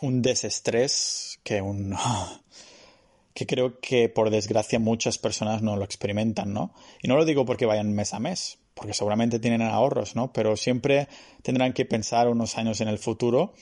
un 0.00 0.22
desestrés 0.22 1.40
que 1.42 1.60
un 1.60 1.96
que 3.34 3.46
creo 3.46 3.80
que 3.80 4.08
por 4.08 4.30
desgracia 4.30 4.78
muchas 4.78 5.18
personas 5.18 5.62
no 5.62 5.76
lo 5.76 5.84
experimentan, 5.84 6.52
¿no? 6.52 6.74
Y 7.02 7.08
no 7.08 7.16
lo 7.16 7.24
digo 7.24 7.46
porque 7.46 7.66
vayan 7.66 7.92
mes 7.92 8.12
a 8.12 8.18
mes, 8.18 8.58
porque 8.74 8.94
seguramente 8.94 9.38
tienen 9.38 9.62
ahorros, 9.62 10.16
¿no? 10.16 10.32
Pero 10.32 10.56
siempre 10.56 11.08
tendrán 11.42 11.72
que 11.72 11.84
pensar 11.84 12.28
unos 12.28 12.58
años 12.58 12.80
en 12.80 12.88
el 12.88 12.98
futuro 12.98 13.54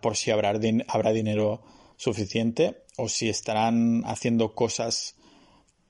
por 0.00 0.16
si 0.16 0.30
habrá, 0.30 0.52
habrá 0.88 1.10
dinero 1.10 1.62
suficiente 2.00 2.84
o 2.96 3.10
si 3.10 3.28
estarán 3.28 4.04
haciendo 4.06 4.54
cosas 4.54 5.16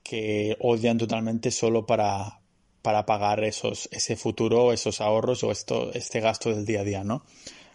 que 0.03 0.57
odian 0.59 0.97
totalmente 0.97 1.51
solo 1.51 1.85
para, 1.85 2.41
para 2.81 3.05
pagar 3.05 3.45
esos, 3.45 3.87
ese 3.93 4.17
futuro, 4.17 4.73
esos 4.73 4.99
ahorros 4.99 5.41
o 5.45 5.51
esto, 5.53 5.93
este 5.93 6.19
gasto 6.19 6.49
del 6.49 6.65
día 6.65 6.81
a 6.81 6.83
día, 6.83 7.03
¿no? 7.05 7.23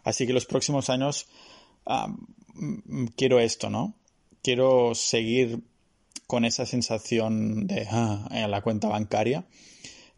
Así 0.05 0.26
que 0.26 0.34
los 0.34 0.45
próximos 0.45 0.91
años 0.91 1.28
quiero 3.16 3.41
esto, 3.41 3.70
¿no? 3.70 3.95
Quiero 4.43 4.95
seguir 4.95 5.62
con 6.26 6.45
esa 6.45 6.66
sensación 6.66 7.66
de 7.66 7.89
ah, 7.91 8.28
en 8.30 8.51
la 8.51 8.61
cuenta 8.61 8.89
bancaria. 8.89 9.47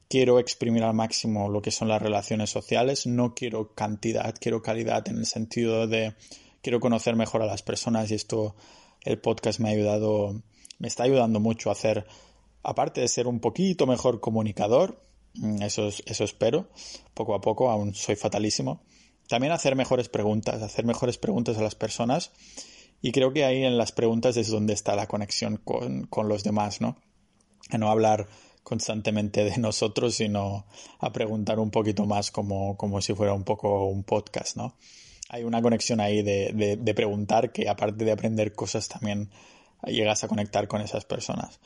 Quiero 0.08 0.40
exprimir 0.40 0.82
al 0.82 0.94
máximo 0.94 1.48
lo 1.48 1.62
que 1.62 1.70
son 1.70 1.86
las 1.86 2.02
relaciones 2.02 2.50
sociales. 2.50 3.06
No 3.06 3.34
quiero 3.36 3.74
cantidad, 3.74 4.34
quiero 4.40 4.60
calidad 4.60 5.06
en 5.06 5.18
el 5.18 5.26
sentido 5.26 5.86
de 5.86 6.14
quiero 6.62 6.80
conocer 6.80 7.16
mejor 7.16 7.42
a 7.42 7.46
las 7.46 7.62
personas 7.62 8.11
y 8.11 8.14
esto 8.14 8.54
el 9.02 9.18
podcast 9.18 9.61
me 9.61 9.68
ha 9.68 9.72
ayudado, 9.72 10.42
me 10.78 10.88
está 10.88 11.04
ayudando 11.04 11.40
mucho 11.40 11.70
a 11.70 11.72
hacer, 11.72 12.06
aparte 12.62 13.00
de 13.00 13.09
ser 13.09 13.26
un 13.26 13.40
poquito 13.40 13.86
mejor 13.86 14.20
comunicador, 14.20 15.02
mm, 15.34 15.62
eso, 15.62 15.88
eso 15.88 16.24
espero, 16.24 16.68
poco 17.14 17.34
a 17.34 17.40
poco, 17.40 17.70
aún 17.70 17.94
soy 17.94 18.16
fatalísimo, 18.16 18.82
también 19.28 19.52
hacer 19.52 19.76
mejores 19.76 20.09
preguntas, 20.09 20.62
hacer 20.62 20.84
mejores 20.84 21.18
preguntas 21.18 21.59
a 21.59 21.62
las 21.62 21.74
personas. 21.74 22.32
Y 23.00 23.12
creo 23.12 23.32
que 23.32 23.44
ahí 23.44 23.62
en 23.62 23.78
las 23.78 23.92
preguntas 23.92 24.36
es 24.36 24.48
donde 24.48 24.72
está 24.72 24.96
la 24.96 25.06
conexión 25.06 25.59
con, 25.59 26.09
los 26.28 26.42
demás, 26.42 26.80
¿no? 26.80 26.96
A 27.70 27.78
no 27.78 27.90
hablar 27.90 28.26
constantemente 28.64 29.44
de 29.44 29.59
nosotros, 29.59 30.16
sino 30.16 30.66
a 30.98 31.12
preguntar 31.12 31.61
un 31.61 31.70
poquito 31.70 32.06
más 32.06 32.30
como, 32.30 32.76
como 32.76 33.00
si 33.00 33.14
fuera 33.14 33.34
un 33.34 33.44
poco 33.44 33.86
un 33.86 34.02
podcast, 34.02 34.56
¿no? 34.56 34.74
Hay 35.29 35.45
una 35.45 35.61
conexión 35.61 36.01
ahí 36.01 36.22
de, 36.22 36.79
de, 36.79 36.95
preguntar 36.95 37.53
que 37.53 37.68
aparte 37.68 38.05
de 38.05 38.12
aprender 38.12 38.53
cosas 38.53 38.89
también 38.89 39.31
llegas 39.87 40.24
a 40.24 40.29
conectar 40.29 40.68
con 40.68 40.81
esas 40.81 41.05
personas. 41.05 41.61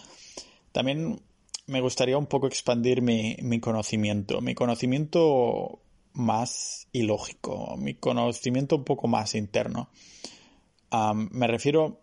También 0.73 1.23
me 1.67 1.81
gustaría 1.81 2.19
un 2.19 2.27
poco 2.27 2.49
expandir 2.49 3.03
mi, 3.03 3.37
mi 3.41 3.61
conocimiento. 3.61 4.41
Mi 4.41 4.55
conocimiento 4.55 5.81
más 6.15 6.89
ilógico, 6.93 7.77
mi 7.77 7.95
conocimiento 7.95 8.77
un 8.77 8.85
poco 8.85 9.09
más 9.09 9.35
interno. 9.35 9.91
me 11.31 11.47
refiero, 11.47 12.01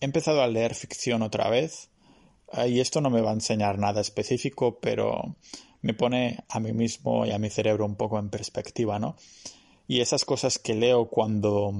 he 0.00 0.04
empezado 0.04 0.42
a 0.42 0.48
leer 0.48 0.74
ficción 0.74 1.22
otra 1.22 1.48
vez 1.50 1.90
ah, 2.52 2.66
y 2.66 2.80
esto 2.80 3.00
no 3.00 3.10
me 3.10 3.20
va 3.20 3.30
a 3.30 3.34
enseñar 3.34 3.78
nada 3.78 4.00
específico, 4.00 4.78
pero 4.80 5.36
me 5.82 5.94
pone 5.94 6.44
a 6.48 6.60
mí 6.60 6.72
mismo 6.72 7.26
y 7.26 7.32
a 7.32 7.38
mi 7.38 7.50
cerebro 7.50 7.84
un 7.84 7.96
poco 7.96 8.18
en 8.18 8.30
perspectiva, 8.30 8.98
¿no? 8.98 9.16
Y 9.92 10.00
esas 10.00 10.24
cosas 10.24 10.58
que 10.58 10.74
leo 10.74 11.10
cuando, 11.10 11.74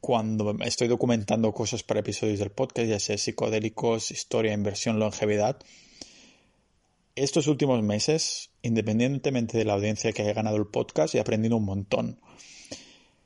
cuando 0.00 0.56
estoy 0.60 0.86
documentando 0.86 1.52
cosas 1.52 1.82
para 1.82 1.98
episodios 1.98 2.38
del 2.38 2.52
podcast, 2.52 2.88
ya 2.88 3.00
sea 3.00 3.18
psicodélicos, 3.18 4.12
historia, 4.12 4.52
inversión, 4.52 5.00
longevidad, 5.00 5.58
estos 7.16 7.48
últimos 7.48 7.82
meses, 7.82 8.50
independientemente 8.62 9.58
de 9.58 9.64
la 9.64 9.72
audiencia 9.72 10.12
que 10.12 10.22
haya 10.22 10.34
ganado 10.34 10.56
el 10.56 10.68
podcast, 10.68 11.16
he 11.16 11.18
aprendido 11.18 11.56
un 11.56 11.64
montón. 11.64 12.20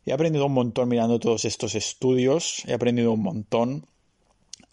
He 0.07 0.15
aprendido 0.15 0.47
un 0.47 0.55
montón 0.55 0.89
mirando 0.89 1.21
todos 1.21 1.45
estos 1.45 1.75
estudios, 1.75 2.63
he 2.67 2.73
aprendido 2.73 3.13
un 3.13 3.21
montón 3.21 3.87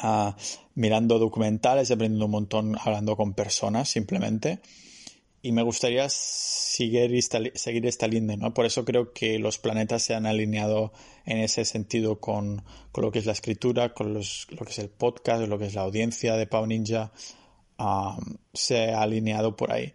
uh, 0.02 0.32
mirando 0.76 1.20
documentales, 1.20 1.90
he 1.90 1.96
aprendido 1.96 2.28
un 2.28 2.32
montón 2.32 2.78
hablando 2.80 3.18
con 3.18 3.34
personas 3.34 3.90
simplemente. 3.90 4.62
Y 5.42 5.52
me 5.54 5.64
gustaría 5.64 6.08
seguir 6.10 7.14
esta, 7.16 7.40
seguir 7.56 7.86
esta 7.88 8.08
línea, 8.08 8.38
¿no? 8.38 8.54
Por 8.54 8.66
eso 8.66 8.86
creo 8.86 9.12
que 9.12 9.40
los 9.40 9.58
planetas 9.58 10.04
se 10.04 10.14
han 10.14 10.26
alineado 10.28 10.94
en 11.26 11.40
ese 11.40 11.66
sentido 11.66 12.20
con, 12.20 12.64
con 12.92 13.04
lo 13.04 13.12
que 13.12 13.20
es 13.20 13.26
la 13.26 13.32
escritura, 13.32 13.94
con 13.94 14.14
los, 14.14 14.48
lo 14.52 14.66
que 14.66 14.72
es 14.72 14.80
el 14.80 14.90
podcast, 14.90 15.48
lo 15.48 15.58
que 15.58 15.66
es 15.66 15.74
la 15.74 15.82
audiencia 15.82 16.36
de 16.36 16.46
Pau 16.46 16.68
Ninja, 16.68 17.12
se 18.54 18.92
ha 18.92 19.02
alineado 19.02 19.56
por 19.56 19.72
ahí. 19.72 19.94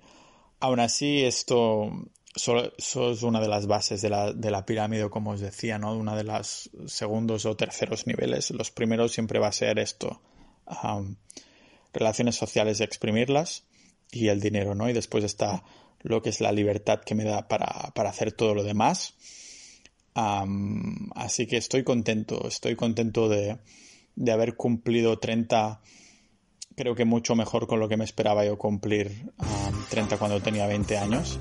Aún 0.59 0.81
así, 0.81 1.23
esto 1.25 1.93
eso 2.37 3.11
es 3.11 3.23
una 3.23 3.41
de 3.41 3.49
las 3.49 3.67
bases 3.67 4.03
de 4.03 4.11
la, 4.11 4.33
de 4.33 4.51
la 4.51 4.67
pirámide, 4.67 5.09
como 5.09 5.31
os 5.31 5.41
decía, 5.41 5.79
¿no? 5.79 5.97
Una 5.97 6.15
de 6.15 6.25
las 6.25 6.69
segundos 6.87 7.47
o 7.47 7.57
terceros 7.57 8.07
niveles. 8.07 8.51
Los 8.51 8.71
primeros 8.71 9.13
siempre 9.13 9.39
va 9.39 9.49
a 9.49 9.53
ser 9.53 9.79
esto. 9.79 10.21
relaciones 11.93 12.37
sociales 12.37 12.81
y 12.81 12.83
exprimirlas 12.83 13.65
y 14.11 14.29
el 14.29 14.41
dinero, 14.41 14.75
¿no? 14.75 14.89
Y 14.89 14.93
después 14.93 15.25
está 15.25 15.65
lo 16.03 16.23
que 16.23 16.31
es 16.31 16.41
la 16.41 16.53
libertad 16.53 17.01
que 17.01 17.15
me 17.15 17.25
da 17.25 17.49
para, 17.49 17.93
para 17.95 18.11
hacer 18.11 18.33
todo 18.33 18.55
lo 18.55 18.63
demás. 18.63 19.15
así 20.15 21.47
que 21.47 21.57
estoy 21.57 21.85
contento, 21.85 22.47
estoy 22.49 22.77
contento 22.77 23.29
de, 23.29 23.59
de 24.15 24.33
haber 24.33 24.57
cumplido 24.57 25.19
30 25.19 25.81
creo 26.77 26.95
que 26.95 27.05
mucho 27.05 27.35
mejor 27.35 27.67
con 27.67 27.81
lo 27.81 27.89
que 27.89 27.97
me 27.97 28.05
esperaba 28.05 28.45
yo 28.45 28.59
cumplir 28.59 29.33
30 29.89 30.19
cuando 30.19 30.41
tenía 30.41 30.67
20 30.67 30.99
años. 30.99 31.39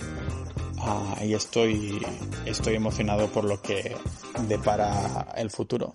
Ah, 0.80 1.20
y 1.24 1.34
estoy, 1.34 2.02
estoy 2.46 2.76
emocionado 2.76 3.28
por 3.28 3.44
lo 3.44 3.62
que 3.62 3.96
depara 4.48 5.34
el 5.36 5.50
futuro. 5.50 5.94